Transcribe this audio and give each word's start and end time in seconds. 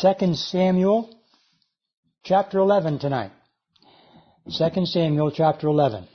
2 0.00 0.34
Samuel 0.34 1.08
chapter 2.22 2.58
11 2.58 2.98
tonight. 2.98 3.30
2 4.50 4.84
Samuel 4.84 5.30
chapter 5.30 5.68
11. 5.68 6.06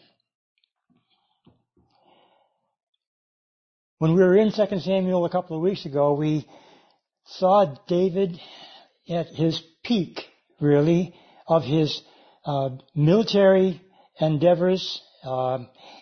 When 3.98 4.14
we 4.14 4.22
were 4.22 4.38
in 4.38 4.52
2 4.52 4.80
Samuel 4.82 5.26
a 5.26 5.32
couple 5.32 5.58
of 5.58 5.64
weeks 5.64 5.88
ago, 5.88 6.14
we 6.14 6.48
saw 7.26 7.74
David 7.88 8.40
at 9.10 9.28
his 9.28 9.60
peak, 9.84 10.20
really, 10.60 11.16
of 11.48 11.64
his 11.64 12.04
uh, 12.46 12.70
military 12.94 13.82
endeavors 14.20 15.02
uh, 15.24 15.58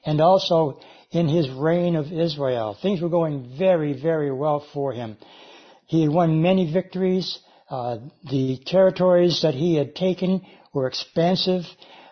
and 0.05 0.19
also 0.19 0.81
in 1.11 1.29
his 1.29 1.49
reign 1.49 1.95
of 1.95 2.11
Israel. 2.11 2.77
Things 2.81 2.99
were 3.01 3.09
going 3.09 3.55
very, 3.57 3.93
very 4.01 4.33
well 4.33 4.67
for 4.73 4.91
him. 4.91 5.15
He 5.85 6.01
had 6.01 6.11
won 6.11 6.41
many 6.41 6.73
victories. 6.73 7.39
Uh, 7.69 7.99
the 8.29 8.57
territories 8.65 9.41
that 9.43 9.53
he 9.53 9.75
had 9.75 9.95
taken 9.95 10.41
were 10.73 10.87
expansive. 10.87 11.63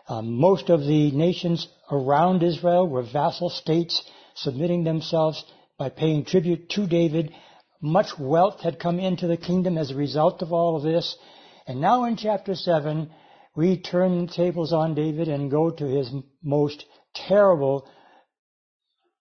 Uh, 0.07 0.21
most 0.21 0.69
of 0.69 0.81
the 0.81 1.11
nations 1.11 1.67
around 1.91 2.43
Israel 2.43 2.87
were 2.87 3.01
vassal 3.01 3.49
states 3.49 4.03
submitting 4.35 4.83
themselves 4.83 5.43
by 5.79 5.89
paying 5.89 6.23
tribute 6.23 6.69
to 6.69 6.85
David. 6.85 7.33
Much 7.81 8.17
wealth 8.19 8.61
had 8.61 8.79
come 8.79 8.99
into 8.99 9.27
the 9.27 9.37
kingdom 9.37 9.77
as 9.77 9.89
a 9.89 9.95
result 9.95 10.41
of 10.41 10.53
all 10.53 10.75
of 10.75 10.83
this. 10.83 11.17
And 11.65 11.81
now 11.81 12.05
in 12.05 12.17
chapter 12.17 12.53
7, 12.55 13.09
we 13.55 13.81
turn 13.81 14.27
the 14.27 14.31
tables 14.31 14.71
on 14.71 14.93
David 14.93 15.27
and 15.27 15.49
go 15.49 15.71
to 15.71 15.85
his 15.85 16.11
most 16.43 16.85
terrible, 17.15 17.89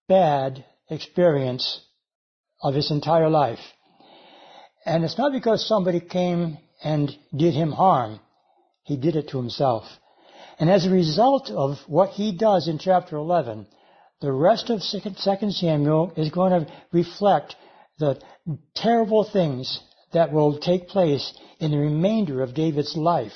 bad 0.06 0.64
experience 0.90 1.80
of 2.62 2.74
his 2.74 2.90
entire 2.90 3.30
life. 3.30 3.60
And 4.86 5.04
it's 5.04 5.18
not 5.18 5.32
because 5.32 5.66
somebody 5.66 6.00
came 6.00 6.58
and 6.82 7.10
did 7.36 7.54
him 7.54 7.72
harm. 7.72 8.20
He 8.84 8.96
did 8.96 9.16
it 9.16 9.28
to 9.30 9.38
himself. 9.38 9.84
And 10.60 10.70
as 10.70 10.86
a 10.86 10.90
result 10.90 11.50
of 11.50 11.78
what 11.88 12.10
he 12.10 12.36
does 12.36 12.68
in 12.68 12.78
chapter 12.78 13.16
11, 13.16 13.66
the 14.20 14.32
rest 14.32 14.70
of 14.70 14.80
2 14.80 15.50
Samuel 15.50 16.12
is 16.16 16.30
going 16.30 16.52
to 16.52 16.72
reflect 16.92 17.56
the 17.98 18.20
terrible 18.76 19.24
things 19.24 19.80
that 20.12 20.32
will 20.32 20.58
take 20.58 20.88
place 20.88 21.36
in 21.58 21.72
the 21.72 21.78
remainder 21.78 22.42
of 22.42 22.54
David's 22.54 22.96
life. 22.96 23.34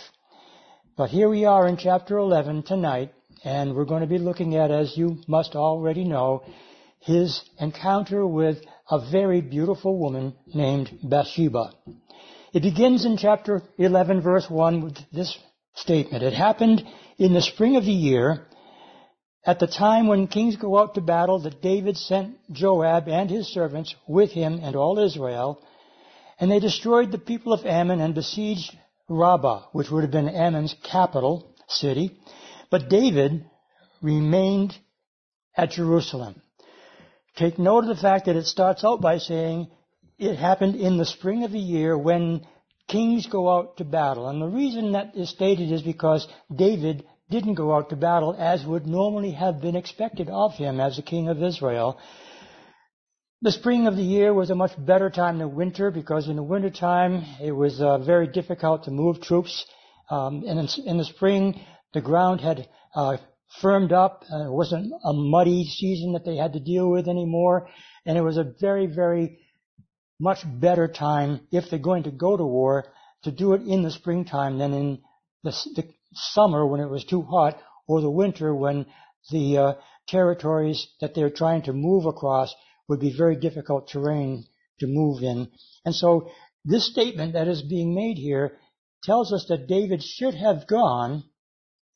But 0.97 1.11
here 1.11 1.28
we 1.28 1.45
are 1.47 1.67
in 1.67 1.77
chapter 1.77 2.17
11 2.17 2.62
tonight, 2.62 3.12
and 3.43 3.75
we're 3.75 3.84
going 3.87 4.03
to 4.03 4.06
be 4.06 4.19
looking 4.19 4.55
at, 4.56 4.71
as 4.71 4.97
you 4.97 5.19
must 5.27 5.56
already 5.56 6.05
know, 6.05 6.45
his 7.01 7.43
encounter 7.59 8.27
with 8.27 8.59
a 8.91 9.11
very 9.11 9.41
beautiful 9.41 9.97
woman 9.97 10.35
named 10.53 10.91
Bathsheba. 11.03 11.73
It 12.53 12.63
begins 12.63 13.05
in 13.05 13.17
chapter 13.17 13.63
11 13.79 14.21
verse 14.21 14.51
1 14.51 14.83
with 14.83 14.99
this 15.13 15.39
statement. 15.75 16.25
It 16.25 16.33
happened 16.33 16.83
in 17.17 17.33
the 17.33 17.41
spring 17.41 17.77
of 17.77 17.85
the 17.85 17.93
year, 17.93 18.47
at 19.47 19.61
the 19.61 19.67
time 19.67 20.09
when 20.09 20.27
kings 20.27 20.57
go 20.57 20.79
out 20.79 20.95
to 20.95 21.01
battle, 21.01 21.41
that 21.41 21.63
David 21.63 21.97
sent 21.97 22.37
Joab 22.53 23.09
and 23.09 23.31
his 23.31 23.47
servants 23.47 23.95
with 24.09 24.33
him 24.33 24.61
and 24.63 24.75
all 24.75 24.99
Israel, 24.99 25.63
and 26.39 26.51
they 26.51 26.59
destroyed 26.59 27.13
the 27.13 27.19
people 27.19 27.53
of 27.53 27.65
Ammon 27.65 28.01
and 28.01 28.15
besieged 28.15 28.77
Rabbah, 29.09 29.69
which 29.73 29.91
would 29.91 30.03
have 30.03 30.11
been 30.11 30.29
Ammon's 30.29 30.75
capital 30.83 31.55
city. 31.69 32.19
But 32.71 32.89
David 32.89 33.45
remained 34.03 34.77
at 35.57 35.71
Jerusalem. 35.71 36.43
Take 37.36 37.59
note 37.59 37.84
of 37.84 37.89
the 37.89 38.03
fact 38.03 38.27
that 38.27 38.36
it 38.36 38.47
starts 38.47 38.84
out 38.84 39.00
by 39.00 39.19
saying 39.19 39.69
it 40.19 40.36
happened 40.36 40.77
in 40.77 40.98
the 40.98 41.06
spring 41.06 41.45
of 41.45 41.53
the 41.53 41.59
year 41.59 41.97
when 41.97 42.47
kings 42.89 43.27
go 43.27 43.48
out 43.48 43.77
to 43.78 43.84
battle. 43.84 44.28
And 44.28 44.42
the 44.42 44.47
reason 44.47 44.92
that 44.92 45.17
is 45.17 45.31
stated 45.31 45.72
is 45.72 45.83
because 45.83 46.27
David 46.55 47.05
didn't 47.31 47.55
go 47.55 47.75
out 47.75 47.91
to 47.91 47.97
battle 47.97 48.34
as 48.39 48.67
would 48.67 48.87
normally 48.87 49.31
have 49.31 49.61
been 49.61 49.77
expected 49.77 50.28
of 50.28 50.55
him 50.55 50.81
as 50.81 50.97
the 50.97 51.03
king 51.03 51.28
of 51.28 51.43
Israel. 51.43 51.99
The 53.43 53.53
spring 53.53 53.87
of 53.87 53.97
the 53.97 54.03
year 54.03 54.34
was 54.34 54.50
a 54.50 54.55
much 54.55 54.72
better 54.76 55.09
time 55.09 55.38
than 55.38 55.55
winter 55.55 55.91
because 55.91 56.28
in 56.28 56.37
the 56.37 56.43
winter 56.43 56.69
time 56.69 57.25
it 57.41 57.53
was 57.53 57.81
uh, 57.81 57.99
very 57.99 58.26
difficult 58.26 58.84
to 58.84 58.91
move 58.91 59.22
troops. 59.22 59.65
Um, 60.10 60.44
and 60.47 60.59
in, 60.59 60.69
in, 60.84 60.99
the 60.99 61.05
spring, 61.05 61.60
the 61.94 62.03
ground 62.03 62.41
had 62.41 62.69
uh, 62.94 63.16
firmed 63.61 63.93
up. 63.93 64.25
Uh, 64.33 64.47
it 64.47 64.53
wasn't 64.53 64.93
a 65.05 65.12
muddy 65.12 65.65
season 65.65 66.12
that 66.12 66.25
they 66.25 66.37
had 66.37 66.53
to 66.53 66.61
deal 66.61 66.91
with 66.91 67.09
anymore. 67.09 67.69
And 68.06 68.16
it 68.16 68.22
was 68.22 68.37
a 68.37 68.55
very, 68.61 68.87
very 68.87 69.38
much 70.19 70.38
better 70.47 70.87
time 70.87 71.41
if 71.50 71.71
they're 71.71 71.78
going 71.78 72.05
to 72.05 72.11
go 72.11 72.37
to 72.37 72.44
war 72.44 72.84
to 73.25 73.31
do 73.31 73.55
it 73.55 73.62
in 73.62 73.83
the 73.83 73.91
springtime 73.91 74.59
than 74.59 74.72
in 74.72 74.99
the, 75.43 75.50
the 75.75 75.88
summer 76.12 76.66
when 76.66 76.81
it 76.81 76.91
was 76.91 77.05
too 77.05 77.22
hot 77.22 77.59
or 77.87 78.00
the 78.00 78.11
winter 78.11 78.55
when 78.55 78.87
the 79.31 79.59
uh, 79.59 79.72
territories 80.09 80.88
that 81.00 81.15
they're 81.15 81.31
trying 81.31 81.62
to 81.62 81.72
move 81.72 82.06
across 82.06 82.55
would 82.88 83.00
be 83.00 83.15
very 83.17 83.37
difficult 83.37 83.88
terrain 83.88 84.44
to 84.81 84.87
move 84.87 85.22
in. 85.22 85.50
And 85.84 85.94
so 85.94 86.31
this 86.65 86.91
statement 86.91 87.34
that 87.34 87.49
is 87.49 87.62
being 87.62 87.94
made 87.94 88.17
here 88.17 88.59
tells 89.05 89.32
us 89.32 89.47
that 89.49 89.67
David 89.67 90.03
should 90.03 90.34
have 90.34 90.67
gone 90.67 91.25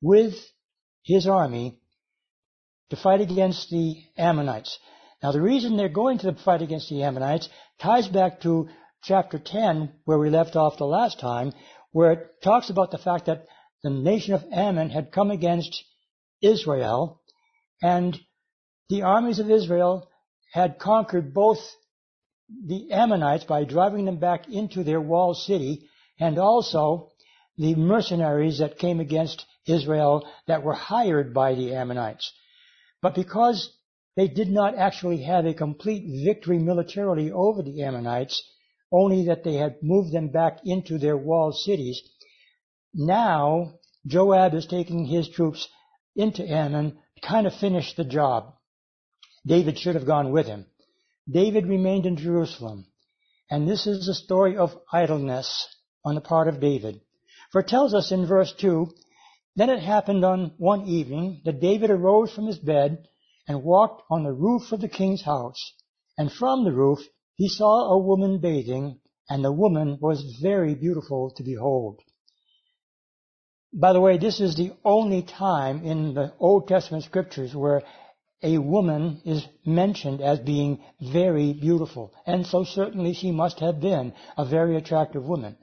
with 0.01 0.35
his 1.05 1.27
army 1.27 1.79
to 2.91 2.97
fight 2.97 3.21
against 3.21 3.71
the 3.71 4.03
Ammonites. 4.17 4.79
Now 5.23 5.33
the 5.33 5.41
reason 5.41 5.77
they're 5.77 5.89
going 5.89 6.19
to 6.19 6.35
fight 6.35 6.63
against 6.63 6.89
the 6.89 7.03
Ammonites 7.03 7.49
ties 7.81 8.09
back 8.09 8.41
to 8.41 8.69
chapter 9.03 9.39
10 9.39 9.93
where 10.05 10.19
we 10.19 10.31
left 10.31 10.57
off 10.57 10.79
the 10.79 10.85
last 10.85 11.21
time 11.21 11.53
where 11.93 12.13
it 12.13 12.43
talks 12.43 12.71
about 12.71 12.91
the 12.91 12.99
fact 12.99 13.27
that 13.27 13.47
the 13.83 13.91
nation 13.91 14.35
of 14.35 14.45
Ammon 14.51 14.91
had 14.91 15.13
come 15.13 15.31
against 15.31 15.85
Israel 16.41 17.21
and 17.83 18.19
the 18.89 19.03
armies 19.03 19.39
of 19.39 19.51
Israel 19.51 20.09
had 20.53 20.79
conquered 20.79 21.35
both 21.35 21.59
the 22.67 22.91
Ammonites 22.93 23.45
by 23.45 23.65
driving 23.65 24.07
them 24.07 24.19
back 24.19 24.49
into 24.49 24.85
their 24.85 25.01
walled 25.01 25.37
city 25.37 25.89
and 26.19 26.39
also 26.39 27.13
the 27.57 27.75
mercenaries 27.75 28.59
that 28.59 28.79
came 28.79 29.01
against 29.01 29.45
Israel 29.67 30.27
that 30.47 30.63
were 30.63 30.75
hired 30.75 31.33
by 31.35 31.55
the 31.55 31.75
Ammonites. 31.75 32.33
But 33.03 33.15
because 33.15 33.71
they 34.17 34.29
did 34.29 34.49
not 34.49 34.77
actually 34.77 35.23
have 35.23 35.47
a 35.47 35.55
complete 35.55 36.25
victory 36.25 36.59
militarily 36.59 37.33
over 37.33 37.63
the 37.63 37.83
Ammonites, 37.83 38.43
only 38.93 39.27
that 39.27 39.45
they 39.45 39.55
had 39.55 39.83
moved 39.83 40.13
them 40.13 40.29
back 40.29 40.61
into 40.65 40.99
their 40.99 41.17
walled 41.17 41.57
cities, 41.57 42.01
now 42.93 43.75
Joab 44.07 44.55
is 44.55 44.67
taking 44.67 45.07
his 45.07 45.29
troops 45.29 45.69
into 46.15 46.49
Ammon 46.49 46.99
to 47.17 47.27
kind 47.27 47.47
of 47.47 47.55
finish 47.55 47.95
the 47.95 48.05
job. 48.05 48.55
David 49.47 49.79
should 49.79 49.95
have 49.95 50.07
gone 50.07 50.33
with 50.33 50.47
him. 50.47 50.67
David 51.29 51.67
remained 51.67 52.07
in 52.07 52.17
Jerusalem. 52.17 52.87
And 53.51 53.69
this 53.69 53.87
is 53.87 54.09
a 54.09 54.15
story 54.15 54.57
of 54.57 54.79
idleness 54.93 55.69
on 56.05 56.15
the 56.15 56.21
part 56.21 56.49
of 56.49 56.61
David. 56.61 57.01
For 57.51 57.61
it 57.61 57.69
tells 57.69 57.95
us 57.95 58.11
in 58.13 58.27
verse 58.27 58.53
2 58.59 58.89
Then 59.57 59.71
it 59.71 59.81
happened 59.81 60.25
on 60.25 60.55
one 60.59 60.87
evening 60.87 61.43
that 61.45 61.61
David 61.61 61.91
arose 61.91 62.33
from 62.33 62.47
his 62.47 62.59
bed 62.59 63.07
and 63.47 63.63
walked 63.63 64.03
on 64.11 64.25
the 64.25 64.33
roof 64.33 64.73
of 64.73 64.81
the 64.81 64.89
king's 64.89 65.23
house. 65.23 65.61
And 66.19 66.33
from 66.33 66.65
the 66.65 66.73
roof 66.73 66.99
he 67.37 67.49
saw 67.49 67.93
a 67.93 67.99
woman 67.99 68.39
bathing, 68.41 69.01
and 69.29 69.45
the 69.45 69.53
woman 69.53 69.99
was 70.01 70.39
very 70.43 70.75
beautiful 70.75 71.31
to 71.37 71.43
behold. 71.43 72.01
By 73.73 73.93
the 73.93 74.01
way, 74.01 74.19
this 74.19 74.41
is 74.41 74.55
the 74.55 74.73
only 74.85 75.23
time 75.23 75.85
in 75.85 76.15
the 76.15 76.33
Old 76.39 76.69
Testament 76.69 77.05
scriptures 77.05 77.55
where 77.55 77.83
a 78.43 78.59
woman 78.59 79.21
is 79.25 79.45
mentioned 79.65 80.21
as 80.21 80.39
being 80.39 80.83
very 81.01 81.53
beautiful. 81.55 82.13
And 82.27 82.47
so 82.47 82.63
certainly 82.65 83.15
she 83.15 83.33
must 83.33 83.59
have 83.61 83.81
been 83.81 84.13
a 84.37 84.45
very 84.45 84.77
attractive 84.77 85.25
woman. 85.25 85.57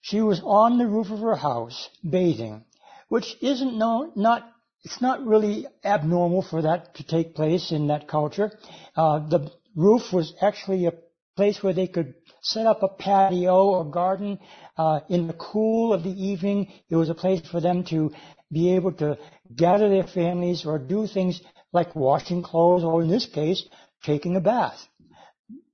She 0.00 0.20
was 0.20 0.40
on 0.42 0.78
the 0.78 0.86
roof 0.86 1.10
of 1.10 1.20
her 1.20 1.36
house 1.36 1.88
bathing, 2.08 2.64
which 3.08 3.36
isn't 3.40 3.76
no, 3.76 4.12
not 4.14 4.50
it's 4.84 5.02
not 5.02 5.26
really 5.26 5.66
abnormal 5.84 6.42
for 6.42 6.62
that 6.62 6.94
to 6.94 7.04
take 7.04 7.34
place 7.34 7.72
in 7.72 7.88
that 7.88 8.06
culture. 8.08 8.52
Uh, 8.96 9.18
the 9.28 9.50
roof 9.74 10.12
was 10.12 10.34
actually 10.40 10.86
a 10.86 10.92
place 11.36 11.62
where 11.62 11.72
they 11.72 11.88
could 11.88 12.14
set 12.42 12.66
up 12.66 12.82
a 12.82 12.88
patio 12.88 13.66
or 13.68 13.84
garden 13.84 14.38
uh, 14.76 15.00
in 15.08 15.26
the 15.26 15.34
cool 15.34 15.92
of 15.92 16.04
the 16.04 16.10
evening. 16.10 16.68
It 16.88 16.96
was 16.96 17.10
a 17.10 17.14
place 17.14 17.40
for 17.48 17.60
them 17.60 17.84
to 17.84 18.12
be 18.50 18.74
able 18.76 18.92
to 18.94 19.18
gather 19.54 19.88
their 19.88 20.06
families 20.06 20.64
or 20.64 20.78
do 20.78 21.06
things 21.06 21.40
like 21.72 21.94
washing 21.94 22.42
clothes 22.42 22.84
or 22.84 23.02
in 23.02 23.08
this 23.08 23.26
case, 23.26 23.62
taking 24.04 24.36
a 24.36 24.40
bath. 24.40 24.80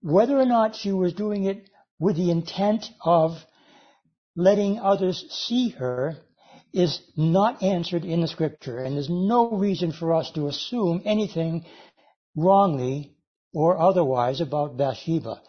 Whether 0.01 0.39
or 0.39 0.47
not 0.47 0.77
she 0.77 0.93
was 0.93 1.13
doing 1.13 1.45
it 1.45 1.69
with 1.99 2.17
the 2.17 2.31
intent 2.31 2.87
of 3.03 3.37
letting 4.35 4.81
others 4.81 5.25
see 5.31 5.71
her 5.71 6.17
is 6.75 7.01
not 7.17 7.63
answered 7.63 8.05
in 8.05 8.21
the 8.21 8.29
scripture, 8.29 8.79
and 8.79 8.97
there's 8.97 9.09
no 9.09 9.51
reason 9.51 9.93
for 9.93 10.13
us 10.13 10.31
to 10.33 10.49
assume 10.49 11.01
anything 11.05 11.65
wrongly 12.37 13.15
or 13.55 13.79
otherwise 13.79 14.41
about 14.41 14.77
Bathsheba. 14.77 15.41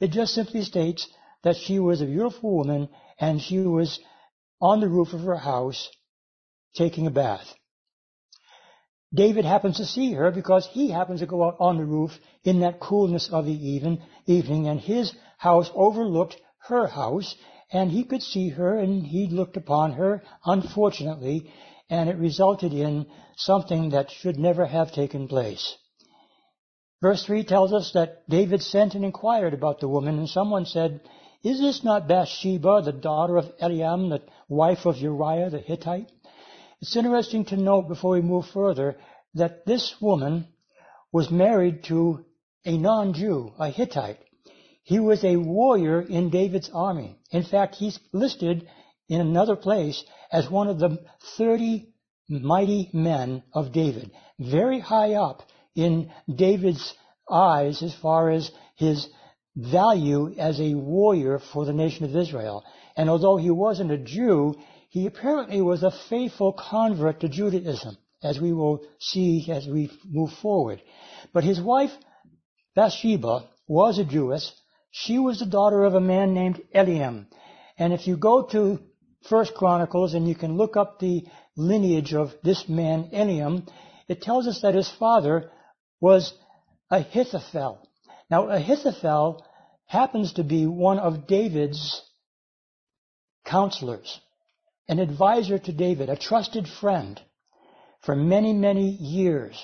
It 0.00 0.10
just 0.10 0.34
simply 0.34 0.62
states 0.62 1.08
that 1.44 1.56
she 1.56 1.78
was 1.78 2.00
a 2.00 2.06
beautiful 2.06 2.56
woman 2.56 2.88
and 3.20 3.40
she 3.40 3.58
was 3.58 4.00
on 4.60 4.80
the 4.80 4.88
roof 4.88 5.12
of 5.12 5.20
her 5.20 5.36
house 5.36 5.88
taking 6.74 7.06
a 7.06 7.10
bath. 7.10 7.46
David 9.14 9.44
happens 9.44 9.76
to 9.76 9.84
see 9.84 10.12
her 10.14 10.32
because 10.32 10.66
he 10.66 10.90
happens 10.90 11.20
to 11.20 11.26
go 11.26 11.44
out 11.44 11.56
on 11.60 11.76
the 11.76 11.84
roof 11.84 12.10
in 12.42 12.60
that 12.60 12.80
coolness 12.80 13.28
of 13.30 13.44
the 13.44 13.52
even, 13.52 14.02
evening 14.26 14.66
and 14.66 14.80
his 14.80 15.14
house 15.38 15.70
overlooked 15.74 16.36
her 16.66 16.88
house 16.88 17.36
and 17.72 17.90
he 17.90 18.04
could 18.04 18.22
see 18.22 18.50
her 18.50 18.78
and 18.78 19.06
he 19.06 19.28
looked 19.28 19.56
upon 19.56 19.92
her, 19.92 20.22
unfortunately, 20.44 21.50
and 21.88 22.08
it 22.08 22.16
resulted 22.16 22.72
in 22.72 23.06
something 23.36 23.90
that 23.90 24.10
should 24.10 24.38
never 24.38 24.66
have 24.66 24.92
taken 24.92 25.26
place. 25.26 25.76
Verse 27.00 27.24
3 27.24 27.44
tells 27.44 27.72
us 27.72 27.92
that 27.94 28.28
David 28.28 28.62
sent 28.62 28.94
and 28.94 29.04
inquired 29.04 29.54
about 29.54 29.80
the 29.80 29.88
woman, 29.88 30.18
and 30.18 30.28
someone 30.28 30.66
said, 30.66 31.00
Is 31.42 31.58
this 31.58 31.82
not 31.82 32.06
Bathsheba, 32.06 32.82
the 32.82 32.92
daughter 32.92 33.36
of 33.36 33.56
Eliam, 33.60 34.10
the 34.10 34.22
wife 34.48 34.86
of 34.86 34.98
Uriah 34.98 35.50
the 35.50 35.58
Hittite? 35.58 36.12
It's 36.80 36.96
interesting 36.96 37.44
to 37.46 37.56
note 37.56 37.88
before 37.88 38.12
we 38.12 38.20
move 38.20 38.46
further 38.46 38.96
that 39.34 39.66
this 39.66 39.94
woman 40.00 40.46
was 41.10 41.30
married 41.30 41.84
to 41.84 42.24
a 42.64 42.76
non-Jew, 42.76 43.52
a 43.58 43.68
Hittite. 43.68 44.18
He 44.84 44.98
was 44.98 45.24
a 45.24 45.36
warrior 45.36 46.00
in 46.00 46.30
David's 46.30 46.70
army. 46.72 47.18
In 47.30 47.44
fact, 47.44 47.76
he's 47.76 47.98
listed 48.12 48.68
in 49.08 49.20
another 49.20 49.56
place 49.56 50.02
as 50.30 50.50
one 50.50 50.68
of 50.68 50.78
the 50.78 50.98
30 51.36 51.88
mighty 52.28 52.90
men 52.92 53.42
of 53.52 53.72
David. 53.72 54.10
Very 54.38 54.80
high 54.80 55.14
up 55.14 55.42
in 55.74 56.10
David's 56.34 56.94
eyes 57.30 57.82
as 57.82 57.94
far 57.94 58.30
as 58.30 58.50
his 58.76 59.08
value 59.54 60.34
as 60.36 60.60
a 60.60 60.74
warrior 60.74 61.38
for 61.38 61.64
the 61.64 61.72
nation 61.72 62.04
of 62.04 62.16
Israel. 62.16 62.64
And 62.96 63.08
although 63.08 63.36
he 63.36 63.50
wasn't 63.50 63.92
a 63.92 63.98
Jew, 63.98 64.54
he 64.88 65.06
apparently 65.06 65.62
was 65.62 65.82
a 65.82 65.90
faithful 65.90 66.52
convert 66.52 67.20
to 67.20 67.28
Judaism, 67.28 67.96
as 68.22 68.40
we 68.40 68.52
will 68.52 68.84
see 68.98 69.46
as 69.50 69.66
we 69.66 69.90
move 70.04 70.32
forward. 70.42 70.82
But 71.32 71.44
his 71.44 71.60
wife, 71.60 71.92
Bathsheba, 72.74 73.48
was 73.68 73.98
a 73.98 74.04
Jewess, 74.04 74.52
she 74.92 75.18
was 75.18 75.38
the 75.38 75.46
daughter 75.46 75.84
of 75.84 75.94
a 75.94 76.00
man 76.00 76.34
named 76.34 76.60
Eliam. 76.74 77.26
And 77.78 77.94
if 77.94 78.06
you 78.06 78.16
go 78.18 78.42
to 78.48 78.78
First 79.28 79.54
Chronicles 79.54 80.12
and 80.12 80.28
you 80.28 80.34
can 80.34 80.56
look 80.58 80.76
up 80.76 80.98
the 80.98 81.24
lineage 81.56 82.12
of 82.12 82.34
this 82.44 82.68
man, 82.68 83.08
Eliam, 83.12 83.66
it 84.06 84.20
tells 84.20 84.46
us 84.46 84.60
that 84.60 84.74
his 84.74 84.90
father 84.90 85.50
was 85.98 86.34
Ahithophel. 86.90 87.88
Now, 88.30 88.48
Ahithophel 88.48 89.44
happens 89.86 90.34
to 90.34 90.44
be 90.44 90.66
one 90.66 90.98
of 90.98 91.26
David's 91.26 92.02
counselors, 93.46 94.20
an 94.88 94.98
advisor 94.98 95.58
to 95.58 95.72
David, 95.72 96.10
a 96.10 96.16
trusted 96.16 96.68
friend 96.68 97.18
for 98.04 98.14
many, 98.14 98.52
many 98.52 98.90
years. 98.90 99.56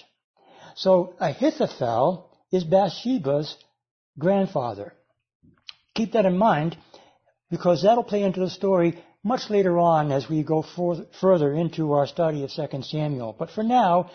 So 0.75 1.17
Ahithophel 1.21 2.31
is 2.51 2.65
Bathsheba's 2.65 3.57
grandfather. 4.19 4.95
Keep 5.99 6.13
that 6.13 6.27
in 6.27 6.39
mind 6.39 6.77
because 7.51 7.83
that'll 7.83 8.05
play 8.05 8.23
into 8.23 8.39
the 8.39 8.51
story 8.51 9.03
much 9.25 9.51
later 9.51 9.81
on 9.81 10.13
as 10.13 10.29
we 10.29 10.45
go 10.45 10.63
for, 10.63 11.05
further 11.21 11.53
into 11.53 11.93
our 11.93 12.07
study 12.07 12.45
of 12.45 12.53
2 12.53 12.83
Samuel. 12.83 13.35
But 13.37 13.51
for 13.51 13.65
now, 13.65 14.09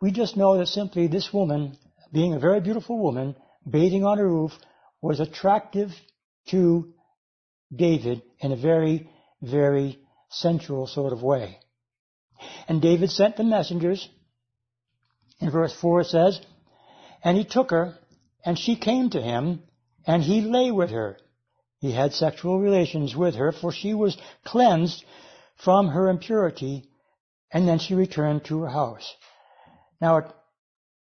we 0.00 0.12
just 0.12 0.36
know 0.36 0.56
that 0.56 0.68
simply 0.68 1.08
this 1.08 1.32
woman, 1.32 1.76
being 2.12 2.32
a 2.32 2.38
very 2.38 2.60
beautiful 2.60 2.96
woman, 2.96 3.34
bathing 3.68 4.04
on 4.04 4.20
a 4.20 4.24
roof, 4.24 4.52
was 5.02 5.18
attractive 5.18 5.90
to 6.50 6.94
David 7.74 8.22
in 8.38 8.52
a 8.52 8.56
very, 8.56 9.10
very 9.42 9.98
sensual 10.30 10.86
sort 10.86 11.12
of 11.12 11.24
way. 11.24 11.58
And 12.68 12.80
David 12.80 13.10
sent 13.10 13.36
the 13.36 13.42
messengers. 13.42 14.08
In 15.40 15.50
verse 15.50 15.74
4 15.74 16.02
it 16.02 16.06
says, 16.06 16.40
And 17.24 17.36
he 17.36 17.44
took 17.44 17.72
her, 17.72 17.98
and 18.44 18.56
she 18.56 18.76
came 18.76 19.10
to 19.10 19.20
him, 19.20 19.64
and 20.06 20.22
he 20.22 20.40
lay 20.40 20.70
with 20.70 20.90
her. 20.90 21.18
He 21.78 21.92
had 21.92 22.12
sexual 22.12 22.58
relations 22.58 23.14
with 23.14 23.34
her, 23.34 23.52
for 23.52 23.72
she 23.72 23.94
was 23.94 24.16
cleansed 24.44 25.04
from 25.56 25.88
her 25.88 26.08
impurity, 26.08 26.88
and 27.52 27.68
then 27.68 27.78
she 27.78 27.94
returned 27.94 28.44
to 28.44 28.62
her 28.62 28.68
house. 28.68 29.14
Now, 30.00 30.32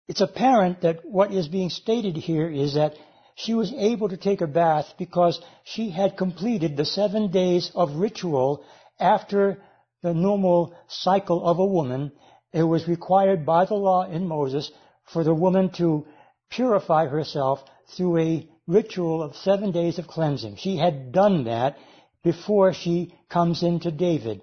it's 0.08 0.22
apparent 0.22 0.82
that 0.82 1.04
what 1.04 1.32
is 1.32 1.48
being 1.48 1.70
stated 1.70 2.16
here 2.16 2.50
is 2.50 2.76
that 2.76 2.96
she 3.36 3.54
was 3.54 3.74
able 3.74 4.10
to 4.10 4.18
take 4.18 4.42
a 4.42 4.48
bath 4.48 4.94
because 4.98 5.40
she 5.64 5.90
had 5.90 6.18
completed 6.18 6.76
the 6.76 6.86
seven 6.86 7.30
days 7.30 7.72
of 7.76 7.98
ritual 7.98 8.64
after 9.00 9.62
the 10.02 10.14
normal 10.14 10.74
cycle 10.88 11.46
of 11.48 11.60
a 11.60 11.66
woman. 11.66 12.12
It 12.54 12.64
was 12.64 12.88
required 12.88 13.46
by 13.46 13.66
the 13.66 13.76
law 13.76 14.04
in 14.10 14.28
Moses 14.28 14.72
for 15.06 15.24
the 15.24 15.36
woman 15.36 15.70
to 15.74 16.08
purify 16.50 17.08
herself 17.08 17.64
through 17.96 18.18
a 18.18 18.50
ritual 18.68 19.24
of 19.24 19.36
seven 19.36 19.72
days 19.72 19.98
of 19.98 20.08
cleansing. 20.08 20.58
She 20.58 20.78
had 20.78 21.12
done 21.12 21.46
that 21.46 21.78
before 22.24 22.74
she 22.74 23.16
comes 23.30 23.64
into 23.64 23.92
David. 23.92 24.42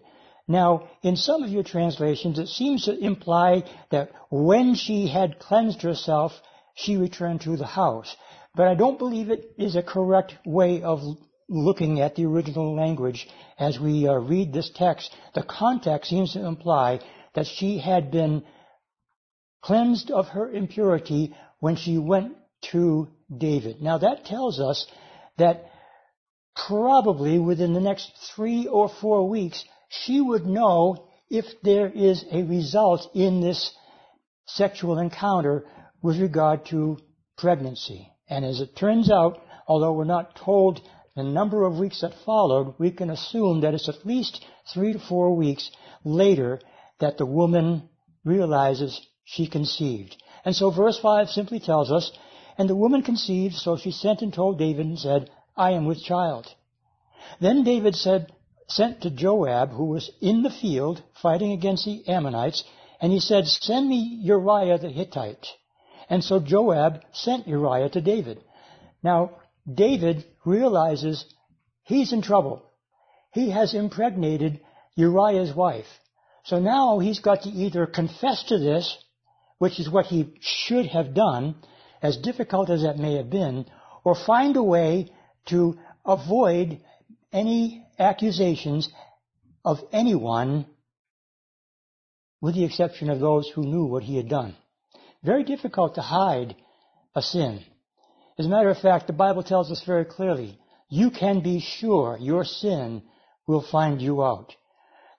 Now, 0.49 0.89
in 1.03 1.17
some 1.17 1.43
of 1.43 1.51
your 1.51 1.63
translations, 1.63 2.39
it 2.39 2.49
seems 2.49 2.85
to 2.85 2.99
imply 2.99 3.65
that 3.91 4.11
when 4.31 4.75
she 4.75 5.09
had 5.09 5.39
cleansed 5.39 5.83
herself, 5.83 6.33
she 6.75 6.97
returned 6.97 7.43
to 7.43 7.57
the 7.57 7.67
house. 7.67 8.15
But 8.55 8.69
I 8.69 8.75
don't 8.75 8.99
believe 8.99 9.31
it 9.31 9.55
is 9.59 9.77
a 9.77 9.83
correct 9.83 10.35
way 10.45 10.83
of 10.83 11.03
looking 11.49 12.01
at 12.01 12.15
the 12.15 12.27
original 12.27 12.75
language 12.75 13.29
as 13.59 13.79
we 13.79 14.09
uh, 14.09 14.15
read 14.15 14.53
this 14.53 14.71
text. 14.75 15.15
The 15.35 15.43
context 15.43 16.11
seems 16.11 16.33
to 16.33 16.47
imply 16.47 17.01
that 17.35 17.47
she 17.47 17.79
had 17.79 18.11
been 18.11 18.45
cleansed 19.63 20.11
of 20.11 20.29
her 20.29 20.51
impurity 20.51 21.35
when 21.61 21.77
she 21.77 21.99
went 21.99 22.37
to 22.71 23.09
David. 23.35 23.83
Now 23.83 23.99
that 23.99 24.25
tells 24.25 24.61
us 24.61 24.87
that 25.39 25.71
probably 26.69 27.39
within 27.39 27.75
the 27.75 27.81
next 27.81 28.13
three 28.35 28.67
or 28.67 28.89
four 28.89 29.29
weeks, 29.29 29.65
she 29.89 30.21
would 30.21 30.47
know 30.47 31.09
if 31.31 31.45
there 31.63 31.89
is 31.89 32.25
a 32.31 32.43
result 32.43 33.11
in 33.15 33.41
this 33.41 33.73
sexual 34.47 34.99
encounter 34.99 35.65
with 36.03 36.21
regard 36.21 36.67
to 36.67 36.99
pregnancy. 37.37 38.09
And 38.29 38.45
as 38.45 38.61
it 38.61 38.77
turns 38.77 39.11
out, 39.11 39.43
although 39.67 39.93
we're 39.93 40.05
not 40.05 40.37
told 40.37 40.81
the 41.17 41.23
number 41.23 41.65
of 41.65 41.79
weeks 41.79 42.01
that 42.01 42.15
followed, 42.25 42.75
we 42.79 42.91
can 42.91 43.11
assume 43.11 43.61
that 43.61 43.75
it's 43.75 43.89
at 43.89 44.07
least 44.07 44.45
three 44.73 44.93
to 44.93 44.99
four 44.99 45.35
weeks 45.35 45.71
later 46.05 46.61
that 47.01 47.19
the 47.19 47.27
woman 47.27 47.89
realizes 48.25 49.01
she 49.25 49.47
conceived. 49.47 50.17
And 50.45 50.55
so 50.55 50.71
verse 50.71 50.99
5 50.99 51.29
simply 51.31 51.61
tells 51.61 51.91
us 51.91 52.11
and 52.57 52.69
the 52.69 52.77
woman 52.77 53.03
conceived, 53.03 53.55
so 53.55 53.77
she 53.77 53.91
sent 53.91 54.23
and 54.23 54.33
told 54.33 54.59
David 54.59 54.87
and 54.87 54.99
said, 54.99 55.31
I 55.57 55.73
am 55.73 55.87
with 55.87 56.03
child. 56.03 56.47
Then 57.41 57.65
David 57.65 57.95
said, 57.95 58.33
sent 58.69 59.03
to 59.03 59.11
Joab, 59.11 59.71
who 59.71 59.87
was 59.87 60.11
in 60.21 60.43
the 60.43 60.51
field 60.51 61.03
fighting 61.23 61.53
against 61.53 61.85
the 61.85 62.07
Ammonites, 62.09 62.65
and 63.01 63.13
he 63.13 63.21
said, 63.21 63.47
send 63.47 63.89
me 63.89 64.19
Uriah 64.23 64.79
the 64.79 64.89
Hittite. 64.89 65.47
And 66.09 66.23
so 66.23 66.41
Joab 66.41 67.03
sent 67.13 67.49
Uriah 67.49 67.89
to 67.91 68.01
David. 68.01 68.43
Now, 69.03 69.39
David 69.73 70.25
realizes 70.45 71.25
he's 71.83 72.13
in 72.13 72.23
trouble. 72.23 72.63
He 73.33 73.51
has 73.51 73.75
impregnated 73.75 74.61
Uriah's 74.95 75.55
wife. 75.55 75.87
So 76.45 76.59
now 76.59 76.99
he's 76.99 77.21
got 77.21 77.43
to 77.43 77.49
either 77.49 77.87
confess 77.87 78.45
to 78.45 78.59
this, 78.59 78.97
which 79.59 79.81
is 79.81 79.91
what 79.91 80.07
he 80.07 80.35
should 80.41 80.87
have 80.87 81.15
done, 81.15 81.57
as 82.05 82.19
difficult 82.19 82.69
as 82.69 82.83
that 82.83 82.99
may 82.99 83.15
have 83.15 83.31
been, 83.31 83.65
or 84.05 84.15
find 84.15 84.57
a 84.57 84.63
way 84.63 85.11
to 85.47 85.79
avoid 86.05 86.79
any 87.33 87.83
accusations 87.99 88.91
of 89.65 89.79
anyone 89.91 90.67
with 92.43 92.55
the 92.55 92.65
exception 92.65 93.09
of 93.09 93.21
those 93.21 93.51
who 93.55 93.63
knew 93.65 93.87
what 93.87 94.03
he 94.03 94.19
had 94.19 94.29
done. 94.29 94.55
Very 95.25 95.45
difficult 95.45 95.95
to 95.95 96.03
hide 96.03 96.55
a 97.15 97.23
sin. 97.23 97.65
As 98.39 98.45
a 98.45 98.51
matter 98.51 98.69
of 98.69 98.79
fact, 98.79 99.07
the 99.07 99.15
Bible 99.15 99.43
tells 99.43 99.73
us 99.73 99.83
very 99.87 100.05
clearly, 100.05 100.59
you 100.91 101.11
can 101.11 101.41
be 101.41 101.59
sure 101.61 102.19
your 102.21 102.45
sin 102.45 103.03
will 103.47 103.63
find 103.63 104.03
you 104.03 104.23
out. 104.23 104.55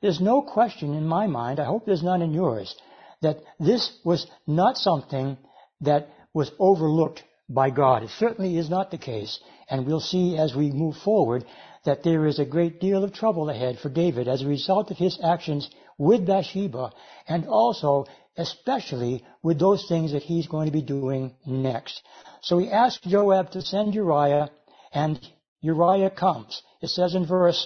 There's 0.03 0.21
no 0.21 0.43
question 0.43 0.93
in 0.93 1.07
my 1.07 1.25
mind, 1.25 1.59
I 1.59 1.65
hope 1.65 1.87
there's 1.87 2.03
none 2.03 2.21
in 2.21 2.31
yours, 2.31 2.75
that 3.23 3.37
this 3.59 3.97
was 4.03 4.27
not 4.45 4.77
something 4.77 5.39
that 5.81 6.09
was 6.35 6.51
overlooked 6.59 7.23
by 7.49 7.69
God. 7.69 8.03
It 8.03 8.09
certainly 8.09 8.57
is 8.57 8.69
not 8.69 8.91
the 8.91 8.97
case. 8.97 9.39
And 9.69 9.87
we'll 9.87 10.01
see 10.01 10.37
as 10.37 10.53
we 10.53 10.69
move 10.69 10.97
forward 10.97 11.45
that 11.85 12.03
there 12.03 12.27
is 12.27 12.39
a 12.39 12.45
great 12.45 12.81
deal 12.81 13.03
of 13.03 13.13
trouble 13.13 13.49
ahead 13.49 13.79
for 13.79 13.89
David 13.89 14.27
as 14.27 14.41
a 14.41 14.47
result 14.47 14.91
of 14.91 14.97
his 14.97 15.17
actions 15.23 15.69
with 15.97 16.27
Bathsheba 16.27 16.91
and 17.27 17.47
also 17.47 18.05
especially 18.37 19.23
with 19.41 19.59
those 19.59 19.87
things 19.87 20.11
that 20.11 20.23
he's 20.23 20.47
going 20.47 20.65
to 20.65 20.73
be 20.73 20.81
doing 20.81 21.33
next. 21.45 22.01
So 22.41 22.57
he 22.57 22.69
asked 22.69 23.03
Joab 23.03 23.51
to 23.51 23.61
send 23.61 23.95
Uriah 23.95 24.49
and 24.91 25.17
Uriah 25.61 26.09
comes. 26.09 26.61
It 26.81 26.89
says 26.89 27.15
in 27.15 27.25
verse 27.25 27.65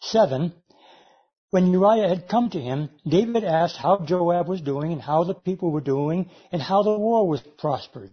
7, 0.00 0.52
when 1.50 1.72
Uriah 1.72 2.08
had 2.08 2.28
come 2.28 2.50
to 2.50 2.60
him, 2.60 2.90
David 3.06 3.44
asked 3.44 3.76
how 3.76 4.04
Joab 4.04 4.48
was 4.48 4.60
doing 4.60 4.92
and 4.92 5.00
how 5.00 5.24
the 5.24 5.34
people 5.34 5.70
were 5.70 5.80
doing 5.80 6.30
and 6.52 6.60
how 6.60 6.82
the 6.82 6.98
war 6.98 7.26
was 7.26 7.40
prospered. 7.58 8.10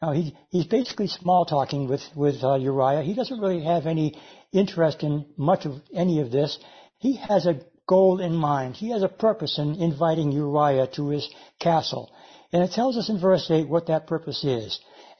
Now 0.00 0.12
he, 0.12 0.36
he's 0.50 0.66
basically 0.66 1.08
small 1.08 1.44
talking 1.44 1.88
with, 1.88 2.02
with 2.14 2.42
uh, 2.44 2.54
Uriah. 2.54 3.02
He 3.02 3.14
doesn't 3.14 3.40
really 3.40 3.64
have 3.64 3.86
any 3.86 4.16
interest 4.52 5.02
in 5.02 5.26
much 5.36 5.66
of 5.66 5.74
any 5.92 6.20
of 6.20 6.30
this. 6.30 6.56
He 6.98 7.16
has 7.16 7.46
a 7.46 7.60
goal 7.88 8.20
in 8.20 8.34
mind. 8.34 8.76
He 8.76 8.90
has 8.90 9.02
a 9.02 9.08
purpose 9.08 9.58
in 9.58 9.74
inviting 9.74 10.30
Uriah 10.30 10.86
to 10.94 11.08
his 11.08 11.28
castle. 11.58 12.12
And 12.52 12.62
it 12.62 12.70
tells 12.70 12.96
us 12.96 13.08
in 13.08 13.20
verse 13.20 13.50
8 13.50 13.68
what 13.68 13.88
that 13.88 14.06
purpose 14.06 14.44
is. 14.44 14.78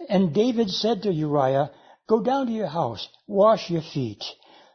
And 0.08 0.32
David 0.32 0.70
said 0.70 1.02
to 1.02 1.12
Uriah, 1.12 1.70
Go 2.08 2.22
down 2.22 2.46
to 2.46 2.52
your 2.52 2.68
house, 2.68 3.06
wash 3.26 3.68
your 3.68 3.82
feet. 3.82 4.24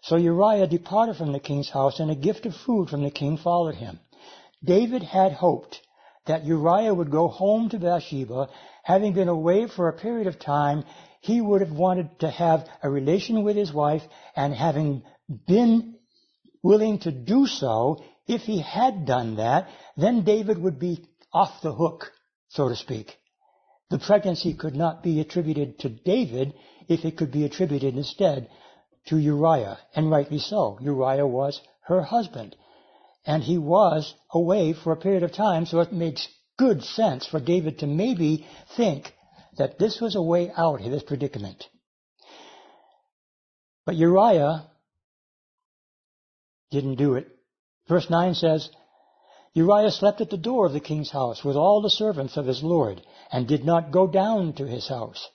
So 0.03 0.17
Uriah 0.17 0.67
departed 0.67 1.15
from 1.15 1.31
the 1.31 1.39
king's 1.39 1.69
house, 1.69 2.01
and 2.01 2.11
a 2.11 2.15
gift 2.15 2.45
of 2.45 2.53
food 2.53 2.89
from 2.89 3.03
the 3.03 3.11
king 3.11 3.37
followed 3.37 3.75
him. 3.75 4.01
David 4.61 5.01
had 5.01 5.31
hoped 5.31 5.79
that 6.25 6.43
Uriah 6.45 6.93
would 6.93 7.09
go 7.09 7.29
home 7.29 7.69
to 7.69 7.79
Bathsheba. 7.79 8.49
Having 8.83 9.13
been 9.13 9.29
away 9.29 9.67
for 9.67 9.87
a 9.87 9.97
period 9.97 10.27
of 10.27 10.39
time, 10.39 10.83
he 11.21 11.39
would 11.39 11.61
have 11.61 11.71
wanted 11.71 12.19
to 12.19 12.29
have 12.29 12.67
a 12.81 12.89
relation 12.89 13.43
with 13.43 13.55
his 13.55 13.71
wife, 13.71 14.03
and 14.35 14.53
having 14.53 15.03
been 15.47 15.95
willing 16.61 16.99
to 16.99 17.11
do 17.11 17.47
so, 17.47 18.03
if 18.27 18.41
he 18.41 18.59
had 18.59 19.05
done 19.05 19.37
that, 19.37 19.69
then 19.95 20.25
David 20.25 20.57
would 20.57 20.79
be 20.79 21.05
off 21.31 21.61
the 21.61 21.73
hook, 21.73 22.11
so 22.49 22.67
to 22.67 22.75
speak. 22.75 23.15
The 23.89 23.99
pregnancy 23.99 24.53
could 24.53 24.75
not 24.75 25.01
be 25.01 25.21
attributed 25.21 25.79
to 25.79 25.89
David 25.89 26.53
if 26.89 27.05
it 27.05 27.15
could 27.15 27.31
be 27.31 27.45
attributed 27.45 27.95
instead 27.95 28.49
to 29.07 29.17
Uriah, 29.17 29.79
and 29.95 30.09
rightly 30.09 30.39
so. 30.39 30.77
Uriah 30.81 31.27
was 31.27 31.61
her 31.81 32.01
husband. 32.01 32.55
And 33.25 33.43
he 33.43 33.57
was 33.57 34.13
away 34.31 34.73
for 34.73 34.91
a 34.91 34.97
period 34.97 35.23
of 35.23 35.31
time, 35.31 35.65
so 35.65 35.79
it 35.79 35.93
makes 35.93 36.27
good 36.57 36.83
sense 36.83 37.25
for 37.25 37.39
David 37.39 37.79
to 37.79 37.87
maybe 37.87 38.45
think 38.75 39.13
that 39.57 39.79
this 39.79 40.01
was 40.01 40.15
a 40.15 40.21
way 40.21 40.51
out 40.55 40.81
of 40.81 40.91
this 40.91 41.03
predicament. 41.03 41.65
But 43.85 43.95
Uriah 43.95 44.67
didn't 46.71 46.95
do 46.95 47.15
it. 47.15 47.27
Verse 47.87 48.09
9 48.09 48.33
says, 48.33 48.69
Uriah 49.53 49.91
slept 49.91 50.21
at 50.21 50.29
the 50.29 50.37
door 50.37 50.65
of 50.65 50.73
the 50.73 50.79
king's 50.79 51.11
house 51.11 51.43
with 51.43 51.55
all 51.55 51.81
the 51.81 51.89
servants 51.89 52.37
of 52.37 52.47
his 52.47 52.63
lord, 52.63 53.01
and 53.31 53.47
did 53.47 53.63
not 53.63 53.91
go 53.91 54.07
down 54.07 54.53
to 54.53 54.65
his 54.65 54.87
house. 54.87 55.29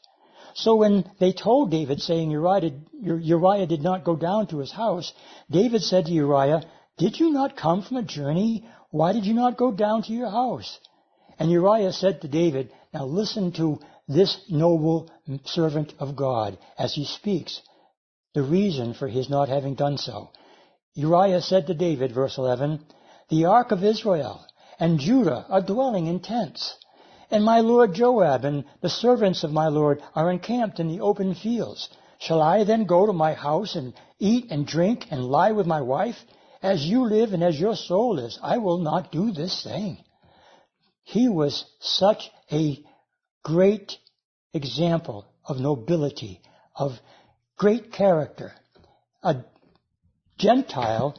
So 0.55 0.77
when 0.77 1.11
they 1.19 1.33
told 1.33 1.71
David, 1.71 2.01
saying 2.01 2.31
Uriah 2.31 2.61
did, 2.61 2.87
Uriah 3.03 3.67
did 3.67 3.83
not 3.83 4.05
go 4.05 4.17
down 4.17 4.47
to 4.49 4.59
his 4.59 4.73
house, 4.73 5.13
David 5.51 5.83
said 5.83 6.07
to 6.07 6.13
Uriah, 6.13 6.63
Did 6.97 7.19
you 7.21 7.31
not 7.31 7.57
come 7.57 7.83
from 7.83 7.99
a 7.99 8.03
journey? 8.03 8.65
Why 8.91 9.13
did 9.13 9.27
you 9.27 9.35
not 9.35 9.57
go 9.57 9.71
down 9.71 10.03
to 10.05 10.13
your 10.13 10.31
house? 10.31 10.79
And 11.39 11.51
Uriah 11.51 11.93
said 11.93 12.21
to 12.23 12.29
David, 12.29 12.73
Now 12.93 13.05
listen 13.05 13.53
to 13.53 13.81
this 14.09 14.39
noble 14.49 15.11
servant 15.45 15.95
of 15.99 16.17
God 16.17 16.59
as 16.79 16.95
he 16.95 17.05
speaks, 17.05 17.61
the 18.35 18.43
reason 18.43 18.95
for 18.95 19.07
his 19.07 19.29
not 19.29 19.49
having 19.49 19.75
done 19.75 19.99
so. 19.99 20.31
Uriah 20.95 21.43
said 21.43 21.67
to 21.67 21.75
David, 21.75 22.13
verse 22.13 22.39
11, 22.39 22.81
The 23.29 23.45
ark 23.45 23.71
of 23.71 23.85
Israel 23.85 24.45
and 24.81 24.99
Judah 24.99 25.47
are 25.49 25.61
dwelling 25.61 26.07
in 26.07 26.21
tents. 26.21 26.77
And 27.31 27.45
my 27.45 27.61
lord 27.61 27.95
Joab 27.95 28.45
and 28.45 28.65
the 28.81 28.89
servants 28.89 29.45
of 29.45 29.53
my 29.53 29.69
lord 29.69 30.03
are 30.15 30.31
encamped 30.31 30.81
in 30.81 30.89
the 30.89 31.01
open 31.01 31.35
fields. 31.35 31.89
Shall 32.19 32.41
I 32.41 32.65
then 32.65 32.85
go 32.85 33.07
to 33.07 33.13
my 33.13 33.35
house 33.35 33.77
and 33.77 33.93
eat 34.19 34.47
and 34.51 34.67
drink 34.67 35.07
and 35.11 35.25
lie 35.25 35.53
with 35.53 35.67
my 35.67 35.83
wife? 35.83 36.17
As 36.63 36.85
you 36.85 37.05
live 37.05 37.33
and 37.33 37.45
as 37.45 37.61
your 37.61 37.77
soul 37.77 38.19
is, 38.19 38.39
I 38.43 38.59
will 38.59 38.79
not 38.79 39.13
do 39.13 39.31
this 39.31 39.63
thing. 39.63 39.99
He 41.05 41.29
was 41.29 41.65
such 41.81 42.31
a 42.51 42.83
great 43.45 43.97
example 44.53 45.27
of 45.45 45.59
nobility, 45.59 46.41
of 46.75 46.99
great 47.57 47.93
character, 47.93 48.53
a 49.23 49.37
Gentile 50.39 51.17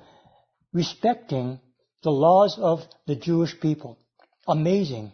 respecting 0.73 1.59
the 2.03 2.11
laws 2.11 2.57
of 2.59 2.81
the 3.07 3.15
Jewish 3.15 3.59
people. 3.59 3.97
Amazing 4.47 5.11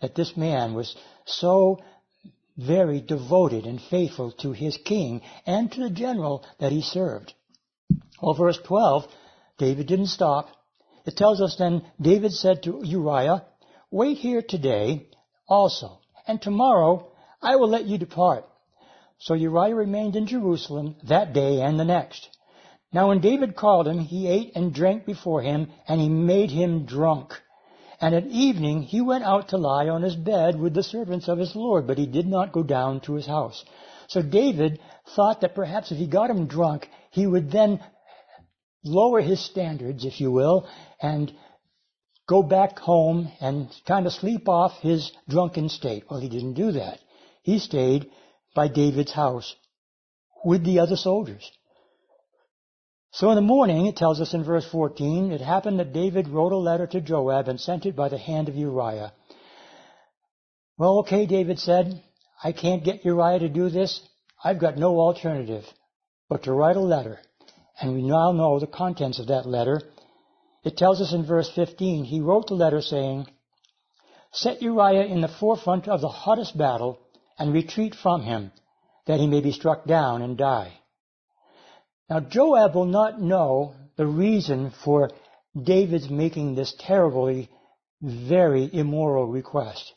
that 0.00 0.14
this 0.14 0.36
man 0.36 0.74
was 0.74 0.96
so 1.26 1.80
very 2.56 3.00
devoted 3.00 3.64
and 3.64 3.80
faithful 3.80 4.32
to 4.32 4.52
his 4.52 4.76
king 4.84 5.22
and 5.46 5.70
to 5.72 5.82
the 5.82 5.90
general 5.90 6.44
that 6.58 6.72
he 6.72 6.82
served. 6.82 7.32
Well, 8.20 8.34
verse 8.34 8.58
12, 8.64 9.06
David 9.58 9.86
didn't 9.86 10.06
stop. 10.06 10.48
It 11.06 11.16
tells 11.16 11.40
us 11.40 11.56
then, 11.56 11.82
David 12.00 12.32
said 12.32 12.62
to 12.64 12.80
Uriah, 12.84 13.44
Wait 13.90 14.18
here 14.18 14.42
today 14.42 15.06
also, 15.48 16.00
and 16.26 16.42
tomorrow 16.42 17.12
I 17.40 17.56
will 17.56 17.68
let 17.68 17.86
you 17.86 17.96
depart. 17.96 18.44
So 19.18 19.34
Uriah 19.34 19.74
remained 19.74 20.16
in 20.16 20.26
Jerusalem 20.26 20.96
that 21.04 21.32
day 21.32 21.60
and 21.60 21.78
the 21.78 21.84
next. 21.84 22.28
Now 22.92 23.08
when 23.08 23.20
David 23.20 23.56
called 23.56 23.86
him, 23.86 23.98
he 24.00 24.28
ate 24.28 24.52
and 24.54 24.74
drank 24.74 25.06
before 25.06 25.42
him, 25.42 25.70
and 25.86 26.00
he 26.00 26.08
made 26.08 26.50
him 26.50 26.86
drunk. 26.86 27.40
And 28.00 28.14
at 28.14 28.26
evening 28.26 28.82
he 28.82 29.00
went 29.00 29.24
out 29.24 29.48
to 29.48 29.56
lie 29.56 29.88
on 29.88 30.02
his 30.02 30.14
bed 30.14 30.58
with 30.58 30.74
the 30.74 30.82
servants 30.82 31.28
of 31.28 31.38
his 31.38 31.56
Lord, 31.56 31.86
but 31.86 31.98
he 31.98 32.06
did 32.06 32.26
not 32.26 32.52
go 32.52 32.62
down 32.62 33.00
to 33.00 33.14
his 33.14 33.26
house. 33.26 33.64
So 34.08 34.22
David 34.22 34.80
thought 35.16 35.40
that 35.40 35.54
perhaps 35.54 35.90
if 35.90 35.98
he 35.98 36.06
got 36.06 36.30
him 36.30 36.46
drunk, 36.46 36.88
he 37.10 37.26
would 37.26 37.50
then 37.50 37.80
lower 38.84 39.20
his 39.20 39.44
standards, 39.44 40.04
if 40.04 40.20
you 40.20 40.30
will, 40.30 40.68
and 41.02 41.32
go 42.28 42.42
back 42.42 42.78
home 42.78 43.30
and 43.40 43.68
kind 43.86 44.06
of 44.06 44.12
sleep 44.12 44.48
off 44.48 44.72
his 44.80 45.10
drunken 45.28 45.68
state. 45.68 46.04
Well, 46.08 46.20
he 46.20 46.28
didn't 46.28 46.54
do 46.54 46.72
that. 46.72 47.00
He 47.42 47.58
stayed 47.58 48.10
by 48.54 48.68
David's 48.68 49.12
house 49.12 49.54
with 50.44 50.64
the 50.64 50.78
other 50.78 50.96
soldiers. 50.96 51.50
So 53.10 53.30
in 53.30 53.36
the 53.36 53.40
morning, 53.40 53.86
it 53.86 53.96
tells 53.96 54.20
us 54.20 54.34
in 54.34 54.44
verse 54.44 54.68
14, 54.70 55.32
it 55.32 55.40
happened 55.40 55.80
that 55.80 55.92
David 55.92 56.28
wrote 56.28 56.52
a 56.52 56.56
letter 56.58 56.86
to 56.88 57.00
Joab 57.00 57.48
and 57.48 57.60
sent 57.60 57.86
it 57.86 57.96
by 57.96 58.08
the 58.08 58.18
hand 58.18 58.48
of 58.48 58.54
Uriah. 58.54 59.12
Well, 60.76 60.98
okay, 61.00 61.26
David 61.26 61.58
said, 61.58 62.02
I 62.44 62.52
can't 62.52 62.84
get 62.84 63.04
Uriah 63.04 63.40
to 63.40 63.48
do 63.48 63.70
this. 63.70 64.00
I've 64.44 64.60
got 64.60 64.76
no 64.76 65.00
alternative 65.00 65.64
but 66.28 66.42
to 66.44 66.52
write 66.52 66.76
a 66.76 66.80
letter. 66.80 67.18
And 67.80 67.94
we 67.94 68.02
now 68.02 68.32
know 68.32 68.58
the 68.58 68.66
contents 68.66 69.18
of 69.18 69.28
that 69.28 69.46
letter. 69.46 69.80
It 70.64 70.76
tells 70.76 71.00
us 71.00 71.12
in 71.12 71.24
verse 71.24 71.50
15, 71.54 72.04
he 72.04 72.20
wrote 72.20 72.48
the 72.48 72.54
letter 72.54 72.82
saying, 72.82 73.26
Set 74.32 74.60
Uriah 74.60 75.06
in 75.06 75.20
the 75.22 75.28
forefront 75.40 75.88
of 75.88 76.00
the 76.00 76.08
hottest 76.08 76.56
battle 76.58 76.98
and 77.38 77.52
retreat 77.52 77.94
from 77.94 78.22
him, 78.22 78.52
that 79.06 79.20
he 79.20 79.26
may 79.26 79.40
be 79.40 79.52
struck 79.52 79.86
down 79.86 80.20
and 80.22 80.36
die. 80.36 80.72
Now 82.08 82.20
Joab 82.20 82.74
will 82.74 82.86
not 82.86 83.20
know 83.20 83.74
the 83.96 84.06
reason 84.06 84.72
for 84.84 85.10
David's 85.60 86.08
making 86.08 86.54
this 86.54 86.74
terribly, 86.78 87.50
very 88.00 88.68
immoral 88.72 89.26
request. 89.26 89.92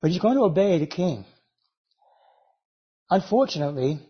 But 0.00 0.10
he's 0.10 0.20
going 0.20 0.36
to 0.36 0.44
obey 0.44 0.78
the 0.78 0.86
king. 0.86 1.24
Unfortunately, 3.10 4.00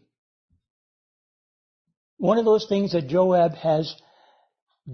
one 2.18 2.38
of 2.38 2.44
those 2.44 2.66
things 2.68 2.92
that 2.92 3.08
Joab 3.08 3.54
has 3.54 3.94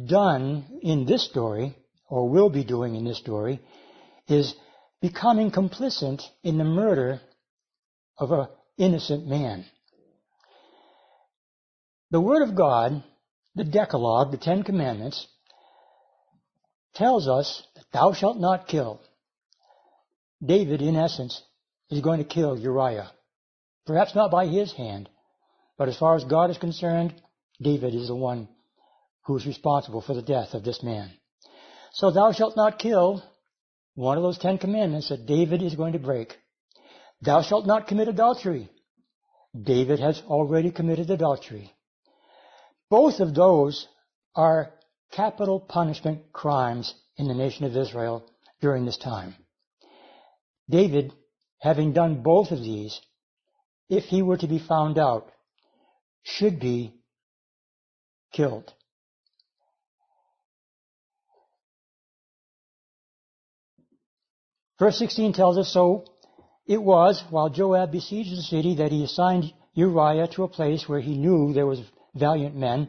done 0.07 0.81
in 0.83 1.07
this 1.07 1.25
story, 1.25 1.77
or 2.09 2.29
will 2.29 2.51
be 2.51 2.65
doing 2.65 2.95
in 2.95 3.05
this 3.05 3.19
story, 3.19 3.61
is 4.29 4.55
becoming 5.01 5.51
complicit 5.51 6.23
in 6.43 6.59
the 6.59 6.65
murder 6.65 7.21
of 8.19 8.33
an 8.33 8.49
innocent 8.77 9.27
man. 9.27 9.65
The 12.11 12.21
Word 12.21 12.43
of 12.43 12.57
God, 12.57 13.03
the 13.55 13.65
Decalogue, 13.65 14.31
the 14.31 14.39
Ten 14.39 14.63
Commandments, 14.63 15.27
tells 16.95 17.29
us 17.29 17.63
that 17.75 17.85
thou 17.93 18.15
shalt 18.15 18.39
not 18.39 18.67
kill. 18.67 19.01
David, 20.43 20.81
in 20.81 20.97
essence, 20.97 21.43
is 21.91 22.01
going 22.01 22.19
to 22.19 22.25
kill 22.25 22.59
Uriah. 22.59 23.11
Perhaps 23.87 24.15
not 24.15 24.31
by 24.31 24.47
his 24.47 24.73
hand, 24.73 25.09
but 25.77 25.89
as 25.89 25.99
far 25.99 26.17
as 26.17 26.25
God 26.25 26.51
is 26.51 26.59
concerned, 26.59 27.15
David 27.61 27.95
is 27.95 28.09
the 28.09 28.17
one 28.17 28.49
who 29.25 29.37
is 29.37 29.47
responsible 29.47 30.01
for 30.01 30.15
the 30.15 30.23
death 30.23 30.55
of 30.55 30.65
this 30.65 30.83
man. 30.83 31.11
So 31.93 32.11
thou 32.11 32.33
shalt 32.33 32.57
not 32.57 32.79
kill, 32.79 33.23
one 33.95 34.17
of 34.17 34.23
those 34.23 34.39
Ten 34.39 34.57
Commandments 34.57 35.11
that 35.11 35.27
David 35.27 35.63
is 35.63 35.75
going 35.75 35.93
to 35.93 35.99
break. 35.99 36.37
Thou 37.21 37.43
shalt 37.43 37.67
not 37.67 37.87
commit 37.87 38.09
adultery. 38.09 38.71
David 39.61 40.01
has 40.01 40.23
already 40.27 40.71
committed 40.71 41.11
adultery. 41.11 41.73
Both 42.91 43.21
of 43.21 43.35
those 43.35 43.87
are 44.35 44.73
capital 45.13 45.61
punishment 45.61 46.33
crimes 46.33 46.95
in 47.17 47.29
the 47.29 47.35
nation 47.35 47.65
of 47.65 47.77
Israel 47.77 48.25
during 48.61 48.87
this 48.87 48.97
time. 48.97 49.35
David, 50.71 51.13
having 51.61 51.93
done 51.93 52.23
both 52.23 52.51
of 52.51 52.61
these, 52.61 53.01
if 53.89 54.05
he 54.05 54.23
were 54.23 54.37
to 54.37 54.47
be 54.47 54.59
found 54.59 54.99
out, 54.99 55.31
should 56.23 56.61
be 56.61 56.95
killed. 58.33 58.73
Verse 64.79 64.99
16 64.99 65.33
tells 65.33 65.59
us, 65.59 65.73
So 65.73 66.05
it 66.67 66.81
was, 66.81 67.23
while 67.31 67.49
Joab 67.49 67.91
besieged 67.91 68.31
the 68.31 68.43
city, 68.43 68.77
that 68.77 68.93
he 68.93 69.03
assigned 69.03 69.53
Uriah 69.75 70.29
to 70.29 70.45
a 70.45 70.49
place 70.49 70.89
where 70.89 71.01
he 71.01 71.17
knew 71.17 71.53
there 71.53 71.67
was 71.67 71.83
valiant 72.15 72.57
men. 72.57 72.89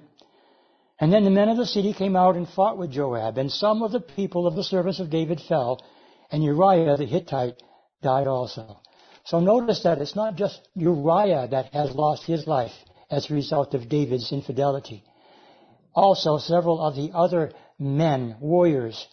And 0.99 1.13
then 1.13 1.23
the 1.23 1.29
men 1.29 1.49
of 1.49 1.57
the 1.57 1.65
city 1.65 1.93
came 1.93 2.15
out 2.15 2.35
and 2.35 2.47
fought 2.47 2.77
with 2.77 2.91
Joab, 2.91 3.37
and 3.37 3.51
some 3.51 3.83
of 3.83 3.91
the 3.91 4.01
people 4.01 4.47
of 4.47 4.55
the 4.55 4.63
service 4.63 4.99
of 4.99 5.09
David 5.09 5.39
fell, 5.47 5.79
and 6.31 6.43
Uriah 6.43 6.97
the 6.97 7.05
Hittite 7.05 7.61
died 8.01 8.27
also. 8.27 8.81
So 9.25 9.39
notice 9.39 9.83
that 9.83 9.99
it's 9.99 10.15
not 10.15 10.35
just 10.35 10.59
Uriah 10.75 11.47
that 11.51 11.73
has 11.73 11.91
lost 11.91 12.23
his 12.25 12.47
life 12.47 12.73
as 13.09 13.29
a 13.29 13.33
result 13.33 13.73
of 13.73 13.89
David's 13.89 14.31
infidelity. 14.31 15.03
Also, 15.93 16.37
several 16.37 16.81
of 16.81 16.95
the 16.95 17.11
other 17.13 17.51
men, 17.77 18.35
warriors, 18.39 19.07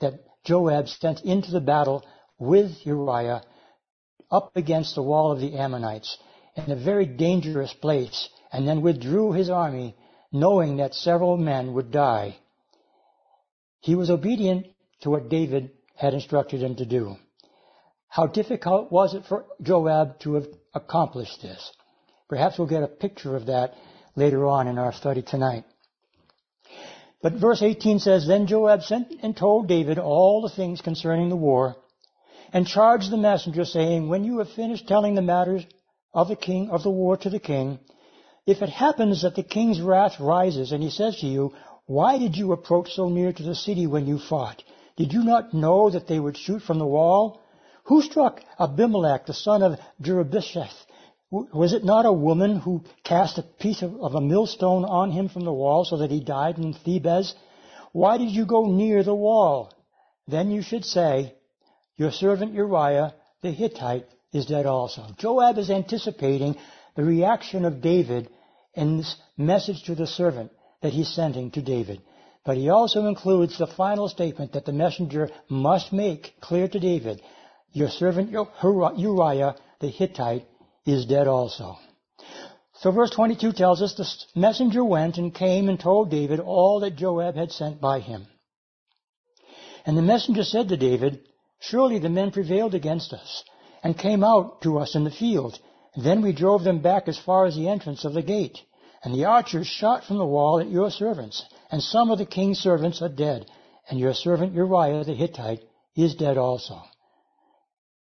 that 0.00 0.14
Joab 0.44 0.88
sent 0.88 1.22
into 1.22 1.50
the 1.50 1.60
battle 1.60 2.04
with 2.38 2.72
Uriah 2.84 3.42
up 4.30 4.50
against 4.56 4.94
the 4.94 5.02
wall 5.02 5.32
of 5.32 5.40
the 5.40 5.56
Ammonites 5.56 6.18
in 6.56 6.70
a 6.70 6.76
very 6.76 7.06
dangerous 7.06 7.72
place 7.72 8.28
and 8.54 8.68
then 8.68 8.82
withdrew 8.82 9.32
his 9.32 9.50
army 9.50 9.96
knowing 10.30 10.76
that 10.76 10.94
several 10.94 11.36
men 11.36 11.74
would 11.74 11.90
die. 11.90 12.36
He 13.80 13.96
was 13.96 14.10
obedient 14.10 14.68
to 15.00 15.10
what 15.10 15.28
David 15.28 15.72
had 15.96 16.14
instructed 16.14 16.62
him 16.62 16.76
to 16.76 16.86
do. 16.86 17.16
How 18.08 18.28
difficult 18.28 18.92
was 18.92 19.12
it 19.12 19.24
for 19.28 19.46
Joab 19.60 20.20
to 20.20 20.34
have 20.34 20.46
accomplished 20.72 21.42
this? 21.42 21.72
Perhaps 22.28 22.56
we'll 22.56 22.68
get 22.68 22.84
a 22.84 22.88
picture 23.04 23.34
of 23.34 23.46
that 23.46 23.74
later 24.14 24.46
on 24.46 24.68
in 24.68 24.78
our 24.78 24.92
study 24.92 25.22
tonight. 25.22 25.64
But 27.22 27.32
verse 27.32 27.60
18 27.60 27.98
says, 27.98 28.24
Then 28.24 28.46
Joab 28.46 28.82
sent 28.82 29.14
and 29.20 29.36
told 29.36 29.66
David 29.66 29.98
all 29.98 30.42
the 30.42 30.54
things 30.54 30.80
concerning 30.80 31.28
the 31.28 31.36
war, 31.36 31.74
and 32.52 32.68
charged 32.68 33.10
the 33.10 33.16
messenger, 33.16 33.64
saying, 33.64 34.08
When 34.08 34.22
you 34.22 34.38
have 34.38 34.50
finished 34.50 34.86
telling 34.86 35.16
the 35.16 35.22
matters 35.22 35.64
of 36.12 36.28
the 36.28 36.36
king 36.36 36.70
of 36.70 36.84
the 36.84 36.90
war 36.90 37.16
to 37.16 37.30
the 37.30 37.40
king, 37.40 37.80
if 38.46 38.60
it 38.60 38.68
happens 38.68 39.22
that 39.22 39.34
the 39.36 39.42
king's 39.42 39.80
wrath 39.80 40.20
rises, 40.20 40.72
and 40.72 40.82
he 40.82 40.90
says 40.90 41.16
to 41.20 41.26
you, 41.26 41.52
Why 41.86 42.18
did 42.18 42.36
you 42.36 42.52
approach 42.52 42.92
so 42.92 43.08
near 43.08 43.32
to 43.32 43.42
the 43.42 43.54
city 43.54 43.86
when 43.86 44.06
you 44.06 44.18
fought? 44.18 44.62
Did 44.96 45.12
you 45.12 45.24
not 45.24 45.54
know 45.54 45.90
that 45.90 46.06
they 46.06 46.20
would 46.20 46.36
shoot 46.36 46.62
from 46.62 46.78
the 46.78 46.86
wall? 46.86 47.40
Who 47.84 48.02
struck 48.02 48.40
Abimelech, 48.58 49.26
the 49.26 49.34
son 49.34 49.62
of 49.62 49.78
Jerubbesheth? 50.00 50.86
Was 51.30 51.72
it 51.72 51.84
not 51.84 52.06
a 52.06 52.12
woman 52.12 52.60
who 52.60 52.84
cast 53.02 53.38
a 53.38 53.42
piece 53.42 53.82
of, 53.82 53.94
of, 53.96 54.14
a 54.14 54.20
millstone 54.20 54.84
on 54.84 55.10
him 55.10 55.28
from 55.28 55.44
the 55.44 55.52
wall 55.52 55.84
so 55.84 55.96
that 55.96 56.10
he 56.10 56.20
died 56.20 56.58
in 56.58 56.74
Thebez? 56.74 57.34
Why 57.92 58.18
did 58.18 58.30
you 58.30 58.46
go 58.46 58.66
near 58.66 59.02
the 59.02 59.14
wall? 59.14 59.72
Then 60.28 60.50
you 60.50 60.62
should 60.62 60.84
say, 60.84 61.34
Your 61.96 62.12
servant 62.12 62.54
Uriah 62.54 63.14
the 63.42 63.50
Hittite 63.50 64.06
is 64.32 64.46
dead 64.46 64.66
also. 64.66 65.06
Joab 65.18 65.58
is 65.58 65.70
anticipating 65.70 66.56
the 66.96 67.04
reaction 67.04 67.64
of 67.64 67.80
David 67.80 68.28
in 68.74 68.98
this 68.98 69.16
message 69.36 69.84
to 69.84 69.94
the 69.94 70.06
servant 70.06 70.50
that 70.82 70.92
he's 70.92 71.14
sending 71.14 71.50
to 71.52 71.62
David. 71.62 72.00
But 72.44 72.56
he 72.56 72.68
also 72.68 73.06
includes 73.06 73.56
the 73.56 73.66
final 73.66 74.08
statement 74.08 74.52
that 74.52 74.66
the 74.66 74.72
messenger 74.72 75.30
must 75.48 75.92
make 75.92 76.34
clear 76.40 76.68
to 76.68 76.78
David, 76.78 77.22
Your 77.72 77.88
servant 77.88 78.30
Uriah 78.30 79.56
the 79.80 79.88
Hittite 79.88 80.46
is 80.84 81.06
dead 81.06 81.26
also. 81.26 81.78
So 82.80 82.90
verse 82.90 83.10
22 83.10 83.52
tells 83.52 83.80
us 83.80 83.94
the 83.94 84.38
messenger 84.38 84.84
went 84.84 85.16
and 85.16 85.34
came 85.34 85.68
and 85.68 85.80
told 85.80 86.10
David 86.10 86.38
all 86.40 86.80
that 86.80 86.96
Joab 86.96 87.34
had 87.34 87.50
sent 87.50 87.80
by 87.80 88.00
him. 88.00 88.26
And 89.86 89.96
the 89.96 90.02
messenger 90.02 90.44
said 90.44 90.68
to 90.68 90.76
David, 90.76 91.20
Surely 91.60 91.98
the 91.98 92.10
men 92.10 92.30
prevailed 92.30 92.74
against 92.74 93.12
us 93.12 93.44
and 93.82 93.96
came 93.96 94.22
out 94.22 94.62
to 94.62 94.78
us 94.78 94.94
in 94.94 95.04
the 95.04 95.10
field. 95.10 95.58
Then 95.96 96.22
we 96.22 96.32
drove 96.32 96.64
them 96.64 96.80
back 96.80 97.08
as 97.08 97.18
far 97.18 97.46
as 97.46 97.54
the 97.54 97.68
entrance 97.68 98.04
of 98.04 98.14
the 98.14 98.22
gate. 98.22 98.58
And 99.02 99.14
the 99.14 99.26
archers 99.26 99.66
shot 99.66 100.04
from 100.04 100.18
the 100.18 100.24
wall 100.24 100.60
at 100.60 100.70
your 100.70 100.90
servants. 100.90 101.44
And 101.70 101.82
some 101.82 102.10
of 102.10 102.18
the 102.18 102.26
king's 102.26 102.58
servants 102.58 103.02
are 103.02 103.08
dead. 103.08 103.46
And 103.88 104.00
your 104.00 104.14
servant 104.14 104.54
Uriah 104.54 105.04
the 105.04 105.14
Hittite 105.14 105.62
is 105.94 106.14
dead 106.14 106.38
also. 106.38 106.82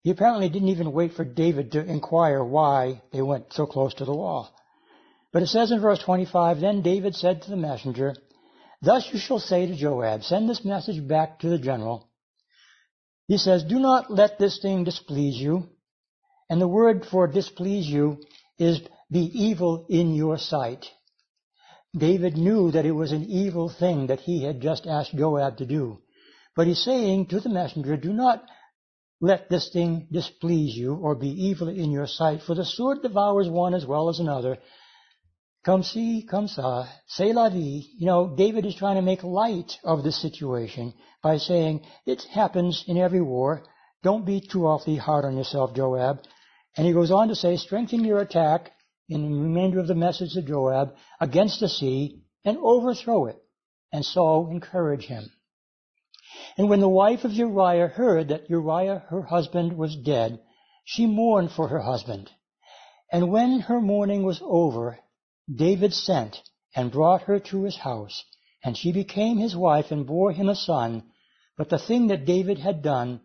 He 0.02 0.10
apparently 0.10 0.48
didn't 0.48 0.68
even 0.68 0.92
wait 0.92 1.12
for 1.12 1.24
David 1.24 1.72
to 1.72 1.84
inquire 1.84 2.42
why 2.42 3.02
they 3.12 3.22
went 3.22 3.52
so 3.52 3.66
close 3.66 3.94
to 3.94 4.04
the 4.04 4.14
wall. 4.14 4.50
But 5.32 5.42
it 5.42 5.48
says 5.48 5.70
in 5.70 5.80
verse 5.80 6.02
25, 6.02 6.60
Then 6.60 6.82
David 6.82 7.14
said 7.14 7.42
to 7.42 7.50
the 7.50 7.56
messenger, 7.56 8.14
Thus 8.82 9.08
you 9.12 9.18
shall 9.18 9.38
say 9.38 9.66
to 9.66 9.76
Joab, 9.76 10.22
Send 10.22 10.48
this 10.48 10.64
message 10.64 11.06
back 11.06 11.40
to 11.40 11.48
the 11.48 11.58
general. 11.58 12.08
He 13.26 13.36
says, 13.36 13.62
Do 13.62 13.78
not 13.78 14.10
let 14.10 14.38
this 14.38 14.58
thing 14.60 14.84
displease 14.84 15.36
you. 15.36 15.68
And 16.50 16.60
the 16.60 16.68
word 16.68 17.06
for 17.08 17.28
displease 17.28 17.86
you 17.86 18.18
is 18.58 18.80
be 19.10 19.30
evil 19.32 19.86
in 19.88 20.14
your 20.14 20.36
sight. 20.36 20.84
David 21.96 22.36
knew 22.36 22.72
that 22.72 22.84
it 22.84 22.92
was 22.92 23.12
an 23.12 23.24
evil 23.24 23.68
thing 23.68 24.08
that 24.08 24.20
he 24.20 24.42
had 24.42 24.60
just 24.60 24.86
asked 24.86 25.16
Joab 25.16 25.58
to 25.58 25.66
do. 25.66 26.02
But 26.56 26.66
he's 26.66 26.84
saying 26.84 27.26
to 27.26 27.40
the 27.40 27.48
messenger, 27.48 27.96
do 27.96 28.12
not 28.12 28.42
let 29.20 29.48
this 29.48 29.70
thing 29.72 30.08
displease 30.10 30.76
you 30.76 30.94
or 30.94 31.14
be 31.14 31.28
evil 31.28 31.68
in 31.68 31.92
your 31.92 32.08
sight, 32.08 32.42
for 32.42 32.54
the 32.56 32.64
sword 32.64 33.02
devours 33.02 33.48
one 33.48 33.74
as 33.74 33.86
well 33.86 34.08
as 34.08 34.18
another. 34.18 34.58
Come 35.64 35.82
see, 35.82 36.26
come 36.28 36.48
sa, 36.48 36.86
say 37.06 37.32
la 37.32 37.48
vie. 37.50 37.82
You 37.96 38.06
know, 38.06 38.34
David 38.34 38.66
is 38.66 38.74
trying 38.74 38.96
to 38.96 39.02
make 39.02 39.22
light 39.22 39.78
of 39.84 40.02
the 40.02 40.12
situation 40.12 40.94
by 41.22 41.36
saying, 41.36 41.84
it 42.06 42.22
happens 42.24 42.82
in 42.88 42.96
every 42.96 43.20
war. 43.20 43.62
Don't 44.02 44.24
be 44.24 44.40
too 44.40 44.66
awfully 44.66 44.96
hard 44.96 45.24
on 45.24 45.36
yourself, 45.36 45.74
Joab. 45.74 46.20
And 46.76 46.86
he 46.86 46.92
goes 46.92 47.10
on 47.10 47.28
to 47.28 47.34
say, 47.34 47.56
strengthen 47.56 48.04
your 48.04 48.20
attack 48.20 48.72
in 49.08 49.22
the 49.22 49.28
remainder 49.28 49.80
of 49.80 49.88
the 49.88 49.94
message 49.94 50.36
of 50.36 50.46
Joab 50.46 50.94
against 51.20 51.60
the 51.60 51.68
sea 51.68 52.22
and 52.44 52.56
overthrow 52.58 53.26
it, 53.26 53.42
and 53.92 54.04
so 54.04 54.48
encourage 54.50 55.04
him. 55.04 55.30
And 56.56 56.68
when 56.68 56.80
the 56.80 56.88
wife 56.88 57.24
of 57.24 57.32
Uriah 57.32 57.88
heard 57.88 58.28
that 58.28 58.48
Uriah, 58.48 59.04
her 59.08 59.22
husband, 59.22 59.76
was 59.76 59.96
dead, 59.96 60.40
she 60.84 61.06
mourned 61.06 61.50
for 61.52 61.68
her 61.68 61.80
husband. 61.80 62.30
And 63.12 63.32
when 63.32 63.60
her 63.60 63.80
mourning 63.80 64.22
was 64.22 64.40
over, 64.42 64.98
David 65.52 65.92
sent 65.92 66.40
and 66.74 66.92
brought 66.92 67.22
her 67.22 67.40
to 67.40 67.64
his 67.64 67.76
house, 67.76 68.24
and 68.62 68.76
she 68.76 68.92
became 68.92 69.38
his 69.38 69.56
wife 69.56 69.90
and 69.90 70.06
bore 70.06 70.32
him 70.32 70.48
a 70.48 70.54
son. 70.54 71.10
But 71.56 71.68
the 71.68 71.78
thing 71.78 72.06
that 72.08 72.24
David 72.24 72.58
had 72.58 72.82
done 72.82 73.20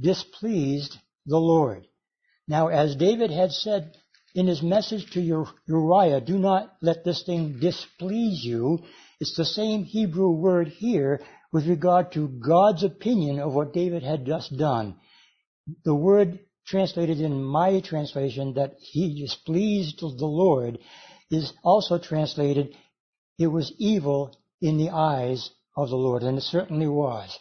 displeased 0.00 0.96
the 1.26 1.38
Lord. 1.38 1.86
Now, 2.46 2.68
as 2.68 2.96
David 2.96 3.30
had 3.30 3.52
said 3.52 3.96
in 4.34 4.46
his 4.46 4.62
message 4.62 5.10
to 5.12 5.46
Uriah, 5.66 6.20
do 6.20 6.38
not 6.38 6.72
let 6.82 7.04
this 7.04 7.22
thing 7.22 7.58
displease 7.60 8.44
you, 8.44 8.80
it's 9.20 9.36
the 9.36 9.44
same 9.44 9.84
Hebrew 9.84 10.30
word 10.30 10.68
here 10.68 11.20
with 11.52 11.66
regard 11.66 12.12
to 12.12 12.28
God's 12.28 12.82
opinion 12.82 13.38
of 13.38 13.54
what 13.54 13.72
David 13.72 14.02
had 14.02 14.26
just 14.26 14.56
done. 14.56 14.96
The 15.84 15.94
word 15.94 16.40
translated 16.66 17.20
in 17.20 17.42
my 17.42 17.80
translation 17.80 18.54
that 18.54 18.74
he 18.78 19.22
displeased 19.22 20.00
the 20.00 20.26
Lord 20.26 20.78
is 21.30 21.52
also 21.62 21.98
translated, 21.98 22.74
it 23.38 23.46
was 23.46 23.72
evil 23.78 24.36
in 24.60 24.78
the 24.78 24.90
eyes 24.90 25.50
of 25.76 25.88
the 25.88 25.96
Lord, 25.96 26.22
and 26.22 26.38
it 26.38 26.42
certainly 26.42 26.86
was. 26.86 27.38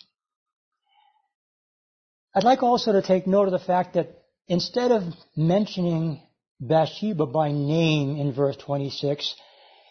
I'd 2.36 2.44
like 2.44 2.64
also 2.64 2.94
to 2.94 3.02
take 3.02 3.28
note 3.28 3.48
of 3.48 3.52
the 3.52 3.60
fact 3.60 3.94
that 3.94 4.23
instead 4.48 4.92
of 4.92 5.04
mentioning 5.36 6.22
Bathsheba 6.60 7.26
by 7.26 7.52
name 7.52 8.18
in 8.18 8.34
verse 8.34 8.58
26, 8.58 9.36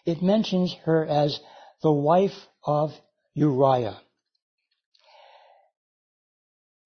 it 0.05 0.21
mentions 0.21 0.73
her 0.85 1.05
as 1.05 1.39
the 1.81 1.91
wife 1.91 2.47
of 2.63 2.91
Uriah. 3.33 3.99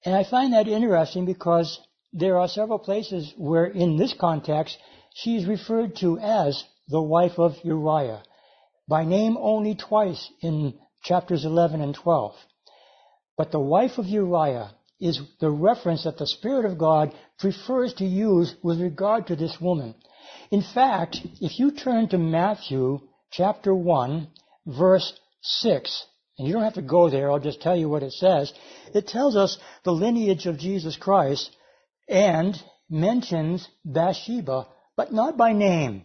And 0.05 0.15
I 0.15 0.23
find 0.23 0.53
that 0.53 0.67
interesting 0.67 1.25
because 1.25 1.79
there 2.13 2.39
are 2.39 2.47
several 2.47 2.79
places 2.79 3.33
where 3.37 3.65
in 3.65 3.97
this 3.97 4.13
context 4.13 4.77
she 5.13 5.35
is 5.35 5.45
referred 5.45 5.95
to 5.97 6.17
as 6.19 6.63
the 6.87 7.01
wife 7.01 7.37
of 7.37 7.55
Uriah, 7.63 8.23
by 8.87 9.03
name 9.03 9.37
only 9.37 9.75
twice 9.75 10.31
in 10.41 10.79
chapters 11.03 11.43
11 11.43 11.81
and 11.81 11.93
12. 11.93 12.35
But 13.37 13.51
the 13.51 13.59
wife 13.59 13.97
of 13.97 14.05
Uriah 14.05 14.71
is 14.99 15.19
the 15.39 15.49
reference 15.49 16.03
that 16.03 16.17
the 16.17 16.27
Spirit 16.27 16.65
of 16.65 16.77
God 16.77 17.13
prefers 17.39 17.93
to 17.95 18.05
use 18.05 18.55
with 18.63 18.81
regard 18.81 19.27
to 19.27 19.35
this 19.35 19.59
woman. 19.61 19.95
In 20.51 20.61
fact, 20.61 21.17
if 21.41 21.59
you 21.59 21.71
turn 21.71 22.09
to 22.09 22.17
Matthew 22.17 22.99
chapter 23.31 23.73
1, 23.75 24.27
verse 24.65 25.13
6, 25.41 26.05
and 26.37 26.47
you 26.47 26.53
don't 26.53 26.63
have 26.63 26.75
to 26.75 26.81
go 26.81 27.09
there, 27.09 27.31
I'll 27.31 27.39
just 27.39 27.61
tell 27.61 27.75
you 27.75 27.89
what 27.89 28.03
it 28.03 28.13
says. 28.13 28.53
It 28.93 29.07
tells 29.07 29.35
us 29.35 29.57
the 29.83 29.91
lineage 29.91 30.45
of 30.45 30.57
Jesus 30.57 30.95
Christ 30.95 31.55
and 32.07 32.55
mentions 32.89 33.67
Bathsheba, 33.83 34.67
but 34.95 35.13
not 35.13 35.37
by 35.37 35.53
name. 35.53 36.03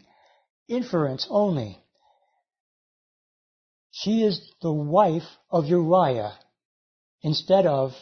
inference 0.69 1.27
only. 1.31 1.79
She 3.91 4.25
is 4.25 4.41
the 4.63 4.73
wife 4.73 5.29
of 5.51 5.67
Uriah 5.67 6.33
instead 7.23 7.67
of 7.67 7.93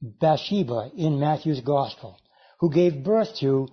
Bathsheba 0.00 0.90
in 0.96 1.18
Matthew's 1.18 1.60
Gospel, 1.60 2.16
who 2.60 2.70
gave 2.72 3.04
birth 3.04 3.36
to 3.40 3.68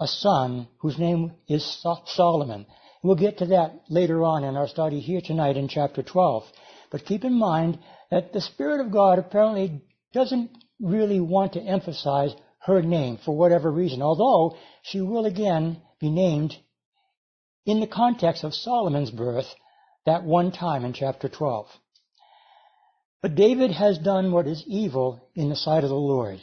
a 0.00 0.06
son 0.06 0.68
whose 0.78 0.98
name 0.98 1.32
is 1.48 1.84
Solomon. 2.06 2.66
We'll 3.02 3.16
get 3.16 3.38
to 3.38 3.46
that 3.46 3.82
later 3.88 4.24
on 4.24 4.44
in 4.44 4.56
our 4.56 4.68
study 4.68 5.00
here 5.00 5.20
tonight 5.20 5.56
in 5.56 5.68
chapter 5.68 6.02
12. 6.02 6.44
But 6.90 7.04
keep 7.04 7.24
in 7.24 7.34
mind 7.34 7.78
that 8.10 8.32
the 8.32 8.40
Spirit 8.40 8.80
of 8.80 8.92
God 8.92 9.18
apparently 9.18 9.82
doesn't 10.12 10.50
really 10.80 11.20
want 11.20 11.52
to 11.52 11.60
emphasize 11.60 12.34
her 12.60 12.82
name 12.82 13.18
for 13.24 13.36
whatever 13.36 13.70
reason, 13.70 14.02
although 14.02 14.56
she 14.82 15.00
will 15.00 15.26
again 15.26 15.82
be 16.00 16.10
named 16.10 16.56
in 17.66 17.80
the 17.80 17.86
context 17.86 18.44
of 18.44 18.54
Solomon's 18.54 19.10
birth 19.10 19.46
that 20.06 20.24
one 20.24 20.52
time 20.52 20.84
in 20.84 20.92
chapter 20.92 21.28
12. 21.28 21.66
But 23.20 23.34
David 23.34 23.72
has 23.72 23.98
done 23.98 24.30
what 24.30 24.46
is 24.46 24.62
evil 24.66 25.20
in 25.34 25.48
the 25.48 25.56
sight 25.56 25.82
of 25.82 25.90
the 25.90 25.96
Lord. 25.96 26.40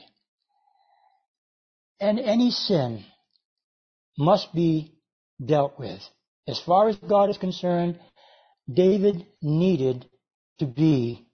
And 2.00 2.20
any 2.20 2.52
sin 2.52 3.06
must 4.18 4.54
be 4.54 4.94
dealt 5.44 5.80
with. 5.80 6.02
As 6.48 6.60
far 6.60 6.90
as 6.90 6.98
God 6.98 7.30
is 7.30 7.38
concerned, 7.38 8.00
David 8.72 9.26
needed 9.42 10.06
to 10.60 10.66
be 10.66 11.26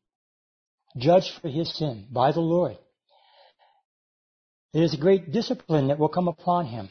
judged 0.98 1.32
for 1.42 1.50
his 1.50 1.76
sin 1.76 2.08
by 2.12 2.32
the 2.32 2.42
Lord. 2.42 2.78
There 4.74 4.84
is 4.84 4.94
a 4.94 4.98
great 4.98 5.32
discipline 5.32 5.88
that 5.88 6.00
will 6.00 6.10
come 6.10 6.28
upon 6.28 6.68
him. 6.68 6.90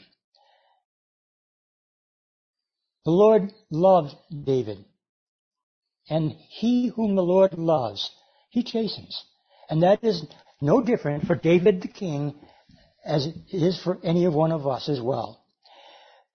The 3.04 3.12
Lord 3.12 3.52
loved 3.70 4.14
David. 4.44 4.84
And 6.08 6.32
he 6.48 6.88
whom 6.88 7.14
the 7.14 7.22
Lord 7.22 7.56
loves, 7.56 8.10
he 8.50 8.62
chastens. 8.62 9.24
And 9.68 9.82
that 9.82 10.04
is 10.04 10.24
no 10.60 10.82
different 10.82 11.26
for 11.26 11.34
David 11.34 11.80
the 11.82 11.88
king 11.88 12.34
as 13.04 13.26
it 13.26 13.36
is 13.50 13.80
for 13.82 13.98
any 14.04 14.26
of 14.26 14.34
one 14.34 14.52
of 14.52 14.66
us 14.66 14.88
as 14.88 15.00
well. 15.00 15.40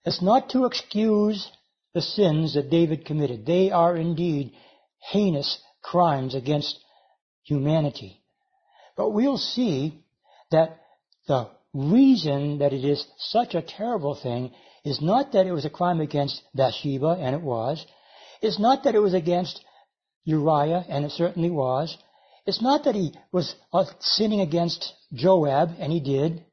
It's 0.04 0.22
not 0.22 0.50
to 0.50 0.66
excuse 0.66 1.50
the 1.94 2.02
sins 2.02 2.56
that 2.56 2.70
David 2.70 3.06
committed. 3.06 3.46
They 3.46 3.72
are 3.72 3.96
indeed 3.96 4.54
heinous 5.12 5.60
crimes 5.82 6.36
against 6.36 6.80
humanity. 7.44 8.22
But 8.98 9.12
we'll 9.12 9.38
see 9.38 10.04
that 10.52 10.80
the 11.28 11.50
reason 11.74 12.60
that 12.60 12.74
it 12.74 12.86
is 12.86 13.06
such 13.18 13.54
a 13.54 13.62
terrible 13.62 14.16
thing 14.16 14.52
is 14.84 15.02
not 15.02 15.34
that 15.34 15.46
it 15.46 15.52
was 15.52 15.66
a 15.66 15.70
crime 15.70 16.00
against 16.00 16.42
Bathsheba, 16.54 17.18
and 17.20 17.36
it 17.36 17.42
was. 17.42 17.86
It's 18.42 18.60
not 18.60 18.84
that 18.84 18.96
it 18.96 19.00
was 19.00 19.14
against 19.14 19.64
Uriah, 20.24 20.86
and 20.88 21.06
it 21.06 21.12
certainly 21.12 21.50
was. 21.50 21.98
It's 22.46 22.62
not 22.62 22.84
that 22.84 22.96
he 22.96 23.14
was 23.32 23.56
uh, 23.74 23.86
sinning 24.00 24.42
against 24.42 24.94
Joab, 25.14 25.76
and 25.80 25.92
he 25.92 26.00
did. 26.00 26.46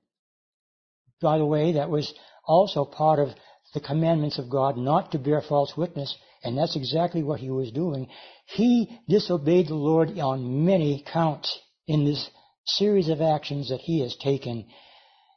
By 1.20 1.38
the 1.38 1.46
way, 1.46 1.72
that 1.72 1.90
was 1.90 2.12
also 2.44 2.84
part 2.84 3.18
of 3.18 3.28
the 3.74 3.80
commandments 3.80 4.38
of 4.38 4.50
God 4.50 4.76
not 4.76 5.12
to 5.12 5.18
bear 5.18 5.42
false 5.42 5.76
witness, 5.76 6.14
and 6.42 6.56
that's 6.56 6.76
exactly 6.76 7.22
what 7.22 7.40
he 7.40 7.50
was 7.50 7.70
doing. 7.70 8.08
He 8.46 8.98
disobeyed 9.08 9.68
the 9.68 9.74
Lord 9.74 10.18
on 10.18 10.64
many 10.64 11.04
counts 11.12 11.58
in 11.86 12.04
this 12.04 12.28
series 12.64 13.08
of 13.08 13.20
actions 13.20 13.68
that 13.68 13.80
he 13.80 14.00
has 14.00 14.16
taken. 14.16 14.66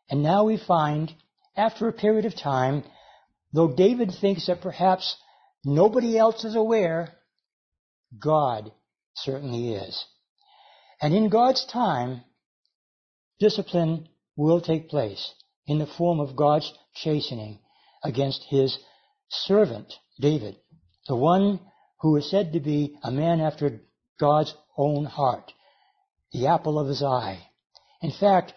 And 0.10 0.24
now 0.24 0.46
we 0.46 0.58
find, 0.58 1.13
after 1.56 1.88
a 1.88 1.94
period 1.94 2.26
of 2.26 2.36
time, 2.36 2.84
though 3.54 3.74
David 3.76 4.12
thinks 4.20 4.48
that 4.48 4.62
perhaps 4.62 5.15
nobody 5.63 6.18
else 6.18 6.44
is 6.44 6.56
aware, 6.56 7.13
God 8.20 8.72
certainly 9.15 9.74
is. 9.74 10.06
And 11.06 11.13
in 11.13 11.30
God's 11.30 11.63
time, 11.68 12.24
discipline 13.39 14.10
will 14.36 14.60
take 14.60 14.89
place 14.89 15.36
in 15.68 15.78
the 15.78 15.86
form 15.86 16.20
of 16.20 16.36
God's 16.36 16.74
chastening 16.96 17.60
against 18.04 18.44
his 18.50 18.76
servant, 19.30 19.94
David, 20.20 20.56
the 21.08 21.15
one 21.15 21.60
who 22.02 22.15
is 22.15 22.28
said 22.32 22.54
to 22.54 22.60
be 22.60 22.98
a 23.04 23.12
man 23.12 23.39
after 23.39 23.82
God's 24.20 24.56
own 24.80 25.06
heart 25.06 25.54
the 26.32 26.48
apple 26.48 26.80
of 26.80 26.88
his 26.88 27.04
eye. 27.04 27.50
In 28.02 28.12
fact, 28.20 28.54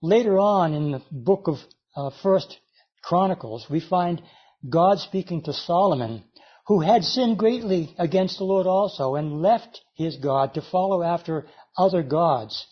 later 0.00 0.38
on 0.38 0.74
in 0.74 0.92
the 0.92 1.02
book 1.10 1.48
of 1.48 1.56
uh, 1.96 2.10
First 2.22 2.58
Chronicles, 3.02 3.66
we 3.68 3.80
find 3.80 4.22
God 4.70 5.00
speaking 5.00 5.42
to 5.42 5.52
Solomon, 5.52 6.22
who 6.66 6.80
had 6.80 7.04
sinned 7.04 7.38
greatly 7.38 7.94
against 7.98 8.38
the 8.38 8.44
Lord 8.44 8.66
also, 8.66 9.14
and 9.16 9.42
left 9.42 9.80
his 9.94 10.16
God 10.16 10.54
to 10.54 10.62
follow 10.62 11.02
after 11.02 11.46
other 11.76 12.02
gods. 12.02 12.66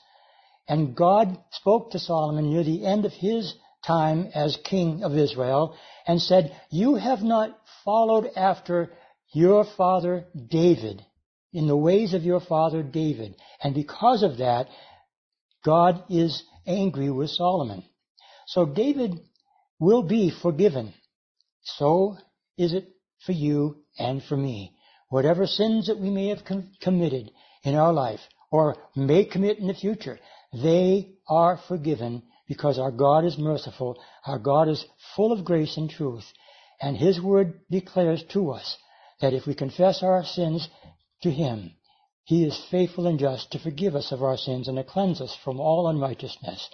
And 0.68 0.94
God 0.94 1.36
spoke 1.50 1.90
to 1.90 1.98
Solomon 1.98 2.50
near 2.50 2.62
the 2.62 2.86
end 2.86 3.04
of 3.04 3.12
his 3.12 3.54
time 3.84 4.30
as 4.34 4.56
king 4.64 5.02
of 5.02 5.16
Israel 5.16 5.76
and 6.06 6.20
said, 6.20 6.54
You 6.70 6.94
have 6.94 7.22
not 7.22 7.58
followed 7.84 8.30
after 8.36 8.92
your 9.32 9.64
father 9.76 10.26
David, 10.48 11.04
in 11.52 11.66
the 11.66 11.76
ways 11.76 12.14
of 12.14 12.22
your 12.22 12.40
father 12.40 12.82
David. 12.82 13.34
And 13.62 13.74
because 13.74 14.22
of 14.22 14.38
that, 14.38 14.68
God 15.64 16.04
is 16.08 16.44
angry 16.66 17.10
with 17.10 17.30
Solomon. 17.30 17.84
So 18.46 18.64
David 18.64 19.18
will 19.78 20.02
be 20.02 20.30
forgiven. 20.30 20.92
So 21.62 22.16
is 22.56 22.72
it 22.72 22.88
for 23.24 23.32
you 23.32 23.76
and 23.98 24.22
for 24.22 24.36
me. 24.36 24.74
Whatever 25.08 25.46
sins 25.46 25.86
that 25.86 25.98
we 25.98 26.10
may 26.10 26.28
have 26.28 26.44
com- 26.44 26.70
committed 26.80 27.30
in 27.62 27.74
our 27.74 27.92
life 27.92 28.20
or 28.50 28.76
may 28.94 29.24
commit 29.24 29.58
in 29.58 29.66
the 29.66 29.74
future, 29.74 30.18
they 30.52 31.12
are 31.28 31.60
forgiven 31.68 32.22
because 32.48 32.78
our 32.78 32.90
God 32.90 33.24
is 33.24 33.38
merciful. 33.38 34.00
Our 34.26 34.38
God 34.38 34.68
is 34.68 34.84
full 35.14 35.32
of 35.32 35.44
grace 35.44 35.76
and 35.76 35.88
truth. 35.90 36.24
And 36.80 36.96
His 36.96 37.20
Word 37.20 37.60
declares 37.70 38.24
to 38.32 38.50
us 38.50 38.76
that 39.20 39.34
if 39.34 39.46
we 39.46 39.54
confess 39.54 40.02
our 40.02 40.24
sins, 40.24 40.68
to 41.22 41.30
him. 41.30 41.72
He 42.24 42.44
is 42.44 42.64
faithful 42.70 43.06
and 43.06 43.18
just 43.18 43.50
to 43.52 43.58
forgive 43.58 43.94
us 43.94 44.12
of 44.12 44.22
our 44.22 44.36
sins 44.36 44.68
and 44.68 44.76
to 44.76 44.84
cleanse 44.84 45.20
us 45.20 45.36
from 45.44 45.60
all 45.60 45.88
unrighteousness. 45.88 46.68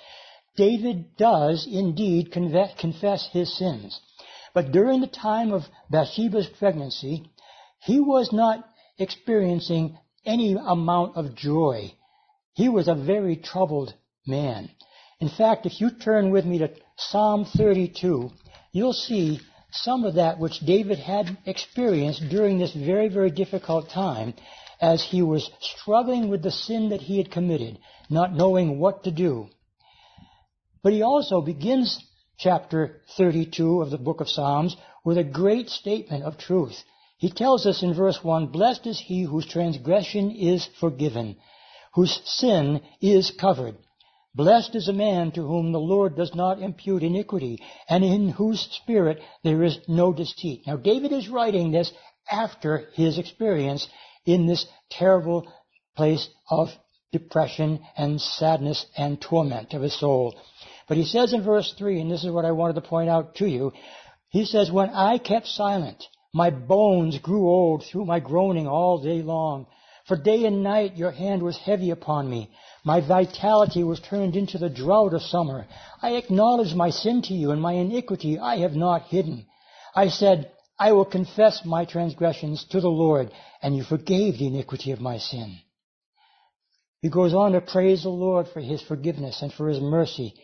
David 0.56 1.16
does 1.16 1.66
indeed 1.70 2.32
confess 2.32 3.28
his 3.32 3.56
sins. 3.56 4.00
But 4.56 4.72
during 4.72 5.02
the 5.02 5.06
time 5.06 5.52
of 5.52 5.68
Bathsheba's 5.90 6.46
pregnancy, 6.46 7.24
he 7.82 8.00
was 8.00 8.32
not 8.32 8.66
experiencing 8.96 9.98
any 10.24 10.54
amount 10.54 11.18
of 11.18 11.34
joy. 11.34 11.92
He 12.54 12.70
was 12.70 12.88
a 12.88 12.94
very 12.94 13.36
troubled 13.36 13.92
man. 14.26 14.70
In 15.20 15.28
fact, 15.28 15.66
if 15.66 15.78
you 15.78 15.90
turn 15.90 16.30
with 16.30 16.46
me 16.46 16.56
to 16.56 16.70
Psalm 16.96 17.44
32, 17.44 18.30
you'll 18.72 18.94
see 18.94 19.40
some 19.72 20.04
of 20.04 20.14
that 20.14 20.38
which 20.38 20.60
David 20.60 21.00
had 21.00 21.36
experienced 21.44 22.26
during 22.30 22.56
this 22.56 22.72
very, 22.72 23.08
very 23.08 23.30
difficult 23.30 23.90
time 23.90 24.32
as 24.80 25.02
he 25.04 25.20
was 25.20 25.50
struggling 25.60 26.30
with 26.30 26.42
the 26.42 26.50
sin 26.50 26.88
that 26.88 27.02
he 27.02 27.18
had 27.18 27.30
committed, 27.30 27.78
not 28.08 28.32
knowing 28.32 28.78
what 28.78 29.04
to 29.04 29.10
do. 29.10 29.50
But 30.82 30.94
he 30.94 31.02
also 31.02 31.42
begins 31.42 32.02
chapter 32.38 33.00
32 33.16 33.80
of 33.80 33.90
the 33.90 33.98
book 33.98 34.20
of 34.20 34.28
Psalms 34.28 34.76
with 35.04 35.18
a 35.18 35.24
great 35.24 35.70
statement 35.70 36.24
of 36.24 36.38
truth. 36.38 36.84
He 37.18 37.30
tells 37.30 37.66
us 37.66 37.82
in 37.82 37.94
verse 37.94 38.22
1, 38.22 38.48
Blessed 38.48 38.86
is 38.86 39.00
he 39.00 39.22
whose 39.22 39.46
transgression 39.46 40.30
is 40.30 40.68
forgiven, 40.78 41.36
whose 41.94 42.20
sin 42.24 42.82
is 43.00 43.30
covered. 43.30 43.76
Blessed 44.34 44.74
is 44.74 44.88
a 44.88 44.92
man 44.92 45.32
to 45.32 45.40
whom 45.40 45.72
the 45.72 45.80
Lord 45.80 46.14
does 46.14 46.34
not 46.34 46.60
impute 46.60 47.02
iniquity, 47.02 47.62
and 47.88 48.04
in 48.04 48.28
whose 48.28 48.60
spirit 48.60 49.18
there 49.42 49.62
is 49.62 49.78
no 49.88 50.12
deceit. 50.12 50.66
Now, 50.66 50.76
David 50.76 51.12
is 51.12 51.30
writing 51.30 51.70
this 51.70 51.90
after 52.30 52.90
his 52.92 53.16
experience 53.16 53.88
in 54.26 54.46
this 54.46 54.66
terrible 54.90 55.50
place 55.96 56.28
of 56.50 56.68
depression 57.12 57.80
and 57.96 58.20
sadness 58.20 58.84
and 58.94 59.18
torment 59.18 59.72
of 59.72 59.80
his 59.80 59.98
soul. 59.98 60.34
But 60.88 60.96
he 60.96 61.04
says 61.04 61.32
in 61.32 61.42
verse 61.42 61.74
3, 61.76 62.00
and 62.00 62.10
this 62.10 62.24
is 62.24 62.30
what 62.30 62.44
I 62.44 62.52
wanted 62.52 62.74
to 62.74 62.80
point 62.80 63.10
out 63.10 63.34
to 63.36 63.46
you, 63.46 63.72
he 64.28 64.44
says, 64.44 64.70
When 64.70 64.90
I 64.90 65.18
kept 65.18 65.46
silent, 65.46 66.04
my 66.32 66.50
bones 66.50 67.18
grew 67.18 67.48
old 67.48 67.84
through 67.84 68.04
my 68.04 68.20
groaning 68.20 68.68
all 68.68 68.98
day 68.98 69.22
long. 69.22 69.66
For 70.06 70.16
day 70.16 70.44
and 70.44 70.62
night 70.62 70.96
your 70.96 71.10
hand 71.10 71.42
was 71.42 71.56
heavy 71.56 71.90
upon 71.90 72.30
me. 72.30 72.50
My 72.84 73.00
vitality 73.00 73.82
was 73.82 73.98
turned 73.98 74.36
into 74.36 74.58
the 74.58 74.70
drought 74.70 75.14
of 75.14 75.22
summer. 75.22 75.66
I 76.00 76.12
acknowledged 76.12 76.76
my 76.76 76.90
sin 76.90 77.22
to 77.22 77.34
you, 77.34 77.50
and 77.50 77.60
my 77.60 77.72
iniquity 77.72 78.38
I 78.38 78.58
have 78.58 78.76
not 78.76 79.08
hidden. 79.08 79.46
I 79.94 80.08
said, 80.08 80.52
I 80.78 80.92
will 80.92 81.06
confess 81.06 81.64
my 81.64 81.86
transgressions 81.86 82.64
to 82.70 82.80
the 82.80 82.88
Lord, 82.88 83.32
and 83.62 83.76
you 83.76 83.82
forgave 83.82 84.38
the 84.38 84.46
iniquity 84.46 84.92
of 84.92 85.00
my 85.00 85.18
sin. 85.18 85.58
He 87.00 87.08
goes 87.08 87.34
on 87.34 87.52
to 87.52 87.60
praise 87.60 88.02
the 88.02 88.10
Lord 88.10 88.46
for 88.48 88.60
his 88.60 88.82
forgiveness 88.82 89.42
and 89.42 89.52
for 89.52 89.68
his 89.68 89.80
mercy. 89.80 90.34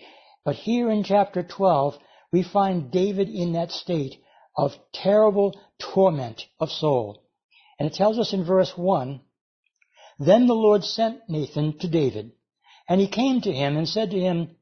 But 0.44 0.56
here 0.56 0.90
in 0.90 1.04
chapter 1.04 1.42
12, 1.42 1.98
we 2.32 2.42
find 2.42 2.90
David 2.90 3.28
in 3.28 3.52
that 3.52 3.70
state 3.70 4.20
of 4.56 4.78
terrible 4.92 5.54
torment 5.78 6.46
of 6.58 6.70
soul. 6.70 7.22
And 7.78 7.88
it 7.88 7.94
tells 7.94 8.18
us 8.18 8.32
in 8.32 8.44
verse 8.44 8.76
1, 8.76 9.20
Then 10.18 10.46
the 10.46 10.54
Lord 10.54 10.84
sent 10.84 11.28
Nathan 11.28 11.78
to 11.78 11.88
David, 11.88 12.32
and 12.88 13.00
he 13.00 13.06
came 13.06 13.40
to 13.42 13.52
him 13.52 13.76
and 13.76 13.88
said 13.88 14.10
to 14.10 14.20
him, 14.20 14.56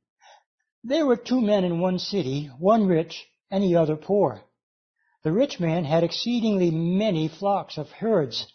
There 0.85 1.07
were 1.07 1.17
two 1.17 1.41
men 1.41 1.65
in 1.65 1.81
one 1.81 1.99
city, 1.99 2.47
one 2.59 2.87
rich 2.87 3.27
and 3.51 3.65
the 3.65 3.77
other 3.77 3.97
poor. 3.97 4.43
The 5.23 5.33
rich 5.33 5.61
man 5.61 5.85
had 5.85 6.05
exceedingly 6.05 6.71
many 6.71 7.29
flocks 7.29 7.77
of 7.77 7.91
herds, 7.91 8.47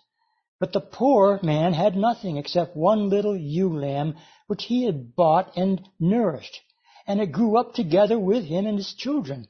but 0.60 0.74
the 0.74 0.82
poor 0.82 1.40
man 1.44 1.74
had 1.74 1.96
nothing 1.96 2.38
except 2.38 2.76
one 2.76 3.10
little 3.10 3.36
ewe 3.36 3.80
lamb 3.80 4.16
which 4.48 4.66
he 4.66 4.84
had 4.84 5.16
bought 5.16 5.56
and 5.58 5.88
nourished, 6.00 6.62
and 7.08 7.22
it 7.22 7.32
grew 7.32 7.58
up 7.58 7.74
together 7.74 8.18
with 8.18 8.46
him 8.46 8.66
and 8.66 8.78
his 8.78 8.94
children. 8.94 9.48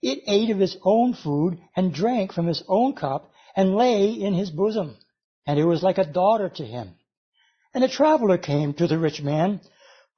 It 0.00 0.22
ate 0.26 0.50
of 0.50 0.58
his 0.58 0.76
own 0.82 1.14
food 1.14 1.58
and 1.74 1.92
drank 1.92 2.32
from 2.32 2.46
his 2.46 2.62
own 2.68 2.94
cup 2.94 3.30
and 3.56 3.76
lay 3.76 4.10
in 4.10 4.34
his 4.34 4.50
bosom, 4.50 4.96
and 5.46 5.58
it 5.58 5.64
was 5.64 5.82
like 5.82 5.98
a 5.98 6.04
daughter 6.04 6.48
to 6.48 6.64
him. 6.64 6.94
And 7.74 7.84
a 7.84 7.88
traveler 7.88 8.38
came 8.38 8.74
to 8.74 8.86
the 8.86 8.98
rich 8.98 9.20
man, 9.20 9.60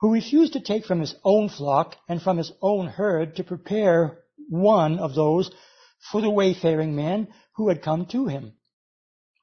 who 0.00 0.12
refused 0.12 0.54
to 0.54 0.61
take 0.61 0.85
from 0.85 1.00
his 1.00 1.14
own 1.24 1.48
flock 1.48 1.96
and 2.09 2.22
from 2.22 2.38
his 2.38 2.52
own 2.62 2.87
herd 2.87 3.37
to 3.37 3.44
prepare 3.44 4.18
one 4.48 4.98
of 4.98 5.14
those 5.14 5.50
for 6.11 6.20
the 6.20 6.30
wayfaring 6.30 6.96
man 6.96 7.28
who 7.56 7.68
had 7.68 7.83
come 7.83 8.06
to 8.06 8.26
him. 8.26 8.52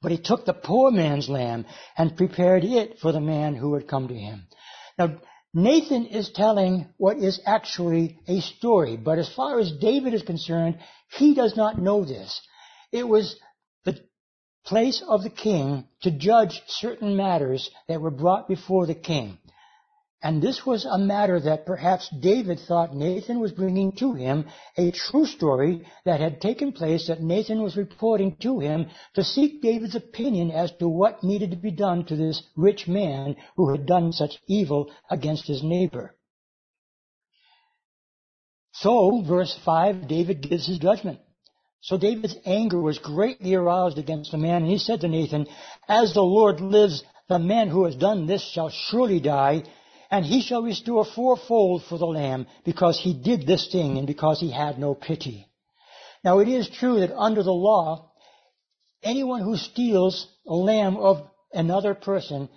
But 0.01 0.11
he 0.11 0.17
took 0.17 0.45
the 0.45 0.53
poor 0.53 0.91
man's 0.91 1.29
lamb 1.29 1.65
and 1.97 2.17
prepared 2.17 2.63
it 2.63 2.99
for 2.99 3.11
the 3.11 3.21
man 3.21 3.55
who 3.55 3.73
had 3.73 3.87
come 3.87 4.07
to 4.07 4.15
him. 4.15 4.47
Now, 4.97 5.17
Nathan 5.53 6.05
is 6.07 6.29
telling 6.29 6.87
what 6.97 7.17
is 7.17 7.39
actually 7.45 8.19
a 8.27 8.41
story, 8.41 8.97
but 8.97 9.17
as 9.17 9.33
far 9.33 9.59
as 9.59 9.71
David 9.71 10.13
is 10.13 10.21
concerned, 10.21 10.79
he 11.17 11.33
does 11.33 11.55
not 11.55 11.79
know 11.79 12.03
this. 12.03 12.41
It 12.91 13.07
was 13.07 13.35
the 13.85 13.99
place 14.65 15.01
of 15.07 15.23
the 15.23 15.29
king 15.29 15.87
to 16.01 16.11
judge 16.11 16.61
certain 16.67 17.15
matters 17.15 17.69
that 17.87 18.01
were 18.01 18.11
brought 18.11 18.47
before 18.47 18.85
the 18.85 18.95
king. 18.95 19.37
And 20.21 20.41
this 20.41 20.65
was 20.65 20.83
a 20.85 20.97
matter 20.97 21.39
that 21.39 21.67
perhaps 21.67 22.09
David 22.09 22.59
thought 22.59 22.95
Nathan 22.95 23.39
was 23.39 23.51
bringing 23.51 23.91
to 23.93 24.13
him 24.13 24.47
a 24.75 24.91
true 24.91 25.27
story 25.27 25.85
that 26.05 26.19
had 26.19 26.41
taken 26.41 26.71
place 26.71 27.07
that 27.07 27.21
Nathan 27.21 27.61
was 27.61 27.77
reporting 27.77 28.35
to 28.37 28.59
him 28.59 28.87
to 29.13 29.23
seek 29.23 29.61
David's 29.61 29.95
opinion 29.95 30.49
as 30.49 30.71
to 30.79 30.89
what 30.89 31.23
needed 31.23 31.51
to 31.51 31.57
be 31.57 31.69
done 31.69 32.03
to 32.05 32.15
this 32.15 32.41
rich 32.55 32.87
man 32.87 33.35
who 33.55 33.69
had 33.71 33.85
done 33.85 34.11
such 34.11 34.39
evil 34.47 34.89
against 35.09 35.47
his 35.47 35.61
neighbor. 35.61 36.15
So, 38.73 39.21
verse 39.21 39.57
5, 39.65 40.07
David 40.07 40.41
gives 40.41 40.65
his 40.65 40.79
judgment. 40.79 41.19
So 41.81 41.95
David's 41.97 42.35
anger 42.43 42.81
was 42.81 42.97
greatly 42.97 43.53
aroused 43.53 43.99
against 43.99 44.31
the 44.31 44.37
man, 44.37 44.63
and 44.63 44.71
he 44.71 44.79
said 44.79 45.01
to 45.01 45.07
Nathan, 45.07 45.47
As 45.87 46.13
the 46.13 46.23
Lord 46.23 46.59
lives, 46.59 47.03
the 47.29 47.39
man 47.39 47.69
who 47.69 47.85
has 47.85 47.95
done 47.95 48.25
this 48.25 48.43
shall 48.43 48.69
surely 48.69 49.19
die, 49.19 49.63
and 50.09 50.25
he 50.25 50.41
shall 50.41 50.61
restore 50.61 51.05
fourfold 51.05 51.83
for 51.83 51.97
the 51.97 52.05
lamb, 52.05 52.47
because 52.63 52.99
he 52.99 53.13
did 53.13 53.45
this 53.45 53.69
thing 53.71 53.97
and 53.97 54.07
because 54.07 54.39
he 54.39 54.51
had 54.51 54.79
no 54.79 54.95
pity. 54.95 55.47
Now 56.23 56.39
it 56.39 56.47
is 56.47 56.69
true 56.69 56.99
that 56.99 57.15
under 57.15 57.43
the 57.43 57.53
law, 57.53 58.11
anyone 59.03 59.41
who 59.41 59.57
steals 59.57 60.27
a 60.47 60.53
lamb 60.53 60.97
of 60.97 61.27
another 61.53 61.93
person, 61.93 62.49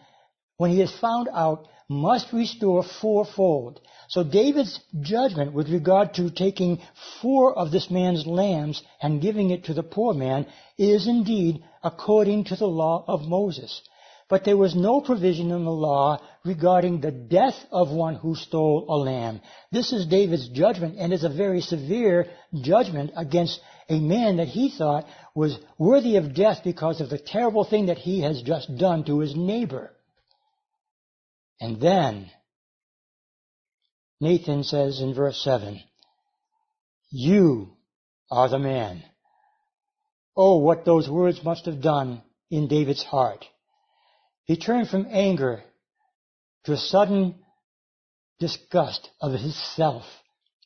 when 0.57 0.71
he 0.71 0.81
is 0.81 0.99
found 0.99 1.29
out, 1.33 1.67
must 1.89 2.33
restore 2.33 2.85
fourfold. 2.85 3.81
So 4.09 4.23
David's 4.23 4.79
judgment 5.01 5.53
with 5.53 5.69
regard 5.69 6.15
to 6.15 6.31
taking 6.31 6.81
four 7.21 7.57
of 7.57 7.73
this 7.73 7.91
man's 7.91 8.27
lambs 8.27 8.83
and 9.03 9.21
giving 9.21 9.51
it 9.51 9.65
to 9.65 9.75
the 9.75 9.83
poor 9.83 10.15
man 10.15 10.47
is 10.79 11.09
indeed 11.09 11.65
according 11.83 12.45
to 12.45 12.57
the 12.57 12.69
law 12.69 13.05
of 13.09 13.23
Moses. 13.23 13.83
But 14.31 14.45
there 14.45 14.57
was 14.57 14.77
no 14.77 15.01
provision 15.01 15.51
in 15.51 15.65
the 15.65 15.73
law 15.73 16.23
regarding 16.45 17.01
the 17.01 17.11
death 17.11 17.57
of 17.73 17.91
one 17.91 18.15
who 18.15 18.37
stole 18.37 18.87
a 18.89 18.97
lamb. 18.97 19.41
This 19.73 19.93
is 19.93 20.07
David's 20.07 20.49
judgment 20.49 20.97
and 20.99 21.13
is 21.13 21.25
a 21.25 21.29
very 21.29 21.61
severe 21.61 22.31
judgment 22.55 23.11
against 23.17 23.61
a 23.89 23.99
man 23.99 24.37
that 24.37 24.47
he 24.47 24.71
thought 24.71 25.07
was 25.35 25.59
worthy 25.79 26.17
of 26.17 26.33
death 26.33 26.61
because 26.63 27.01
of 27.01 27.11
the 27.11 27.19
terrible 27.19 27.65
thing 27.65 27.87
that 27.87 27.99
he 27.99 28.21
has 28.21 28.41
just 28.43 28.75
done 28.79 29.03
to 29.05 29.19
his 29.19 29.35
neighbor. 29.35 29.91
And 31.61 31.81
then, 31.81 32.31
Nathan 34.21 34.63
says 34.63 35.01
in 35.01 35.13
verse 35.13 35.43
7, 35.43 35.81
You 37.11 37.73
are 38.31 38.49
the 38.49 38.61
man. 38.61 39.03
Oh, 40.37 40.59
what 40.59 40.85
those 40.85 41.09
words 41.09 41.43
must 41.43 41.67
have 41.67 41.83
done 41.83 42.23
in 42.49 42.69
David's 42.69 43.03
heart. 43.03 43.45
He 44.45 44.57
turned 44.57 44.89
from 44.89 45.07
anger 45.11 45.63
to 46.65 46.73
a 46.73 46.77
sudden 46.77 47.37
disgust 48.39 49.11
of 49.21 49.33
himself 49.33 50.05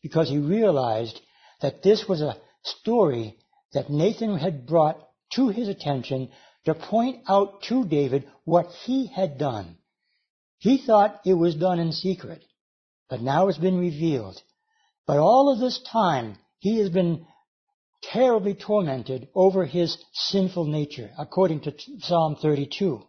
because 0.02 0.28
he 0.28 0.38
realized 0.38 1.20
that 1.60 1.82
this 1.82 2.08
was 2.08 2.20
a 2.20 2.36
story 2.62 3.36
that 3.72 3.90
Nathan 3.90 4.38
had 4.38 4.66
brought 4.66 4.98
to 5.34 5.48
his 5.48 5.68
attention 5.68 6.30
to 6.64 6.74
point 6.74 7.22
out 7.28 7.62
to 7.64 7.84
David 7.84 8.28
what 8.44 8.66
he 8.84 9.06
had 9.06 9.38
done. 9.38 9.76
He 10.58 10.78
thought 10.78 11.20
it 11.26 11.34
was 11.34 11.54
done 11.54 11.78
in 11.78 11.92
secret, 11.92 12.42
but 13.10 13.20
now 13.20 13.48
it's 13.48 13.58
been 13.58 13.78
revealed. 13.78 14.40
But 15.06 15.18
all 15.18 15.52
of 15.52 15.58
this 15.58 15.82
time, 15.82 16.38
he 16.58 16.78
has 16.78 16.88
been 16.88 17.26
terribly 18.02 18.54
tormented 18.54 19.28
over 19.34 19.66
his 19.66 19.98
sinful 20.12 20.66
nature, 20.66 21.10
according 21.18 21.60
to 21.62 21.74
Psalm 21.98 22.36
32. 22.36 23.02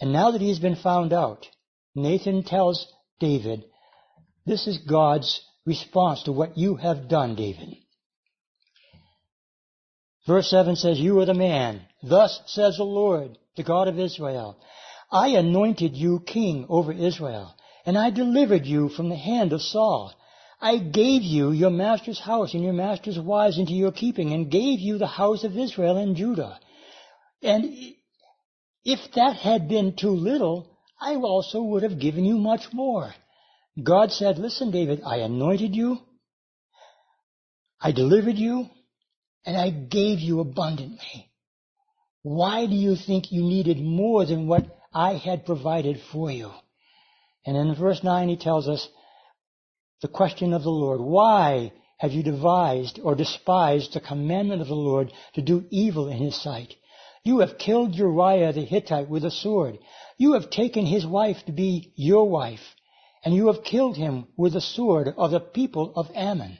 And 0.00 0.12
now 0.12 0.30
that 0.30 0.40
he's 0.40 0.58
been 0.58 0.76
found 0.76 1.12
out, 1.12 1.46
Nathan 1.94 2.44
tells 2.44 2.86
David, 3.18 3.64
this 4.46 4.66
is 4.66 4.78
God's 4.78 5.40
response 5.66 6.22
to 6.24 6.32
what 6.32 6.56
you 6.56 6.76
have 6.76 7.08
done, 7.08 7.34
David. 7.34 7.74
Verse 10.26 10.48
7 10.50 10.76
says, 10.76 10.98
You 11.00 11.18
are 11.20 11.26
the 11.26 11.34
man. 11.34 11.82
Thus 12.02 12.40
says 12.46 12.76
the 12.76 12.84
Lord, 12.84 13.38
the 13.56 13.64
God 13.64 13.88
of 13.88 13.98
Israel. 13.98 14.58
I 15.10 15.28
anointed 15.28 15.96
you 15.96 16.20
king 16.20 16.66
over 16.68 16.92
Israel, 16.92 17.54
and 17.86 17.96
I 17.96 18.10
delivered 18.10 18.66
you 18.66 18.90
from 18.90 19.08
the 19.08 19.16
hand 19.16 19.52
of 19.52 19.62
Saul. 19.62 20.12
I 20.60 20.78
gave 20.78 21.22
you 21.22 21.52
your 21.52 21.70
master's 21.70 22.20
house 22.20 22.52
and 22.52 22.62
your 22.62 22.72
master's 22.72 23.18
wives 23.18 23.58
into 23.58 23.72
your 23.72 23.92
keeping, 23.92 24.32
and 24.32 24.50
gave 24.50 24.80
you 24.80 24.98
the 24.98 25.06
house 25.06 25.44
of 25.44 25.56
Israel 25.56 25.96
and 25.96 26.14
Judah. 26.14 26.58
And 27.42 27.94
if 28.84 28.98
that 29.14 29.36
had 29.36 29.68
been 29.68 29.96
too 29.96 30.10
little, 30.10 30.78
I 31.00 31.14
also 31.16 31.62
would 31.62 31.82
have 31.82 32.00
given 32.00 32.24
you 32.24 32.38
much 32.38 32.72
more. 32.72 33.14
God 33.82 34.10
said, 34.10 34.38
listen, 34.38 34.70
David, 34.70 35.02
I 35.04 35.18
anointed 35.18 35.74
you, 35.74 35.98
I 37.80 37.92
delivered 37.92 38.36
you, 38.36 38.68
and 39.46 39.56
I 39.56 39.70
gave 39.70 40.18
you 40.18 40.40
abundantly. 40.40 41.30
Why 42.22 42.66
do 42.66 42.74
you 42.74 42.96
think 42.96 43.30
you 43.30 43.42
needed 43.42 43.80
more 43.80 44.26
than 44.26 44.48
what 44.48 44.66
I 44.92 45.14
had 45.14 45.46
provided 45.46 46.00
for 46.12 46.30
you? 46.30 46.50
And 47.46 47.56
in 47.56 47.74
verse 47.74 48.02
9 48.02 48.28
he 48.28 48.36
tells 48.36 48.68
us 48.68 48.88
the 50.02 50.08
question 50.08 50.52
of 50.52 50.62
the 50.62 50.70
Lord. 50.70 51.00
Why 51.00 51.72
have 51.98 52.12
you 52.12 52.22
devised 52.22 53.00
or 53.02 53.14
despised 53.14 53.94
the 53.94 54.00
commandment 54.00 54.60
of 54.60 54.68
the 54.68 54.74
Lord 54.74 55.12
to 55.34 55.42
do 55.42 55.64
evil 55.70 56.08
in 56.08 56.18
his 56.18 56.40
sight? 56.40 56.74
You 57.28 57.40
have 57.40 57.58
killed 57.58 57.94
Uriah 57.94 58.54
the 58.54 58.64
Hittite 58.64 59.10
with 59.10 59.22
a 59.22 59.30
sword. 59.30 59.78
You 60.16 60.32
have 60.32 60.48
taken 60.48 60.86
his 60.86 61.04
wife 61.04 61.36
to 61.44 61.52
be 61.52 61.92
your 61.94 62.26
wife, 62.26 62.74
and 63.22 63.34
you 63.34 63.48
have 63.48 63.64
killed 63.64 63.98
him 63.98 64.28
with 64.38 64.54
the 64.54 64.62
sword 64.62 65.08
of 65.14 65.30
the 65.32 65.40
people 65.40 65.92
of 65.94 66.10
Ammon. 66.14 66.58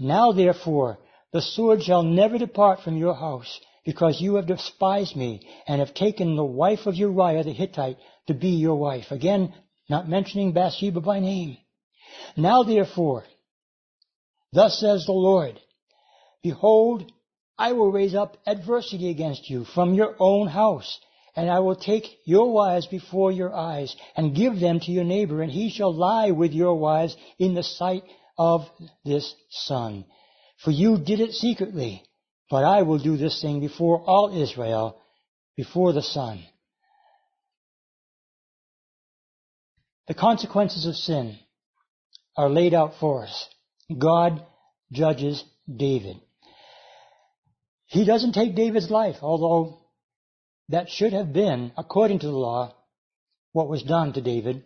Now 0.00 0.32
therefore, 0.32 0.98
the 1.32 1.40
sword 1.40 1.84
shall 1.84 2.02
never 2.02 2.36
depart 2.36 2.80
from 2.80 2.96
your 2.96 3.14
house, 3.14 3.60
because 3.84 4.20
you 4.20 4.34
have 4.34 4.48
despised 4.48 5.14
me, 5.14 5.48
and 5.68 5.78
have 5.78 5.94
taken 5.94 6.34
the 6.34 6.44
wife 6.44 6.86
of 6.86 6.96
Uriah 6.96 7.44
the 7.44 7.52
Hittite 7.52 7.98
to 8.26 8.34
be 8.34 8.48
your 8.48 8.74
wife. 8.74 9.12
Again, 9.12 9.54
not 9.88 10.08
mentioning 10.08 10.50
Bathsheba 10.50 11.00
by 11.00 11.20
name. 11.20 11.58
Now 12.36 12.64
therefore, 12.64 13.22
thus 14.52 14.80
says 14.80 15.06
the 15.06 15.12
Lord, 15.12 15.60
Behold, 16.42 17.08
I 17.58 17.72
will 17.72 17.90
raise 17.90 18.14
up 18.14 18.36
adversity 18.46 19.10
against 19.10 19.50
you 19.50 19.64
from 19.64 19.94
your 19.94 20.14
own 20.20 20.46
house, 20.46 21.00
and 21.34 21.50
I 21.50 21.58
will 21.58 21.74
take 21.76 22.04
your 22.24 22.52
wives 22.52 22.86
before 22.86 23.32
your 23.32 23.54
eyes, 23.54 23.94
and 24.16 24.36
give 24.36 24.60
them 24.60 24.80
to 24.80 24.92
your 24.92 25.04
neighbor, 25.04 25.42
and 25.42 25.50
he 25.50 25.70
shall 25.70 25.92
lie 25.92 26.30
with 26.30 26.52
your 26.52 26.74
wives 26.74 27.16
in 27.38 27.54
the 27.54 27.62
sight 27.62 28.04
of 28.38 28.68
this 29.04 29.34
sun. 29.50 30.04
For 30.64 30.70
you 30.70 30.98
did 30.98 31.20
it 31.20 31.32
secretly, 31.32 32.04
but 32.50 32.64
I 32.64 32.82
will 32.82 32.98
do 32.98 33.16
this 33.16 33.42
thing 33.42 33.60
before 33.60 34.00
all 34.00 34.40
Israel, 34.40 35.00
before 35.56 35.92
the 35.92 36.02
sun. 36.02 36.44
The 40.06 40.14
consequences 40.14 40.86
of 40.86 40.94
sin 40.94 41.38
are 42.36 42.48
laid 42.48 42.72
out 42.72 42.94
for 42.98 43.24
us. 43.24 43.48
God 43.96 44.46
judges 44.92 45.44
David. 45.68 46.20
He 47.88 48.04
doesn't 48.04 48.32
take 48.32 48.54
David's 48.54 48.90
life, 48.90 49.16
although 49.22 49.78
that 50.68 50.90
should 50.90 51.14
have 51.14 51.32
been, 51.32 51.72
according 51.76 52.18
to 52.20 52.26
the 52.26 52.36
law, 52.36 52.74
what 53.52 53.68
was 53.68 53.82
done 53.82 54.12
to 54.12 54.20
David 54.20 54.62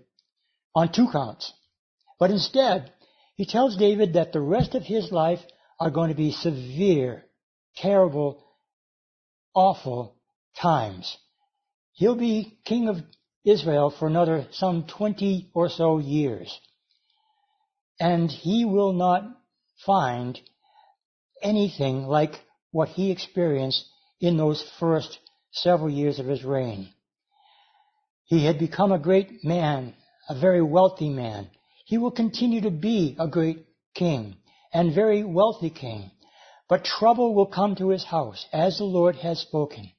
on 0.74 0.92
two 0.92 1.08
counts. 1.10 1.52
But 2.18 2.32
instead, 2.32 2.92
he 3.36 3.46
tells 3.46 3.76
David 3.76 4.14
that 4.14 4.32
the 4.32 4.40
rest 4.40 4.74
of 4.74 4.82
his 4.82 5.12
life 5.12 5.38
are 5.78 5.90
going 5.90 6.08
to 6.08 6.16
be 6.16 6.32
severe, 6.32 7.24
terrible, 7.76 8.44
awful 9.54 10.16
times. 10.60 11.16
He'll 11.92 12.16
be 12.16 12.58
king 12.64 12.88
of 12.88 12.96
Israel 13.44 13.90
for 13.96 14.08
another 14.08 14.48
some 14.50 14.86
20 14.88 15.50
or 15.54 15.68
so 15.68 15.98
years. 15.98 16.60
And 18.00 18.30
he 18.30 18.64
will 18.64 18.92
not 18.92 19.22
find 19.86 20.40
anything 21.40 22.06
like 22.06 22.40
what 22.72 22.88
he 22.88 23.12
experienced 23.12 23.86
in 24.20 24.36
those 24.36 24.62
first 24.80 25.18
several 25.52 25.90
years 25.90 26.18
of 26.18 26.26
his 26.26 26.42
reign. 26.42 26.88
He 28.24 28.44
had 28.44 28.58
become 28.58 28.92
a 28.92 28.98
great 28.98 29.44
man, 29.44 29.94
a 30.28 30.38
very 30.38 30.62
wealthy 30.62 31.10
man. 31.10 31.50
He 31.84 31.98
will 31.98 32.10
continue 32.10 32.62
to 32.62 32.70
be 32.70 33.16
a 33.18 33.28
great 33.28 33.66
king 33.94 34.36
and 34.72 34.94
very 34.94 35.22
wealthy 35.22 35.70
king. 35.70 36.10
But 36.68 36.84
trouble 36.84 37.34
will 37.34 37.46
come 37.46 37.76
to 37.76 37.90
his 37.90 38.04
house, 38.04 38.46
as 38.52 38.78
the 38.78 38.84
Lord 38.84 39.16
has 39.16 39.40
spoken. 39.40 39.92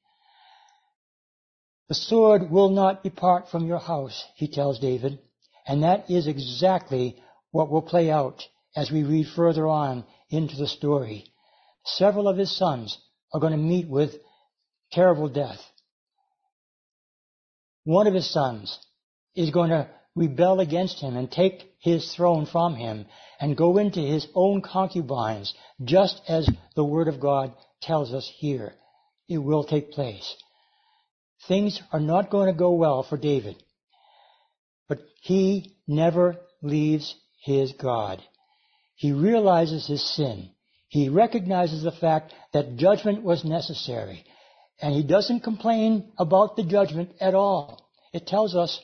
The 1.89 1.95
sword 1.95 2.49
will 2.49 2.69
not 2.69 3.03
depart 3.03 3.49
from 3.49 3.67
your 3.67 3.77
house, 3.77 4.23
he 4.35 4.47
tells 4.47 4.79
David. 4.79 5.19
And 5.67 5.83
that 5.83 6.09
is 6.09 6.25
exactly 6.25 7.21
what 7.51 7.69
will 7.69 7.83
play 7.83 8.09
out 8.09 8.41
as 8.75 8.89
we 8.89 9.03
read 9.03 9.27
further 9.35 9.67
on 9.67 10.05
into 10.29 10.55
the 10.55 10.67
story. 10.67 11.32
Several 11.85 12.27
of 12.27 12.37
his 12.37 12.55
sons 12.55 12.97
are 13.33 13.39
going 13.39 13.51
to 13.51 13.57
meet 13.57 13.87
with 13.87 14.15
terrible 14.91 15.29
death. 15.29 15.59
One 17.83 18.07
of 18.07 18.13
his 18.13 18.31
sons 18.31 18.79
is 19.35 19.49
going 19.49 19.71
to 19.71 19.89
rebel 20.15 20.59
against 20.59 20.99
him 20.99 21.17
and 21.17 21.29
take 21.29 21.73
his 21.79 22.13
throne 22.13 22.45
from 22.45 22.75
him 22.75 23.05
and 23.39 23.57
go 23.57 23.77
into 23.77 23.99
his 23.99 24.27
own 24.35 24.61
concubines, 24.61 25.53
just 25.83 26.21
as 26.27 26.47
the 26.75 26.85
Word 26.85 27.07
of 27.07 27.19
God 27.19 27.53
tells 27.81 28.13
us 28.13 28.31
here. 28.37 28.73
It 29.27 29.39
will 29.39 29.63
take 29.63 29.91
place. 29.91 30.35
Things 31.47 31.81
are 31.91 31.99
not 31.99 32.29
going 32.29 32.47
to 32.47 32.57
go 32.57 32.71
well 32.71 33.03
for 33.03 33.17
David. 33.17 33.61
But 34.87 34.99
he 35.21 35.75
never 35.87 36.37
leaves 36.61 37.15
his 37.43 37.73
God. 37.73 38.21
He 38.95 39.11
realizes 39.11 39.87
his 39.87 40.03
sin. 40.15 40.51
He 40.93 41.09
recognizes 41.09 41.81
the 41.81 41.91
fact 41.91 42.35
that 42.53 42.75
judgment 42.75 43.23
was 43.23 43.43
necessary. 43.43 44.23
And 44.79 44.93
he 44.93 45.01
doesn't 45.01 45.39
complain 45.39 46.11
about 46.19 46.55
the 46.55 46.63
judgment 46.63 47.13
at 47.19 47.33
all. 47.33 47.89
It 48.13 48.27
tells 48.27 48.55
us 48.55 48.79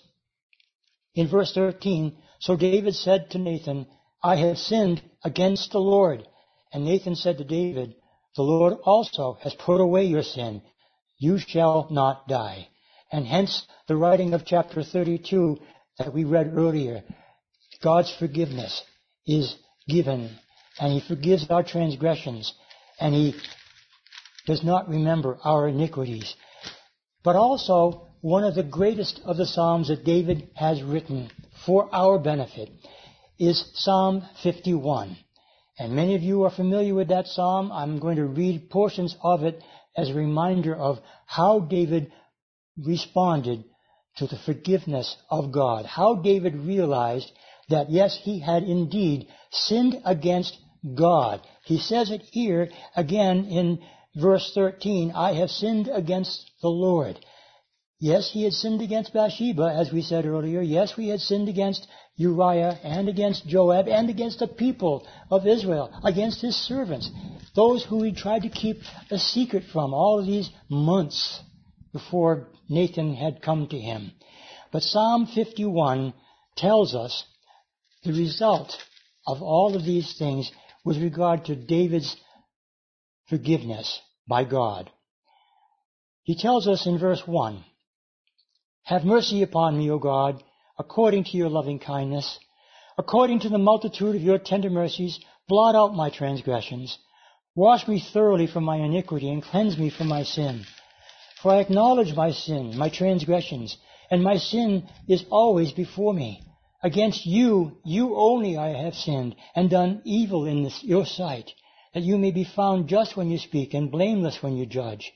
in 1.14 1.30
verse 1.30 1.54
13, 1.54 2.18
So 2.40 2.56
David 2.56 2.96
said 2.96 3.30
to 3.30 3.38
Nathan, 3.38 3.86
I 4.24 4.38
have 4.38 4.58
sinned 4.58 5.04
against 5.24 5.72
the 5.72 5.80
Lord. 5.80 6.28
And 6.74 6.84
Nathan 6.84 7.16
said 7.16 7.38
to 7.38 7.44
David, 7.44 7.94
The 8.36 8.42
Lord 8.42 8.80
also 8.86 9.38
has 9.44 9.54
put 9.54 9.80
away 9.80 10.06
your 10.06 10.24
sin 10.24 10.64
you 11.20 11.38
shall 11.38 11.88
not 11.92 12.28
die. 12.28 12.70
And 13.12 13.28
hence 13.28 13.68
the 13.88 13.98
writing 13.98 14.34
of 14.34 14.46
chapter 14.46 14.82
32 14.82 15.58
that 16.00 16.12
we 16.12 16.24
read 16.24 16.54
earlier. 16.56 17.04
God's 17.84 18.12
forgiveness 18.18 18.82
is 19.28 19.56
given, 19.88 20.32
and 20.80 20.94
He 20.94 21.08
forgives 21.08 21.50
our 21.50 21.64
transgressions, 21.64 22.54
and 23.00 23.14
He 23.14 23.36
does 24.46 24.64
not 24.64 24.90
remember 24.90 25.38
our 25.44 25.68
iniquities. 25.68 26.36
But 27.24 27.36
also, 27.36 28.08
one 28.22 28.44
of 28.44 28.56
the 28.56 28.64
greatest 28.64 29.22
of 29.26 29.38
the 29.38 29.46
Psalms 29.46 29.88
that 29.88 30.04
David 30.04 30.50
has 30.56 30.82
written 30.82 31.32
for 31.66 31.94
our 31.94 32.20
benefit 32.20 32.70
is 33.38 33.72
Psalm 33.76 34.24
51. 34.44 35.18
And 35.78 35.94
many 35.94 36.16
of 36.16 36.22
you 36.22 36.44
are 36.44 36.52
familiar 36.52 36.94
with 36.94 37.08
that 37.08 37.28
Psalm. 37.28 37.72
I'm 37.72 38.00
going 38.00 38.18
to 38.18 38.26
read 38.26 38.70
portions 38.70 39.16
of 39.22 39.44
it 39.44 39.64
as 39.96 40.10
a 40.10 40.14
reminder 40.14 40.76
of 40.76 41.00
how 41.26 41.60
David 41.60 42.12
responded 42.78 43.64
to 44.18 44.28
the 44.28 44.38
forgiveness 44.46 45.16
of 45.30 45.52
God. 45.54 45.86
How 45.86 46.16
David 46.16 46.56
realized 46.56 47.32
that 47.70 47.90
yes, 47.90 48.20
he 48.22 48.40
had 48.40 48.64
indeed 48.64 49.28
sinned 49.52 50.02
against 50.04 50.58
God. 50.96 51.42
He 51.66 51.78
says 51.78 52.12
it 52.12 52.22
here 52.32 52.70
again 52.96 53.46
in 53.46 53.80
verse 54.16 54.52
13, 54.54 55.12
I 55.12 55.34
have 55.34 55.50
sinned 55.50 55.90
against 55.92 56.50
the 56.62 56.70
Lord. 56.70 57.20
Yes, 58.00 58.32
he 58.32 58.44
had 58.44 58.54
sinned 58.54 58.82
against 58.82 59.14
Bathsheba, 59.14 59.76
as 59.78 59.92
we 59.92 60.02
said 60.02 60.26
earlier. 60.26 60.62
Yes, 60.62 60.96
we 60.96 61.10
had 61.10 61.20
sinned 61.20 61.50
against 61.50 61.86
Uriah 62.16 62.80
and 62.82 63.10
against 63.10 63.48
Joab 63.48 63.90
and 63.90 64.10
against 64.10 64.40
the 64.40 64.48
people 64.48 65.06
of 65.30 65.46
Israel, 65.46 65.92
against 66.04 66.42
his 66.42 66.56
servants, 66.56 67.10
those 67.56 67.84
who 67.84 68.04
he 68.04 68.14
tried 68.14 68.44
to 68.44 68.50
keep 68.50 68.78
a 69.12 69.18
secret 69.18 69.64
from 69.74 69.94
all 69.94 70.20
of 70.20 70.26
these 70.26 70.50
months 70.70 71.42
before 71.92 72.48
Nathan 72.70 73.16
had 73.16 73.42
come 73.42 73.68
to 73.68 73.78
him. 73.78 74.12
But 74.72 74.84
Psalm 74.84 75.28
51 75.28 76.14
tells 76.56 76.96
us 76.96 77.26
the 78.04 78.14
result 78.14 78.78
of 79.28 79.42
all 79.42 79.76
of 79.76 79.84
these 79.84 80.18
things 80.18 80.52
with 80.84 81.02
regard 81.02 81.46
to 81.46 81.56
David's 81.56 82.16
forgiveness 83.30 84.02
by 84.28 84.44
God. 84.44 84.90
He 86.24 86.36
tells 86.36 86.68
us 86.68 86.86
in 86.86 87.00
verse 87.00 87.22
1, 87.26 87.64
have 88.84 89.04
mercy 89.04 89.44
upon 89.44 89.78
me, 89.78 89.92
O 89.92 90.00
God, 90.00 90.44
according 90.78 91.26
to 91.26 91.38
your 91.38 91.50
loving 91.50 91.80
kindness. 91.80 92.40
According 92.98 93.42
to 93.42 93.50
the 93.50 93.58
multitude 93.58 94.16
of 94.16 94.22
your 94.22 94.40
tender 94.40 94.70
mercies, 94.70 95.20
blot 95.48 95.76
out 95.76 95.96
my 95.96 96.10
transgressions. 96.10 96.98
Wash 97.56 97.88
me 97.88 98.00
thoroughly 98.00 98.48
from 98.48 98.64
my 98.64 98.78
iniquity 98.78 99.30
and 99.30 99.44
cleanse 99.44 99.78
me 99.78 99.90
from 99.90 100.08
my 100.08 100.24
sin. 100.24 100.66
For 101.42 101.52
I 101.52 101.60
acknowledge 101.60 102.16
my 102.16 102.32
sin, 102.32 102.78
my 102.78 102.90
transgressions, 102.90 103.78
and 104.10 104.24
my 104.24 104.38
sin 104.38 104.90
is 105.08 105.24
always 105.30 105.72
before 105.72 106.14
me. 106.14 106.44
Against 106.82 107.26
you, 107.26 107.78
you 107.84 108.16
only 108.16 108.56
I 108.56 108.70
have 108.70 108.96
sinned 108.96 109.36
and 109.54 109.70
done 109.70 110.02
evil 110.06 110.46
in 110.46 110.64
this, 110.64 110.82
your 110.84 111.06
sight, 111.06 111.52
that 111.94 112.04
you 112.04 112.18
may 112.18 112.32
be 112.32 112.46
found 112.46 112.88
just 112.88 113.18
when 113.18 113.30
you 113.30 113.38
speak 113.38 113.74
and 113.74 113.92
blameless 113.92 114.42
when 114.42 114.56
you 114.56 114.66
judge. 114.66 115.12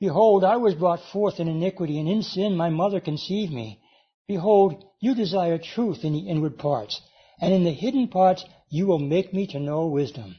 Behold, 0.00 0.42
I 0.42 0.56
was 0.56 0.74
brought 0.74 1.00
forth 1.12 1.38
in 1.38 1.46
iniquity, 1.46 2.00
and 2.00 2.08
in 2.08 2.22
sin 2.22 2.56
my 2.56 2.70
mother 2.70 2.98
conceived 2.98 3.52
me. 3.52 3.80
Behold, 4.26 4.84
you 5.00 5.14
desire 5.14 5.58
truth 5.58 6.04
in 6.04 6.12
the 6.12 6.28
inward 6.28 6.58
parts, 6.58 7.00
and 7.40 7.54
in 7.54 7.62
the 7.62 7.70
hidden 7.70 8.08
parts 8.08 8.44
you 8.68 8.88
will 8.88 8.98
make 8.98 9.32
me 9.32 9.46
to 9.48 9.60
know 9.60 9.86
wisdom. 9.86 10.34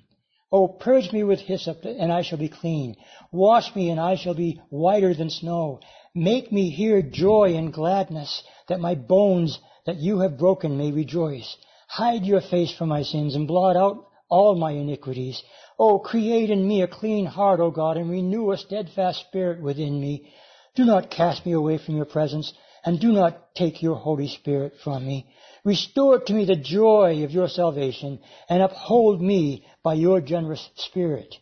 Oh, 0.52 0.68
purge 0.68 1.14
me 1.14 1.24
with 1.24 1.40
hyssop, 1.40 1.86
and 1.86 2.12
I 2.12 2.24
shall 2.24 2.38
be 2.38 2.50
clean. 2.50 2.98
Wash 3.32 3.74
me, 3.74 3.90
and 3.90 4.02
I 4.02 4.16
shall 4.16 4.34
be 4.34 4.60
whiter 4.70 5.14
than 5.14 5.30
snow. 5.30 5.80
Make 6.14 6.52
me 6.52 6.70
hear 6.70 7.02
joy 7.02 7.56
and 7.56 7.72
gladness, 7.72 8.44
that 8.68 8.82
my 8.82 8.96
bones 8.96 9.60
that 9.86 9.98
you 9.98 10.20
have 10.20 10.38
broken 10.38 10.78
may 10.78 10.92
rejoice. 10.92 11.56
Hide 11.88 12.26
your 12.26 12.42
face 12.42 12.74
from 12.76 12.90
my 12.90 13.04
sins, 13.04 13.36
and 13.36 13.48
blot 13.48 13.76
out 13.76 14.08
all 14.30 14.56
my 14.56 14.72
iniquities. 14.72 15.42
Oh, 15.78 16.00
create 16.00 16.50
in 16.50 16.68
me 16.68 16.82
a 16.82 16.88
clean 16.88 17.26
heart, 17.26 17.60
O 17.60 17.72
God, 17.72 17.98
and 17.98 18.10
renew 18.10 18.52
a 18.52 18.58
steadfast 18.58 19.22
spirit 19.22 19.62
within 19.62 20.00
me. 20.00 20.32
Do 20.76 20.86
not 20.86 21.12
cast 21.12 21.46
me 21.46 21.52
away 21.52 21.78
from 21.78 21.96
your 21.96 22.06
presence, 22.06 22.52
and 22.86 23.00
do 23.00 23.12
not 23.12 23.54
take 23.56 23.82
your 23.82 23.96
Holy 23.96 24.28
Spirit 24.28 24.74
from 24.84 25.06
me. 25.06 25.28
Restore 25.64 26.20
to 26.20 26.34
me 26.34 26.46
the 26.46 26.56
joy 26.56 27.24
of 27.24 27.32
your 27.32 27.48
salvation, 27.48 28.20
and 28.50 28.62
uphold 28.62 29.22
me 29.22 29.66
by 29.84 29.94
your 29.94 30.20
generous 30.20 30.68
spirit. 30.76 31.36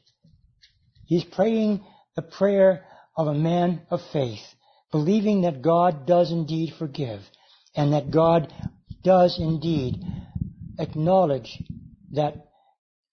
He's 1.06 1.24
praying 1.24 1.84
the 2.16 2.22
prayer 2.22 2.86
of 3.18 3.28
a 3.28 3.34
man 3.34 3.82
of 3.90 4.02
faith, 4.14 4.44
believing 4.92 5.42
that 5.42 5.62
God 5.62 6.06
does 6.06 6.32
indeed 6.32 6.74
forgive, 6.78 7.22
and 7.76 7.94
that 7.94 8.12
God 8.12 8.54
does 9.04 9.40
indeed 9.40 10.04
acknowledge 10.78 11.62
that 12.12 12.36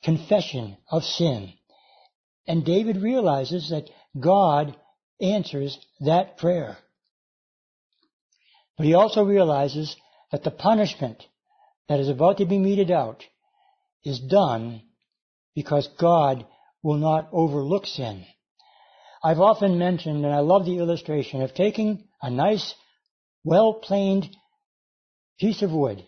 confession 0.03 0.77
of 0.91 1.03
sin. 1.03 1.53
And 2.47 2.65
David 2.65 3.03
realizes 3.03 3.71
that 3.71 3.91
God 4.19 4.77
answers 5.21 5.79
that 6.01 6.39
prayer. 6.39 6.77
But 8.77 8.87
he 8.87 8.95
also 8.95 9.25
realizes 9.25 9.97
that 10.31 10.45
the 10.45 10.51
punishment 10.51 11.25
that 11.89 12.01
is 12.01 12.09
about 12.09 12.39
to 12.39 12.47
be 12.47 12.59
meted 12.59 12.91
out 12.91 13.25
is 14.05 14.21
done 14.21 14.83
because 15.55 15.89
God 15.99 16.47
will 16.83 16.99
not 16.99 17.29
overlook 17.33 17.87
sin. 17.87 18.25
I've 19.23 19.41
often 19.41 19.79
mentioned, 19.79 20.25
and 20.25 20.33
I 20.33 20.41
love 20.41 20.65
the 20.65 20.79
illustration 20.79 21.43
of 21.43 21.55
taking 21.55 22.05
a 22.23 22.31
nice, 22.31 22.75
well-planed 23.43 24.29
piece 25.39 25.63
of 25.63 25.71
wood, 25.71 26.05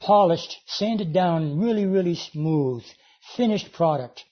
polished, 0.00 0.56
sanded 0.66 1.12
down 1.12 1.58
really, 1.58 1.86
really 1.86 2.14
smooth, 2.14 2.84
finished 3.36 3.72
product. 3.72 4.24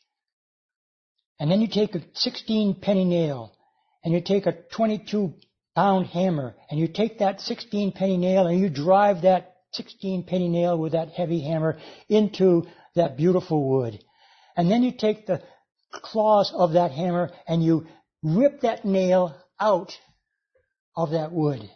And 1.38 1.50
then 1.50 1.60
you 1.60 1.68
take 1.68 1.94
a 1.94 2.02
16 2.14 2.76
penny 2.80 3.04
nail 3.04 3.52
and 4.04 4.14
you 4.14 4.20
take 4.20 4.46
a 4.46 4.52
22 4.52 5.34
pound 5.74 6.06
hammer 6.06 6.54
and 6.70 6.78
you 6.78 6.88
take 6.88 7.18
that 7.18 7.40
16 7.40 7.92
penny 7.92 8.16
nail 8.16 8.46
and 8.46 8.60
you 8.60 8.68
drive 8.68 9.22
that 9.22 9.54
16 9.72 10.24
penny 10.24 10.48
nail 10.48 10.78
with 10.78 10.92
that 10.92 11.10
heavy 11.10 11.40
hammer 11.42 11.78
into 12.08 12.66
that 12.94 13.16
beautiful 13.16 13.68
wood. 13.68 13.98
And 14.56 14.70
then 14.70 14.82
you 14.82 14.92
take 14.92 15.26
the 15.26 15.42
claws 15.90 16.52
of 16.54 16.72
that 16.72 16.92
hammer 16.92 17.30
and 17.48 17.64
you 17.64 17.86
rip 18.22 18.60
that 18.60 18.84
nail 18.84 19.36
out 19.60 19.92
of 20.96 21.10
that 21.10 21.32
wood. 21.32 21.68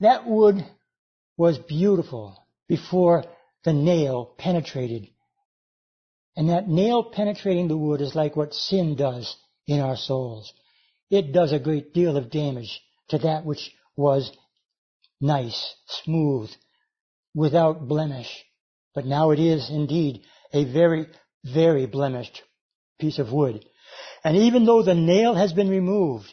That 0.00 0.26
wood 0.26 0.64
was 1.36 1.58
beautiful 1.58 2.46
before 2.68 3.24
the 3.64 3.72
nail 3.72 4.34
penetrated. 4.38 5.08
And 6.36 6.48
that 6.48 6.68
nail 6.68 7.04
penetrating 7.04 7.68
the 7.68 7.76
wood 7.76 8.00
is 8.00 8.14
like 8.14 8.36
what 8.36 8.54
sin 8.54 8.96
does 8.96 9.36
in 9.66 9.80
our 9.80 9.96
souls. 9.96 10.52
It 11.10 11.32
does 11.32 11.52
a 11.52 11.58
great 11.58 11.92
deal 11.92 12.16
of 12.16 12.30
damage 12.30 12.80
to 13.08 13.18
that 13.18 13.44
which 13.44 13.70
was 13.96 14.32
nice, 15.20 15.74
smooth, 15.86 16.50
without 17.34 17.86
blemish. 17.86 18.44
But 18.94 19.06
now 19.06 19.30
it 19.30 19.38
is 19.38 19.70
indeed 19.70 20.22
a 20.52 20.64
very, 20.64 21.06
very 21.44 21.86
blemished 21.86 22.42
piece 22.98 23.18
of 23.18 23.32
wood. 23.32 23.64
And 24.22 24.36
even 24.36 24.64
though 24.64 24.82
the 24.82 24.94
nail 24.94 25.34
has 25.34 25.52
been 25.52 25.68
removed, 25.68 26.32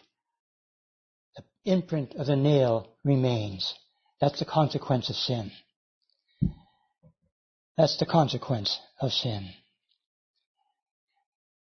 the 1.36 1.44
imprint 1.72 2.16
of 2.16 2.28
the 2.28 2.36
nail 2.36 2.96
remains. 3.04 3.74
That's 4.22 4.38
the 4.38 4.46
consequence 4.46 5.10
of 5.10 5.16
sin. 5.16 5.52
That's 7.76 7.98
the 7.98 8.06
consequence 8.06 8.80
of 9.02 9.12
sin. 9.12 9.50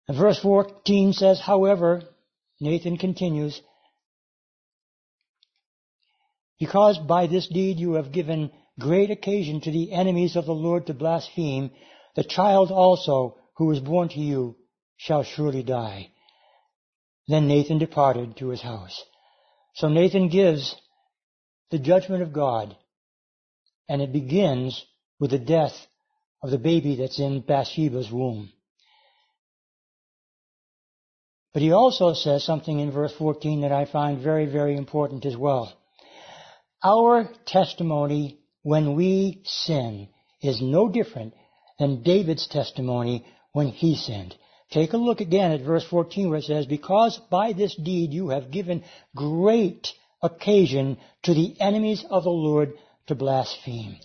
And 0.07 0.15
verse 0.15 0.39
14 0.39 1.13
says, 1.13 1.41
however, 1.41 2.03
Nathan 2.59 2.97
continues, 2.97 3.59
because 6.59 6.99
by 6.99 7.25
this 7.25 7.47
deed 7.47 7.79
you 7.79 7.93
have 7.93 8.11
given 8.11 8.51
great 8.79 9.09
occasion 9.09 9.61
to 9.61 9.71
the 9.71 9.91
enemies 9.91 10.35
of 10.35 10.45
the 10.45 10.53
Lord 10.53 10.85
to 10.85 10.93
blaspheme, 10.93 11.71
the 12.15 12.23
child 12.23 12.71
also 12.71 13.37
who 13.57 13.71
is 13.71 13.79
born 13.79 14.09
to 14.09 14.19
you 14.19 14.55
shall 14.97 15.23
surely 15.23 15.63
die. 15.63 16.11
Then 17.27 17.47
Nathan 17.47 17.79
departed 17.79 18.37
to 18.37 18.49
his 18.49 18.61
house. 18.61 19.03
So 19.73 19.89
Nathan 19.89 20.29
gives 20.29 20.75
the 21.71 21.79
judgment 21.79 22.21
of 22.21 22.33
God, 22.33 22.75
and 23.89 24.01
it 24.01 24.13
begins 24.13 24.85
with 25.19 25.31
the 25.31 25.39
death 25.39 25.73
of 26.41 26.51
the 26.51 26.57
baby 26.57 26.95
that's 26.95 27.19
in 27.19 27.41
Bathsheba's 27.41 28.11
womb. 28.11 28.51
But 31.53 31.61
he 31.61 31.71
also 31.71 32.13
says 32.13 32.43
something 32.43 32.79
in 32.79 32.91
verse 32.91 33.13
14 33.17 33.61
that 33.61 33.71
I 33.71 33.85
find 33.85 34.21
very, 34.21 34.45
very 34.45 34.75
important 34.75 35.25
as 35.25 35.37
well. 35.37 35.73
Our 36.83 37.29
testimony 37.45 38.39
when 38.61 38.95
we 38.95 39.41
sin 39.45 40.09
is 40.41 40.61
no 40.61 40.89
different 40.89 41.33
than 41.79 42.03
David's 42.03 42.47
testimony 42.47 43.25
when 43.53 43.67
he 43.67 43.95
sinned. 43.95 44.35
Take 44.71 44.93
a 44.93 44.97
look 44.97 45.21
again 45.21 45.51
at 45.51 45.61
verse 45.61 45.85
14 45.85 46.29
where 46.29 46.39
it 46.39 46.43
says, 46.43 46.65
Because 46.65 47.19
by 47.31 47.53
this 47.53 47.75
deed 47.75 48.11
you 48.11 48.29
have 48.29 48.51
given 48.51 48.83
great 49.15 49.87
occasion 50.21 50.97
to 51.23 51.33
the 51.33 51.59
enemies 51.59 52.05
of 52.09 52.23
the 52.23 52.29
Lord 52.29 52.73
to 53.07 53.15
blaspheme. 53.15 53.97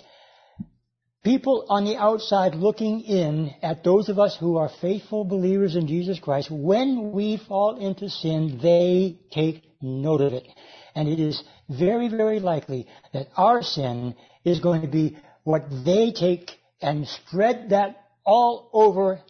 People 1.22 1.66
on 1.68 1.84
the 1.84 1.96
outside 1.96 2.54
looking 2.54 3.02
in 3.02 3.54
at 3.62 3.84
those 3.84 4.08
of 4.08 4.18
us 4.18 4.36
who 4.38 4.56
are 4.56 4.70
faithful 4.80 5.24
believers 5.24 5.76
in 5.76 5.86
Jesus 5.86 6.18
Christ, 6.18 6.50
when 6.50 7.12
we 7.12 7.36
fall 7.36 7.76
into 7.76 8.08
sin, 8.08 8.58
they 8.62 9.18
take 9.30 9.62
note 9.82 10.22
of 10.22 10.32
it. 10.32 10.46
And 10.94 11.08
it 11.08 11.20
is 11.20 11.42
very, 11.68 12.08
very 12.08 12.40
likely 12.40 12.86
that 13.12 13.28
our 13.36 13.62
sin 13.62 14.14
is 14.44 14.60
going 14.60 14.80
to 14.80 14.88
be 14.88 15.18
what 15.44 15.64
they 15.84 16.12
take 16.12 16.50
and 16.80 17.06
spread 17.06 17.70
that 17.70 18.02
all 18.24 18.70
over 18.72 19.20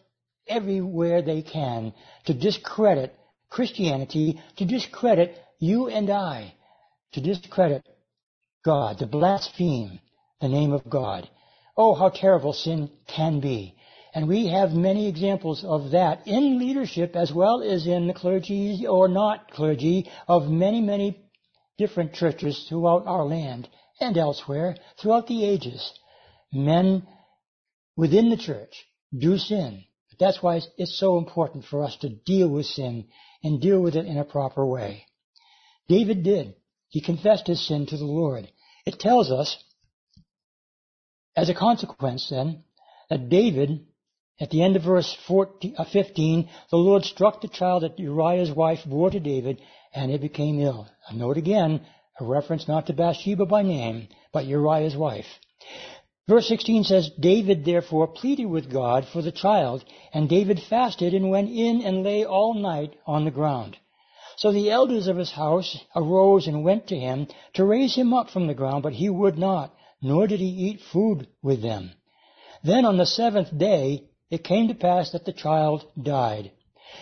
everywhere 0.46 1.22
they 1.22 1.42
can 1.42 1.92
to 2.26 2.34
discredit 2.34 3.14
Christianity, 3.48 4.40
to 4.58 4.64
discredit 4.64 5.36
you 5.58 5.88
and 5.88 6.08
I, 6.08 6.54
to 7.12 7.20
discredit 7.20 7.86
God, 8.64 8.98
to 8.98 9.06
blaspheme 9.06 10.00
the 10.40 10.48
name 10.48 10.72
of 10.72 10.88
God. 10.88 11.28
Oh, 11.76 11.94
how 11.94 12.10
terrible 12.10 12.52
sin 12.52 12.90
can 13.06 13.40
be. 13.40 13.76
And 14.14 14.28
we 14.28 14.48
have 14.48 14.72
many 14.72 15.08
examples 15.08 15.64
of 15.64 15.92
that 15.92 16.26
in 16.26 16.58
leadership 16.58 17.14
as 17.14 17.32
well 17.32 17.62
as 17.62 17.86
in 17.86 18.08
the 18.08 18.14
clergy 18.14 18.86
or 18.86 19.08
not 19.08 19.52
clergy 19.52 20.10
of 20.26 20.48
many, 20.48 20.80
many 20.80 21.24
different 21.78 22.12
churches 22.12 22.66
throughout 22.68 23.06
our 23.06 23.24
land 23.24 23.68
and 24.00 24.16
elsewhere 24.18 24.76
throughout 25.00 25.26
the 25.28 25.44
ages. 25.44 25.92
Men 26.52 27.06
within 27.96 28.30
the 28.30 28.36
church 28.36 28.84
do 29.16 29.38
sin. 29.38 29.84
But 30.10 30.18
that's 30.18 30.42
why 30.42 30.60
it's 30.76 30.98
so 30.98 31.18
important 31.18 31.64
for 31.64 31.84
us 31.84 31.96
to 31.98 32.08
deal 32.08 32.48
with 32.48 32.66
sin 32.66 33.06
and 33.44 33.60
deal 33.60 33.80
with 33.80 33.94
it 33.94 34.06
in 34.06 34.18
a 34.18 34.24
proper 34.24 34.66
way. 34.66 35.06
David 35.88 36.24
did. 36.24 36.54
He 36.90 37.00
confessed 37.00 37.46
his 37.46 37.66
sin 37.66 37.86
to 37.86 37.96
the 37.96 38.04
Lord. 38.04 38.50
It 38.84 38.98
tells 38.98 39.30
us 39.30 39.56
as 41.36 41.48
a 41.48 41.54
consequence, 41.54 42.28
then, 42.28 42.64
that 43.08 43.28
David, 43.28 43.86
at 44.40 44.50
the 44.50 44.62
end 44.62 44.76
of 44.76 44.82
verse 44.82 45.16
14, 45.26 45.74
uh, 45.78 45.84
15, 45.84 46.48
the 46.70 46.76
Lord 46.76 47.04
struck 47.04 47.40
the 47.40 47.48
child 47.48 47.82
that 47.82 47.98
Uriah's 47.98 48.50
wife 48.50 48.80
bore 48.84 49.10
to 49.10 49.20
David, 49.20 49.62
and 49.94 50.10
it 50.10 50.20
became 50.20 50.58
ill. 50.60 50.88
A 51.08 51.14
note 51.14 51.36
again, 51.36 51.86
a 52.18 52.24
reference 52.24 52.66
not 52.66 52.86
to 52.86 52.92
Bathsheba 52.92 53.46
by 53.46 53.62
name, 53.62 54.08
but 54.32 54.44
Uriah's 54.44 54.96
wife. 54.96 55.38
Verse 56.28 56.46
16 56.48 56.84
says, 56.84 57.10
David 57.18 57.64
therefore 57.64 58.06
pleaded 58.08 58.46
with 58.46 58.70
God 58.70 59.06
for 59.12 59.22
the 59.22 59.32
child, 59.32 59.84
and 60.12 60.28
David 60.28 60.60
fasted 60.68 61.14
and 61.14 61.30
went 61.30 61.50
in 61.50 61.80
and 61.80 62.02
lay 62.02 62.24
all 62.24 62.54
night 62.54 62.94
on 63.06 63.24
the 63.24 63.30
ground. 63.30 63.76
So 64.40 64.52
the 64.52 64.70
elders 64.70 65.06
of 65.06 65.18
his 65.18 65.32
house 65.32 65.76
arose 65.94 66.46
and 66.46 66.64
went 66.64 66.86
to 66.86 66.98
him 66.98 67.26
to 67.52 67.64
raise 67.66 67.94
him 67.94 68.14
up 68.14 68.30
from 68.30 68.46
the 68.46 68.54
ground, 68.54 68.82
but 68.82 68.94
he 68.94 69.10
would 69.10 69.36
not 69.36 69.70
nor 70.00 70.26
did 70.26 70.40
he 70.40 70.46
eat 70.46 70.80
food 70.80 71.26
with 71.42 71.60
them. 71.60 71.90
Then 72.64 72.86
on 72.86 72.96
the 72.96 73.04
seventh 73.04 73.56
day 73.58 74.04
it 74.30 74.42
came 74.42 74.68
to 74.68 74.74
pass 74.74 75.10
that 75.10 75.26
the 75.26 75.34
child 75.34 75.84
died. 76.02 76.52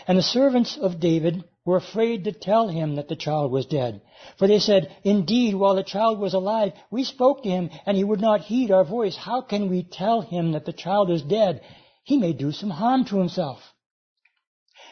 And 0.09 0.19
the 0.19 0.23
servants 0.23 0.77
of 0.77 0.99
David 0.99 1.45
were 1.65 1.77
afraid 1.77 2.25
to 2.25 2.33
tell 2.33 2.67
him 2.67 2.97
that 2.97 3.07
the 3.07 3.15
child 3.15 3.53
was 3.53 3.67
dead. 3.67 4.01
For 4.37 4.49
they 4.49 4.59
said, 4.59 4.91
Indeed, 5.05 5.55
while 5.55 5.77
the 5.77 5.85
child 5.85 6.19
was 6.19 6.35
alive, 6.35 6.73
we 6.91 7.05
spoke 7.05 7.45
to 7.45 7.49
him, 7.49 7.71
and 7.87 7.97
he 7.97 8.03
would 8.03 8.21
not 8.21 8.41
heed 8.41 8.73
our 8.73 8.85
voice. 8.85 9.15
How 9.15 9.43
can 9.43 9.71
we 9.71 9.85
tell 9.85 10.23
him 10.23 10.53
that 10.53 10.65
the 10.65 10.73
child 10.73 11.09
is 11.09 11.23
dead? 11.23 11.61
He 12.03 12.17
may 12.17 12.33
do 12.33 12.51
some 12.51 12.71
harm 12.71 13.05
to 13.05 13.19
himself. 13.19 13.61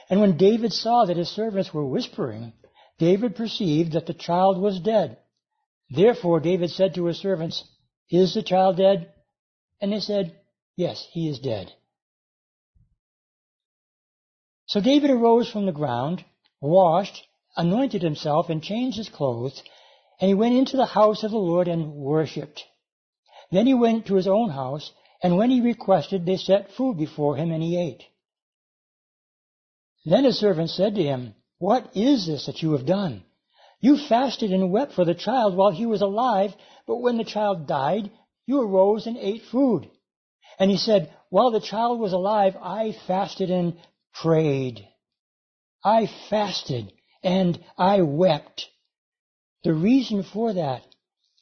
And 0.08 0.20
when 0.20 0.36
David 0.36 0.72
saw 0.72 1.04
that 1.04 1.16
his 1.16 1.28
servants 1.28 1.74
were 1.74 1.86
whispering, 1.86 2.52
David 2.98 3.36
perceived 3.36 3.92
that 3.92 4.06
the 4.06 4.14
child 4.14 4.58
was 4.58 4.80
dead. 4.80 5.18
Therefore 5.90 6.40
David 6.40 6.70
said 6.70 6.94
to 6.94 7.06
his 7.06 7.18
servants, 7.18 7.64
is 8.10 8.34
the 8.34 8.42
child 8.42 8.76
dead? 8.76 9.12
And 9.80 9.92
they 9.92 10.00
said, 10.00 10.38
Yes, 10.76 11.06
he 11.12 11.28
is 11.28 11.38
dead. 11.38 11.72
So 14.66 14.80
David 14.80 15.10
arose 15.10 15.50
from 15.50 15.66
the 15.66 15.72
ground, 15.72 16.24
washed, 16.60 17.26
anointed 17.56 18.02
himself, 18.02 18.48
and 18.48 18.62
changed 18.62 18.98
his 18.98 19.08
clothes, 19.08 19.62
and 20.20 20.28
he 20.28 20.34
went 20.34 20.56
into 20.56 20.76
the 20.76 20.86
house 20.86 21.22
of 21.24 21.30
the 21.30 21.36
Lord 21.36 21.68
and 21.68 21.94
worshipped. 21.94 22.64
Then 23.50 23.66
he 23.66 23.74
went 23.74 24.06
to 24.06 24.14
his 24.14 24.26
own 24.26 24.50
house, 24.50 24.92
and 25.22 25.36
when 25.36 25.50
he 25.50 25.60
requested, 25.60 26.26
they 26.26 26.36
set 26.36 26.72
food 26.72 26.96
before 26.98 27.36
him, 27.36 27.52
and 27.52 27.62
he 27.62 27.78
ate. 27.78 28.02
Then 30.06 30.24
his 30.24 30.38
servant 30.38 30.70
said 30.70 30.94
to 30.94 31.02
him, 31.02 31.34
What 31.58 31.96
is 31.96 32.26
this 32.26 32.46
that 32.46 32.62
you 32.62 32.72
have 32.72 32.86
done? 32.86 33.24
You 33.80 33.98
fasted 33.98 34.52
and 34.52 34.70
wept 34.70 34.92
for 34.92 35.04
the 35.04 35.14
child 35.14 35.56
while 35.56 35.72
he 35.72 35.84
was 35.84 36.00
alive, 36.00 36.54
but 36.86 36.98
when 36.98 37.18
the 37.18 37.24
child 37.24 37.66
died, 37.66 38.10
you 38.46 38.60
arose 38.60 39.06
and 39.06 39.16
ate 39.18 39.42
food. 39.42 39.90
And 40.60 40.70
he 40.70 40.76
said, 40.76 41.12
while 41.28 41.50
the 41.50 41.60
child 41.60 41.98
was 41.98 42.12
alive, 42.12 42.56
I 42.62 42.92
fasted 43.06 43.50
and 43.50 43.78
prayed. 44.14 44.86
I 45.84 46.08
fasted 46.30 46.92
and 47.22 47.58
I 47.76 48.02
wept. 48.02 48.68
The 49.64 49.74
reason 49.74 50.22
for 50.22 50.52
that 50.52 50.82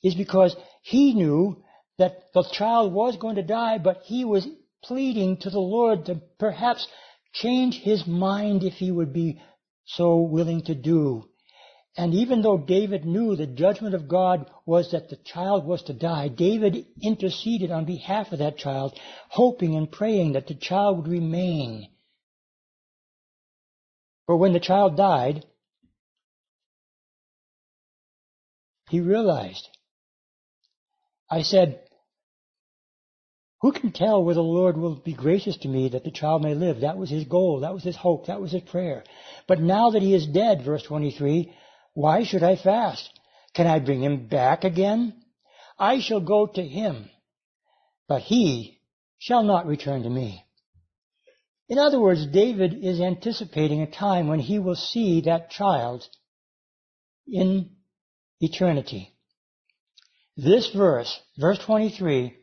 is 0.03 0.15
because 0.15 0.57
he 0.83 1.13
knew 1.13 1.63
that 1.99 2.33
the 2.33 2.43
child 2.45 2.93
was 2.93 3.17
going 3.17 3.37
to 3.37 3.43
die, 3.43 3.77
but 3.79 4.03
he 4.05 4.25
was 4.25 4.49
pleading 4.83 5.37
to 5.39 5.51
the 5.51 5.61
Lord 5.61 6.07
to 6.07 6.23
perhaps 6.39 6.87
change 7.35 7.77
his 7.81 8.07
mind 8.07 8.65
if 8.65 8.75
he 8.75 8.91
would 8.91 9.13
be 9.13 9.43
so 9.85 10.21
willing 10.21 10.63
to 10.63 10.75
do 10.75 11.25
And 11.97 12.13
even 12.15 12.43
though 12.43 12.59
David 12.59 13.05
knew 13.05 13.37
the 13.37 13.47
judgment 13.47 13.95
of 13.95 14.09
God 14.09 14.51
was 14.67 14.91
that 14.91 15.11
the 15.11 15.17
child 15.17 15.65
was 15.65 15.83
to 15.85 15.93
die, 15.93 16.29
David 16.29 16.87
interceded 17.01 17.71
on 17.71 17.85
behalf 17.85 18.33
of 18.33 18.41
that 18.41 18.59
child, 18.59 18.99
hoping 19.29 19.77
and 19.77 19.91
praying 19.91 20.33
that 20.33 20.49
the 20.49 20.57
child 20.57 20.97
would 20.97 21.09
remain. 21.09 21.89
But 24.27 24.39
when 24.39 24.53
the 24.53 24.61
child 24.61 24.97
died, 24.97 25.45
he 28.91 29.01
realized. 29.01 29.69
I 31.31 31.43
said, 31.43 31.84
who 33.65 33.73
can 33.73 33.93
tell 33.93 34.23
whether 34.23 34.35
the 34.35 34.43
Lord 34.43 34.77
will 34.77 34.97
be 34.97 35.15
gracious 35.15 35.57
to 35.57 35.69
me 35.69 35.89
that 35.89 36.05
the 36.05 36.11
child 36.11 36.43
may 36.43 36.53
live? 36.53 36.81
That 36.81 36.99
was 36.99 37.09
his 37.09 37.25
goal. 37.25 37.61
That 37.61 37.73
was 37.73 37.83
his 37.83 37.97
hope. 37.97 38.27
That 38.27 38.39
was 38.39 38.53
his 38.53 38.61
prayer. 38.61 39.05
But 39.49 39.59
now 39.59 39.89
that 39.93 40.03
he 40.03 40.15
is 40.15 40.27
dead, 40.27 40.63
verse 40.63 40.83
23, 40.83 41.51
why 41.95 42.25
should 42.25 42.43
I 42.43 42.57
fast? 42.57 43.09
Can 43.55 43.67
I 43.67 43.79
bring 43.79 44.03
him 44.03 44.27
back 44.27 44.65
again? 44.65 45.15
I 45.79 46.01
shall 46.01 46.21
go 46.21 46.47
to 46.47 46.63
him, 46.63 47.09
but 48.07 48.21
he 48.21 48.83
shall 49.17 49.43
not 49.43 49.65
return 49.65 50.03
to 50.03 50.11
me. 50.11 50.45
In 51.71 51.79
other 51.79 51.99
words, 51.99 52.27
David 52.27 52.85
is 52.85 53.01
anticipating 53.01 53.81
a 53.81 53.91
time 53.91 54.29
when 54.29 54.41
he 54.41 54.59
will 54.59 54.75
see 54.75 55.23
that 55.23 55.49
child 55.49 56.07
in 57.27 57.71
eternity. 58.43 59.15
This 60.37 60.69
verse, 60.69 61.19
verse 61.39 61.59
23, 61.61 62.37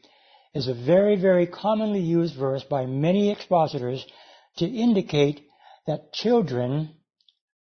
is 0.54 0.68
a 0.68 0.74
very, 0.74 1.16
very 1.16 1.48
commonly 1.48 2.02
used 2.02 2.36
verse 2.36 2.64
by 2.64 2.86
many 2.86 3.32
expositors 3.32 4.06
to 4.58 4.66
indicate 4.66 5.42
that 5.88 6.14
children 6.14 6.90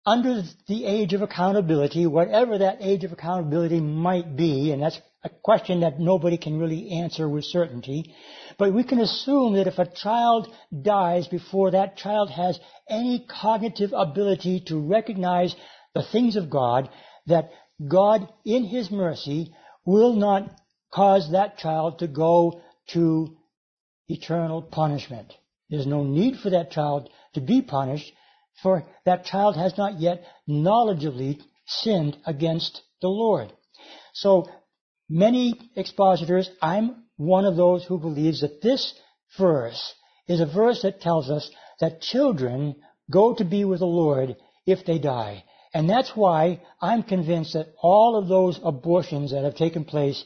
under 0.06 0.42
the 0.68 0.84
age 0.84 1.14
of 1.14 1.22
accountability, 1.22 2.06
whatever 2.06 2.58
that 2.58 2.78
age 2.80 3.04
of 3.04 3.12
accountability 3.12 3.80
might 3.80 4.36
be, 4.36 4.70
and 4.70 4.82
that's 4.82 5.00
a 5.22 5.30
question 5.30 5.80
that 5.80 5.98
nobody 5.98 6.36
can 6.36 6.58
really 6.58 6.90
answer 6.90 7.26
with 7.26 7.44
certainty, 7.44 8.14
but 8.58 8.74
we 8.74 8.84
can 8.84 9.00
assume 9.00 9.54
that 9.54 9.66
if 9.66 9.78
a 9.78 9.86
child 9.86 10.46
dies 10.82 11.26
before 11.26 11.70
that 11.70 11.96
child 11.96 12.28
has 12.28 12.60
any 12.86 13.26
cognitive 13.40 13.94
ability 13.94 14.62
to 14.66 14.78
recognize 14.78 15.56
the 15.94 16.02
things 16.12 16.36
of 16.36 16.50
God, 16.50 16.90
that 17.26 17.50
God, 17.88 18.28
in 18.44 18.64
His 18.64 18.90
mercy, 18.90 19.54
will 19.86 20.12
not 20.12 20.54
cause 20.92 21.32
that 21.32 21.56
child 21.56 22.00
to 22.00 22.06
go 22.06 22.60
to 22.92 23.36
eternal 24.08 24.62
punishment. 24.62 25.32
There's 25.70 25.86
no 25.86 26.04
need 26.04 26.38
for 26.38 26.50
that 26.50 26.70
child 26.70 27.08
to 27.34 27.40
be 27.40 27.62
punished, 27.62 28.12
for 28.62 28.86
that 29.04 29.24
child 29.24 29.56
has 29.56 29.76
not 29.76 30.00
yet 30.00 30.24
knowledgeably 30.48 31.40
sinned 31.66 32.16
against 32.26 32.82
the 33.00 33.08
Lord. 33.08 33.52
So 34.12 34.48
many 35.08 35.54
expositors, 35.76 36.48
I'm 36.60 37.04
one 37.16 37.44
of 37.44 37.56
those 37.56 37.84
who 37.84 37.98
believes 37.98 38.40
that 38.40 38.62
this 38.62 38.94
verse 39.38 39.94
is 40.28 40.40
a 40.40 40.46
verse 40.46 40.82
that 40.82 41.00
tells 41.00 41.30
us 41.30 41.50
that 41.80 42.00
children 42.00 42.76
go 43.10 43.34
to 43.34 43.44
be 43.44 43.64
with 43.64 43.80
the 43.80 43.86
Lord 43.86 44.36
if 44.66 44.84
they 44.84 44.98
die. 44.98 45.44
And 45.72 45.90
that's 45.90 46.12
why 46.14 46.62
I'm 46.80 47.02
convinced 47.02 47.54
that 47.54 47.74
all 47.82 48.16
of 48.16 48.28
those 48.28 48.60
abortions 48.62 49.32
that 49.32 49.44
have 49.44 49.56
taken 49.56 49.84
place 49.84 50.24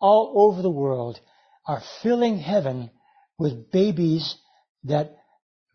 all 0.00 0.32
over 0.36 0.62
the 0.62 0.70
world 0.70 1.20
are 1.66 1.82
filling 2.02 2.38
heaven 2.38 2.90
with 3.38 3.70
babies 3.70 4.36
that 4.84 5.16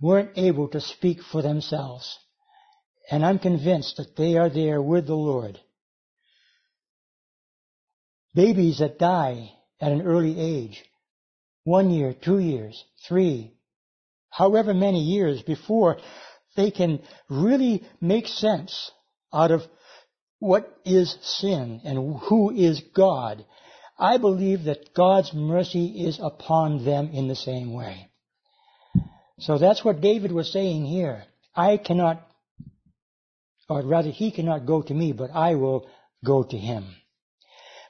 weren't 0.01 0.37
able 0.37 0.67
to 0.69 0.81
speak 0.81 1.19
for 1.31 1.41
themselves. 1.41 2.17
And 3.09 3.25
I'm 3.25 3.39
convinced 3.39 3.97
that 3.97 4.15
they 4.15 4.37
are 4.37 4.49
there 4.49 4.81
with 4.81 5.07
the 5.07 5.15
Lord. 5.15 5.59
Babies 8.33 8.79
that 8.79 8.99
die 8.99 9.51
at 9.79 9.91
an 9.91 10.01
early 10.01 10.39
age, 10.39 10.83
one 11.63 11.89
year, 11.89 12.13
two 12.13 12.39
years, 12.39 12.83
three, 13.07 13.53
however 14.29 14.73
many 14.73 15.01
years 15.01 15.41
before 15.41 15.97
they 16.55 16.71
can 16.71 17.01
really 17.29 17.83
make 18.01 18.27
sense 18.27 18.91
out 19.33 19.51
of 19.51 19.61
what 20.39 20.77
is 20.85 21.17
sin 21.21 21.81
and 21.83 22.19
who 22.23 22.51
is 22.51 22.81
God 22.93 23.45
I 23.97 24.17
believe 24.17 24.65
that 24.65 24.93
God's 24.93 25.33
mercy 25.33 26.05
is 26.05 26.19
upon 26.21 26.83
them 26.83 27.09
in 27.13 27.27
the 27.27 27.35
same 27.35 27.73
way. 27.73 28.09
So 29.39 29.57
that's 29.57 29.83
what 29.83 30.01
David 30.01 30.31
was 30.31 30.51
saying 30.51 30.85
here. 30.85 31.23
I 31.55 31.77
cannot, 31.77 32.25
or 33.69 33.83
rather 33.83 34.09
he 34.09 34.31
cannot 34.31 34.65
go 34.65 34.81
to 34.81 34.93
me, 34.93 35.13
but 35.13 35.31
I 35.31 35.55
will 35.55 35.87
go 36.23 36.43
to 36.43 36.57
him. 36.57 36.95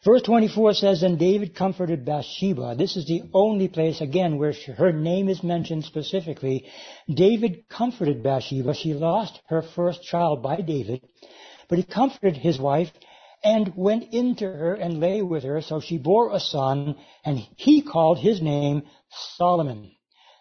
Verse 0.04 0.22
24 0.22 0.74
says, 0.76 1.02
And 1.02 1.18
David 1.18 1.56
comforted 1.56 2.06
Bathsheba. 2.06 2.76
This 2.78 2.96
is 2.96 3.08
the 3.08 3.24
only 3.34 3.68
place, 3.68 4.02
again, 4.02 4.38
where 4.38 4.54
her 4.78 4.92
name 4.92 5.30
is 5.30 5.42
mentioned 5.42 5.84
specifically. 5.86 6.66
David 7.12 7.68
comforted 7.68 8.22
Bathsheba. 8.22 8.76
She 8.76 8.94
lost 8.94 9.40
her 9.48 9.64
first 9.64 10.04
child 10.04 10.44
by 10.44 10.58
David, 10.58 11.02
but 11.68 11.80
he 11.80 11.84
comforted 11.84 12.38
his 12.38 12.60
wife 12.60 12.92
and 13.46 13.72
went 13.76 14.12
into 14.12 14.46
her 14.46 14.74
and 14.74 15.00
lay 15.00 15.22
with 15.22 15.44
her. 15.44 15.62
So 15.62 15.80
she 15.80 16.00
bore 16.00 16.34
a 16.34 16.40
son, 16.40 16.96
and 17.24 17.38
he 17.56 17.84
called 17.84 18.18
his 18.18 18.42
name 18.42 18.84
Solomon. 19.38 19.92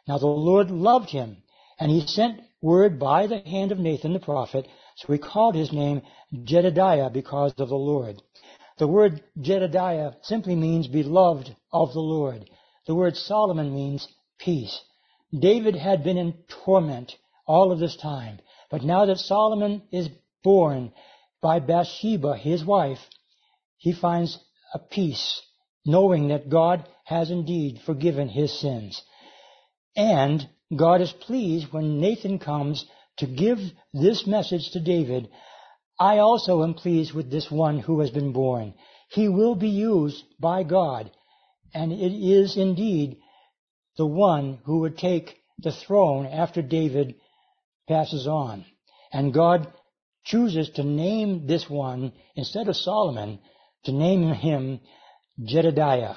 Now 0.08 0.18
the 0.18 0.26
Lord 0.26 0.70
loved 0.70 1.10
him, 1.10 1.36
and 1.78 1.90
he 1.90 2.06
sent 2.06 2.40
word 2.62 2.98
by 2.98 3.26
the 3.26 3.40
hand 3.40 3.72
of 3.72 3.78
Nathan 3.78 4.14
the 4.14 4.20
prophet, 4.20 4.66
so 4.96 5.12
he 5.12 5.18
called 5.18 5.54
his 5.54 5.70
name 5.70 6.00
Jedediah 6.44 7.10
because 7.10 7.52
of 7.58 7.68
the 7.68 7.76
Lord. 7.76 8.22
The 8.78 8.88
word 8.88 9.22
Jedediah 9.38 10.12
simply 10.22 10.56
means 10.56 10.88
beloved 10.88 11.54
of 11.72 11.92
the 11.92 12.00
Lord. 12.00 12.48
The 12.86 12.94
word 12.94 13.16
Solomon 13.16 13.74
means 13.74 14.08
peace. 14.38 14.80
David 15.38 15.76
had 15.76 16.04
been 16.04 16.16
in 16.16 16.34
torment 16.64 17.12
all 17.46 17.70
of 17.70 17.78
this 17.78 17.96
time, 17.96 18.38
but 18.70 18.82
now 18.82 19.04
that 19.04 19.18
Solomon 19.18 19.82
is 19.92 20.08
born, 20.42 20.92
by 21.44 21.60
Bathsheba, 21.60 22.38
his 22.38 22.64
wife, 22.64 23.00
he 23.76 23.92
finds 23.92 24.38
a 24.72 24.78
peace, 24.78 25.42
knowing 25.84 26.28
that 26.28 26.48
God 26.48 26.88
has 27.04 27.30
indeed 27.30 27.82
forgiven 27.84 28.30
his 28.30 28.58
sins. 28.58 29.02
And 29.94 30.48
God 30.74 31.02
is 31.02 31.12
pleased 31.12 31.70
when 31.70 32.00
Nathan 32.00 32.38
comes 32.38 32.86
to 33.18 33.26
give 33.26 33.58
this 33.92 34.26
message 34.26 34.70
to 34.70 34.80
David. 34.80 35.28
I 36.00 36.16
also 36.16 36.62
am 36.62 36.72
pleased 36.72 37.12
with 37.12 37.30
this 37.30 37.50
one 37.50 37.78
who 37.78 38.00
has 38.00 38.10
been 38.10 38.32
born. 38.32 38.72
He 39.10 39.28
will 39.28 39.54
be 39.54 39.68
used 39.68 40.24
by 40.40 40.62
God, 40.62 41.10
and 41.74 41.92
it 41.92 42.14
is 42.14 42.56
indeed 42.56 43.18
the 43.98 44.06
one 44.06 44.60
who 44.64 44.78
would 44.78 44.96
take 44.96 45.36
the 45.58 45.72
throne 45.72 46.24
after 46.24 46.62
David 46.62 47.16
passes 47.86 48.26
on. 48.26 48.64
And 49.12 49.34
God 49.34 49.70
chooses 50.24 50.70
to 50.70 50.82
name 50.82 51.46
this 51.46 51.68
one, 51.68 52.12
instead 52.34 52.68
of 52.68 52.76
Solomon, 52.76 53.38
to 53.84 53.92
name 53.92 54.32
him 54.32 54.80
Jedediah, 55.42 56.16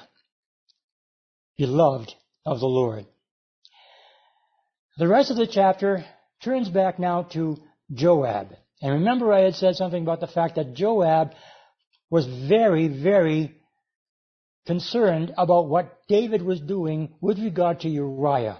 beloved 1.56 2.14
of 2.46 2.60
the 2.60 2.66
Lord. 2.66 3.06
The 4.96 5.08
rest 5.08 5.30
of 5.30 5.36
the 5.36 5.46
chapter 5.46 6.04
turns 6.42 6.68
back 6.68 6.98
now 6.98 7.24
to 7.34 7.58
Joab. 7.92 8.48
And 8.80 8.94
remember 8.94 9.32
I 9.32 9.40
had 9.40 9.54
said 9.54 9.76
something 9.76 10.02
about 10.02 10.20
the 10.20 10.26
fact 10.26 10.54
that 10.56 10.74
Joab 10.74 11.32
was 12.10 12.26
very, 12.26 12.88
very 12.88 13.54
concerned 14.66 15.32
about 15.36 15.68
what 15.68 15.98
David 16.08 16.42
was 16.42 16.60
doing 16.60 17.14
with 17.20 17.38
regard 17.38 17.80
to 17.80 17.88
Uriah. 17.88 18.58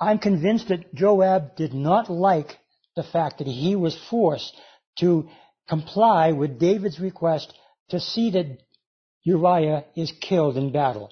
I'm 0.00 0.18
convinced 0.18 0.68
that 0.68 0.94
Joab 0.94 1.56
did 1.56 1.74
not 1.74 2.10
like 2.10 2.56
the 2.96 3.02
fact 3.02 3.38
that 3.38 3.46
he 3.46 3.74
was 3.74 3.98
forced 4.10 4.54
to 5.00 5.28
comply 5.68 6.32
with 6.32 6.58
David's 6.58 7.00
request 7.00 7.52
to 7.90 8.00
see 8.00 8.30
that 8.30 8.58
Uriah 9.22 9.84
is 9.96 10.12
killed 10.20 10.56
in 10.56 10.72
battle. 10.72 11.10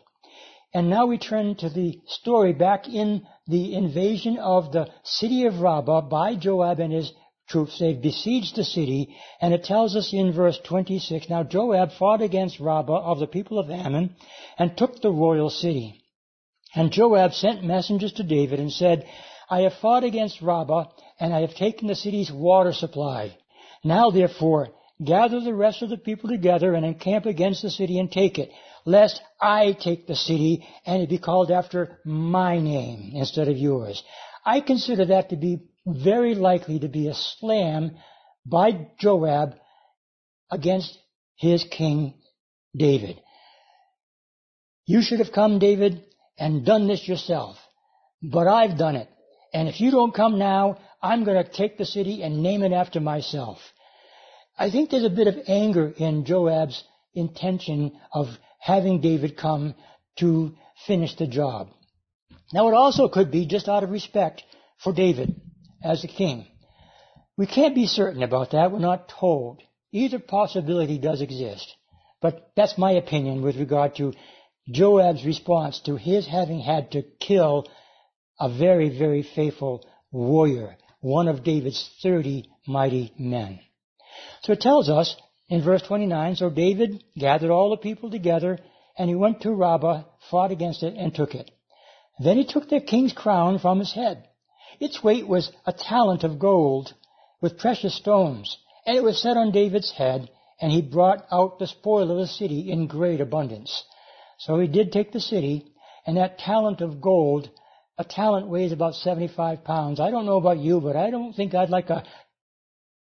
And 0.73 0.91
now 0.91 1.07
we 1.07 1.19
turn 1.19 1.55
to 1.57 1.71
the 1.71 2.01
story 2.07 2.53
back 2.53 2.89
in 2.89 3.27
the 3.47 3.75
invasion 3.75 4.39
of 4.39 4.73
the 4.73 4.89
city 5.05 5.45
of 5.47 5.61
Rabbah 5.61 6.03
by 6.03 6.35
Joab 6.35 6.81
and 6.81 6.93
his 6.93 7.13
troops. 7.49 7.79
They've 7.79 8.01
besieged 8.01 8.57
the 8.57 8.65
city, 8.65 9.17
and 9.41 9.55
it 9.55 9.65
tells 9.65 9.97
us 9.97 10.13
in 10.13 10.33
verse 10.33 10.59
26, 10.65 11.31
Now 11.31 11.45
Joab 11.45 11.93
fought 11.93 12.21
against 12.21 12.61
Rabbah 12.61 13.11
of 13.11 13.19
the 13.21 13.27
people 13.27 13.59
of 13.59 13.71
Ammon 13.71 14.17
and 14.59 14.77
took 14.77 15.01
the 15.01 15.11
royal 15.11 15.51
city. 15.51 16.03
And 16.75 16.93
Joab 16.93 17.33
sent 17.33 17.65
messengers 17.65 18.13
to 18.15 18.23
David 18.23 18.61
and 18.61 18.73
said, 18.73 19.07
I 19.49 19.61
have 19.61 19.75
fought 19.75 20.05
against 20.05 20.43
Rabbah, 20.43 20.87
and 21.21 21.33
I 21.33 21.41
have 21.41 21.55
taken 21.55 21.87
the 21.87 21.95
city's 21.95 22.33
water 22.33 22.73
supply. 22.73 23.37
Now 23.85 24.11
therefore, 24.11 24.69
gather 25.05 25.41
the 25.41 25.55
rest 25.55 25.83
of 25.83 25.91
the 25.91 25.97
people 25.97 26.31
together 26.31 26.75
and 26.75 26.85
encamp 26.85 27.27
against 27.27 27.63
the 27.63 27.71
city 27.71 27.99
and 27.99 28.11
take 28.11 28.39
it, 28.39 28.51
lest 28.85 29.21
I 29.41 29.73
take 29.73 30.07
the 30.07 30.17
city 30.17 30.67
and 30.85 31.03
it 31.03 31.09
be 31.09 31.19
called 31.19 31.51
after 31.51 31.99
my 32.05 32.59
name 32.59 33.13
instead 33.15 33.49
of 33.49 33.57
yours. 33.57 34.03
I 34.45 34.61
consider 34.61 35.07
that 35.07 35.31
to 35.31 35.37
be 35.37 35.69
very 35.87 36.35
likely 36.35 36.79
to 36.81 36.89
be 36.89 37.09
a 37.09 37.15
slam 37.15 37.97
by 38.45 38.89
Joab 38.99 39.55
against 40.51 40.97
his 41.37 41.65
king 41.65 42.15
David. 42.77 43.21
You 44.87 45.03
should 45.03 45.19
have 45.19 45.33
come, 45.33 45.59
David, 45.59 46.05
and 46.39 46.65
done 46.65 46.87
this 46.87 47.07
yourself. 47.09 47.57
But 48.23 48.47
I've 48.47 48.79
done 48.79 48.97
it. 48.97 49.09
And 49.53 49.69
if 49.69 49.81
you 49.81 49.91
don't 49.91 50.15
come 50.15 50.39
now, 50.39 50.79
I'm 51.03 51.25
going 51.25 51.43
to 51.43 51.51
take 51.51 51.79
the 51.79 51.85
city 51.85 52.23
and 52.23 52.43
name 52.43 52.63
it 52.63 52.73
after 52.73 53.01
myself. 53.01 53.59
I 54.59 54.71
think 54.71 54.91
there's 54.91 55.05
a 55.05 55.11
bit 55.11 55.27
of 55.27 55.37
anger 55.47 55.93
in 55.97 56.25
Joab's 56.25 56.83
intention 57.15 57.93
of 58.13 58.29
having 58.59 59.01
David 59.01 59.37
come 59.37 59.75
to 60.19 60.55
finish 60.87 61.15
the 61.17 61.27
job. 61.27 61.69
Now 62.53 62.69
it 62.69 62.75
also 62.75 63.09
could 63.09 63.31
be 63.31 63.47
just 63.47 63.69
out 63.69 63.85
of 63.85 63.91
respect 63.91 64.43
for 64.83 64.93
David 64.93 65.41
as 65.83 66.05
a 66.05 66.09
king. 66.09 66.47
We 67.37 67.47
can't 67.47 67.75
be 67.75 67.87
certain 67.87 68.23
about 68.23 68.53
that. 68.53 68.73
We're 68.73 68.79
not 68.79 69.09
told. 69.09 69.63
Either 69.93 70.19
possibility 70.19 70.99
does 70.99 71.21
exist. 71.21 71.75
But 72.23 72.51
that's 72.57 72.79
my 72.79 72.93
opinion 72.93 73.43
with 73.43 73.57
regard 73.57 73.97
to 73.97 74.15
Joab's 74.69 75.25
response 75.25 75.81
to 75.81 75.97
his 75.97 76.27
having 76.27 76.61
had 76.61 76.93
to 76.93 77.03
kill 77.03 77.67
a 78.41 78.49
very, 78.49 78.97
very 78.97 79.23
faithful 79.23 79.87
warrior, 80.11 80.77
one 81.07 81.29
of 81.29 81.45
David's 81.45 81.89
30 82.03 82.51
mighty 82.67 83.13
men. 83.17 83.61
So 84.43 84.53
it 84.55 84.61
tells 84.61 84.91
us 84.91 85.15
in 85.49 85.63
verse 85.63 85.83
29, 85.83 86.35
so 86.35 86.51
David 86.51 87.05
gathered 87.17 87.53
all 87.53 87.71
the 87.71 87.77
people 87.77 88.11
together 88.11 88.59
and 88.99 89.09
he 89.09 89.15
went 89.15 89.43
to 89.43 89.55
Rabbah, 89.55 90.03
fought 90.31 90.51
against 90.51 90.83
it, 90.83 90.95
and 90.97 91.15
took 91.15 91.37
it. 91.37 91.49
Then 92.19 92.39
he 92.39 92.45
took 92.45 92.69
the 92.69 92.81
king's 92.81 93.13
crown 93.13 93.61
from 93.61 93.79
his 93.79 93.93
head. 93.93 94.27
Its 94.81 95.01
weight 95.05 95.29
was 95.29 95.53
a 95.65 95.73
talent 95.73 96.25
of 96.25 96.41
gold 96.41 96.93
with 97.41 97.59
precious 97.59 97.95
stones, 97.95 98.59
and 98.85 98.97
it 98.97 99.05
was 99.05 99.23
set 99.23 99.37
on 99.37 99.53
David's 99.53 99.93
head, 99.93 100.29
and 100.61 100.73
he 100.73 100.83
brought 100.83 101.25
out 101.31 101.61
the 101.61 101.69
spoil 101.69 102.11
of 102.11 102.19
the 102.19 102.27
city 102.27 102.73
in 102.73 102.89
great 102.89 103.21
abundance. 103.21 103.85
So 104.39 104.59
he 104.59 104.67
did 104.67 104.91
take 104.91 105.13
the 105.13 105.21
city, 105.21 105.67
and 106.05 106.17
that 106.17 106.39
talent 106.39 106.81
of 106.81 107.01
gold, 107.01 107.49
a 107.99 108.05
talent 108.05 108.49
weighs 108.49 108.73
about 108.73 108.95
75 108.95 109.65
pounds. 109.65 110.01
I 110.01 110.11
don't 110.11 110.27
know 110.27 110.37
about 110.37 110.59
you, 110.59 110.81
but 110.81 110.97
I 110.97 111.11
don't 111.11 111.33
think 111.33 111.55
I'd 111.55 111.71
like 111.71 111.91
a 111.91 112.05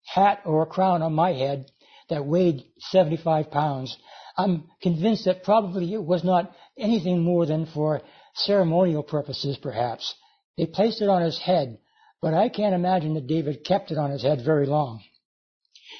hat 0.04 0.42
or 0.44 0.62
a 0.62 0.66
crown 0.66 1.02
on 1.02 1.14
my 1.14 1.32
head 1.32 1.70
that 2.10 2.26
weighed 2.26 2.64
75 2.78 3.50
pounds. 3.50 3.96
I'm 4.36 4.64
convinced 4.82 5.24
that 5.24 5.44
probably 5.44 5.94
it 5.94 6.04
was 6.04 6.22
not 6.22 6.52
anything 6.76 7.22
more 7.22 7.46
than 7.46 7.66
for 7.66 8.02
ceremonial 8.34 9.02
purposes, 9.02 9.56
perhaps. 9.62 10.14
They 10.58 10.66
placed 10.66 11.00
it 11.00 11.08
on 11.08 11.22
his 11.22 11.38
head, 11.38 11.78
but 12.20 12.34
I 12.34 12.48
can't 12.48 12.74
imagine 12.74 13.14
that 13.14 13.26
David 13.26 13.64
kept 13.64 13.90
it 13.90 13.98
on 13.98 14.10
his 14.10 14.22
head 14.22 14.42
very 14.44 14.66
long. 14.66 15.02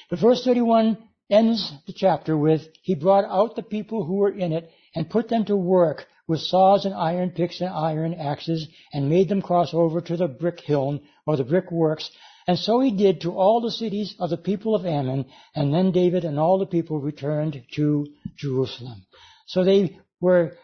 But 0.09 0.19
verse 0.19 0.43
31 0.43 0.97
ends 1.29 1.73
the 1.87 1.93
chapter 1.93 2.37
with, 2.37 2.61
He 2.83 2.93
brought 2.93 3.25
out 3.25 3.55
the 3.55 3.63
people 3.63 4.05
who 4.05 4.15
were 4.15 4.31
in 4.31 4.51
it 4.51 4.69
and 4.93 5.09
put 5.09 5.27
them 5.29 5.45
to 5.45 5.55
work 5.55 6.05
with 6.27 6.39
saws 6.39 6.85
and 6.85 6.93
iron 6.93 7.31
picks 7.31 7.61
and 7.61 7.69
iron 7.69 8.13
axes 8.13 8.67
and 8.93 9.09
made 9.09 9.29
them 9.29 9.41
cross 9.41 9.73
over 9.73 10.01
to 10.01 10.17
the 10.17 10.27
brick 10.27 10.57
kiln 10.57 11.01
or 11.25 11.37
the 11.37 11.43
brick 11.43 11.71
works 11.71 12.11
and 12.47 12.59
so 12.59 12.79
he 12.79 12.91
did 12.91 13.21
to 13.21 13.31
all 13.31 13.59
the 13.59 13.71
cities 13.71 14.15
of 14.19 14.29
the 14.29 14.37
people 14.37 14.75
of 14.75 14.85
Ammon, 14.85 15.25
and 15.55 15.73
then 15.73 15.91
David 15.91 16.25
and 16.25 16.39
all 16.39 16.59
the 16.59 16.67
people 16.67 16.99
returned 16.99 17.63
to 17.73 18.05
Jerusalem. 18.37 19.05
So 19.47 19.63
they 19.63 19.97
were 20.21 20.57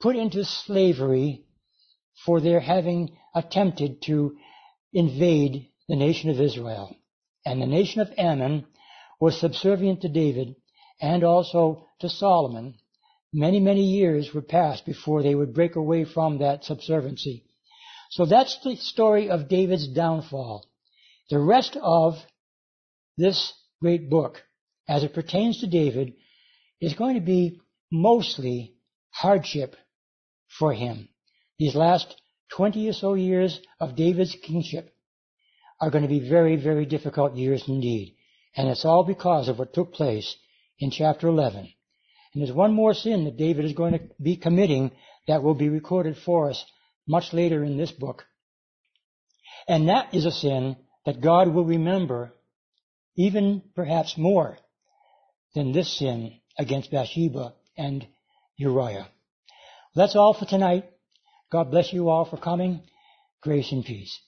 put 0.00 0.16
into 0.16 0.44
slavery 0.44 1.44
for 2.24 2.40
their 2.40 2.60
having 2.60 3.16
attempted 3.34 4.02
to 4.02 4.36
invade 4.92 5.68
the 5.88 5.96
nation 5.96 6.30
of 6.30 6.40
Israel. 6.40 6.96
And 7.46 7.62
the 7.62 7.66
nation 7.66 8.00
of 8.00 8.12
Ammon 8.18 8.66
was 9.20 9.38
subservient 9.38 10.02
to 10.02 10.08
David 10.08 10.56
and 11.00 11.22
also 11.22 11.86
to 12.00 12.08
Solomon. 12.08 12.74
Many, 13.32 13.60
many 13.60 13.82
years 13.82 14.34
would 14.34 14.48
pass 14.48 14.80
before 14.80 15.22
they 15.22 15.34
would 15.34 15.54
break 15.54 15.76
away 15.76 16.04
from 16.04 16.38
that 16.38 16.64
subserviency. 16.64 17.44
So 18.10 18.26
that's 18.26 18.58
the 18.64 18.76
story 18.76 19.30
of 19.30 19.48
David's 19.48 19.86
downfall. 19.86 20.66
The 21.28 21.38
rest 21.38 21.76
of 21.80 22.14
this 23.16 23.52
great 23.80 24.10
book, 24.10 24.42
as 24.88 25.04
it 25.04 25.14
pertains 25.14 25.60
to 25.60 25.68
David, 25.68 26.14
is 26.80 26.94
going 26.94 27.14
to 27.14 27.20
be 27.20 27.60
mostly 27.92 28.74
hardship 29.10 29.76
for 30.58 30.72
him. 30.72 31.08
These 31.58 31.76
last 31.76 32.20
20 32.56 32.88
or 32.88 32.92
so 32.92 33.14
years 33.14 33.60
of 33.78 33.94
David's 33.94 34.34
kingship 34.42 34.92
are 35.80 35.90
going 35.90 36.02
to 36.02 36.08
be 36.08 36.28
very, 36.28 36.56
very 36.56 36.84
difficult 36.84 37.36
years 37.36 37.62
indeed. 37.68 38.16
And 38.56 38.68
it's 38.68 38.84
all 38.84 39.04
because 39.04 39.48
of 39.48 39.60
what 39.60 39.72
took 39.72 39.92
place 39.92 40.36
in 40.80 40.90
chapter 40.90 41.28
11. 41.28 41.72
And 42.32 42.42
there's 42.42 42.54
one 42.54 42.72
more 42.72 42.94
sin 42.94 43.24
that 43.24 43.36
David 43.36 43.64
is 43.64 43.72
going 43.72 43.92
to 43.94 44.00
be 44.22 44.36
committing 44.36 44.92
that 45.26 45.42
will 45.42 45.54
be 45.54 45.68
recorded 45.68 46.16
for 46.16 46.50
us 46.50 46.64
much 47.06 47.32
later 47.32 47.64
in 47.64 47.76
this 47.76 47.90
book. 47.90 48.24
And 49.66 49.88
that 49.88 50.14
is 50.14 50.24
a 50.24 50.30
sin 50.30 50.76
that 51.06 51.20
God 51.20 51.48
will 51.48 51.64
remember 51.64 52.34
even 53.16 53.62
perhaps 53.74 54.16
more 54.16 54.58
than 55.54 55.72
this 55.72 55.98
sin 55.98 56.40
against 56.58 56.90
Bathsheba 56.90 57.54
and 57.76 58.06
Uriah. 58.56 59.08
That's 59.94 60.14
all 60.14 60.34
for 60.34 60.44
tonight. 60.44 60.84
God 61.50 61.70
bless 61.70 61.92
you 61.92 62.08
all 62.08 62.24
for 62.24 62.36
coming. 62.36 62.82
Grace 63.42 63.72
and 63.72 63.84
peace. 63.84 64.20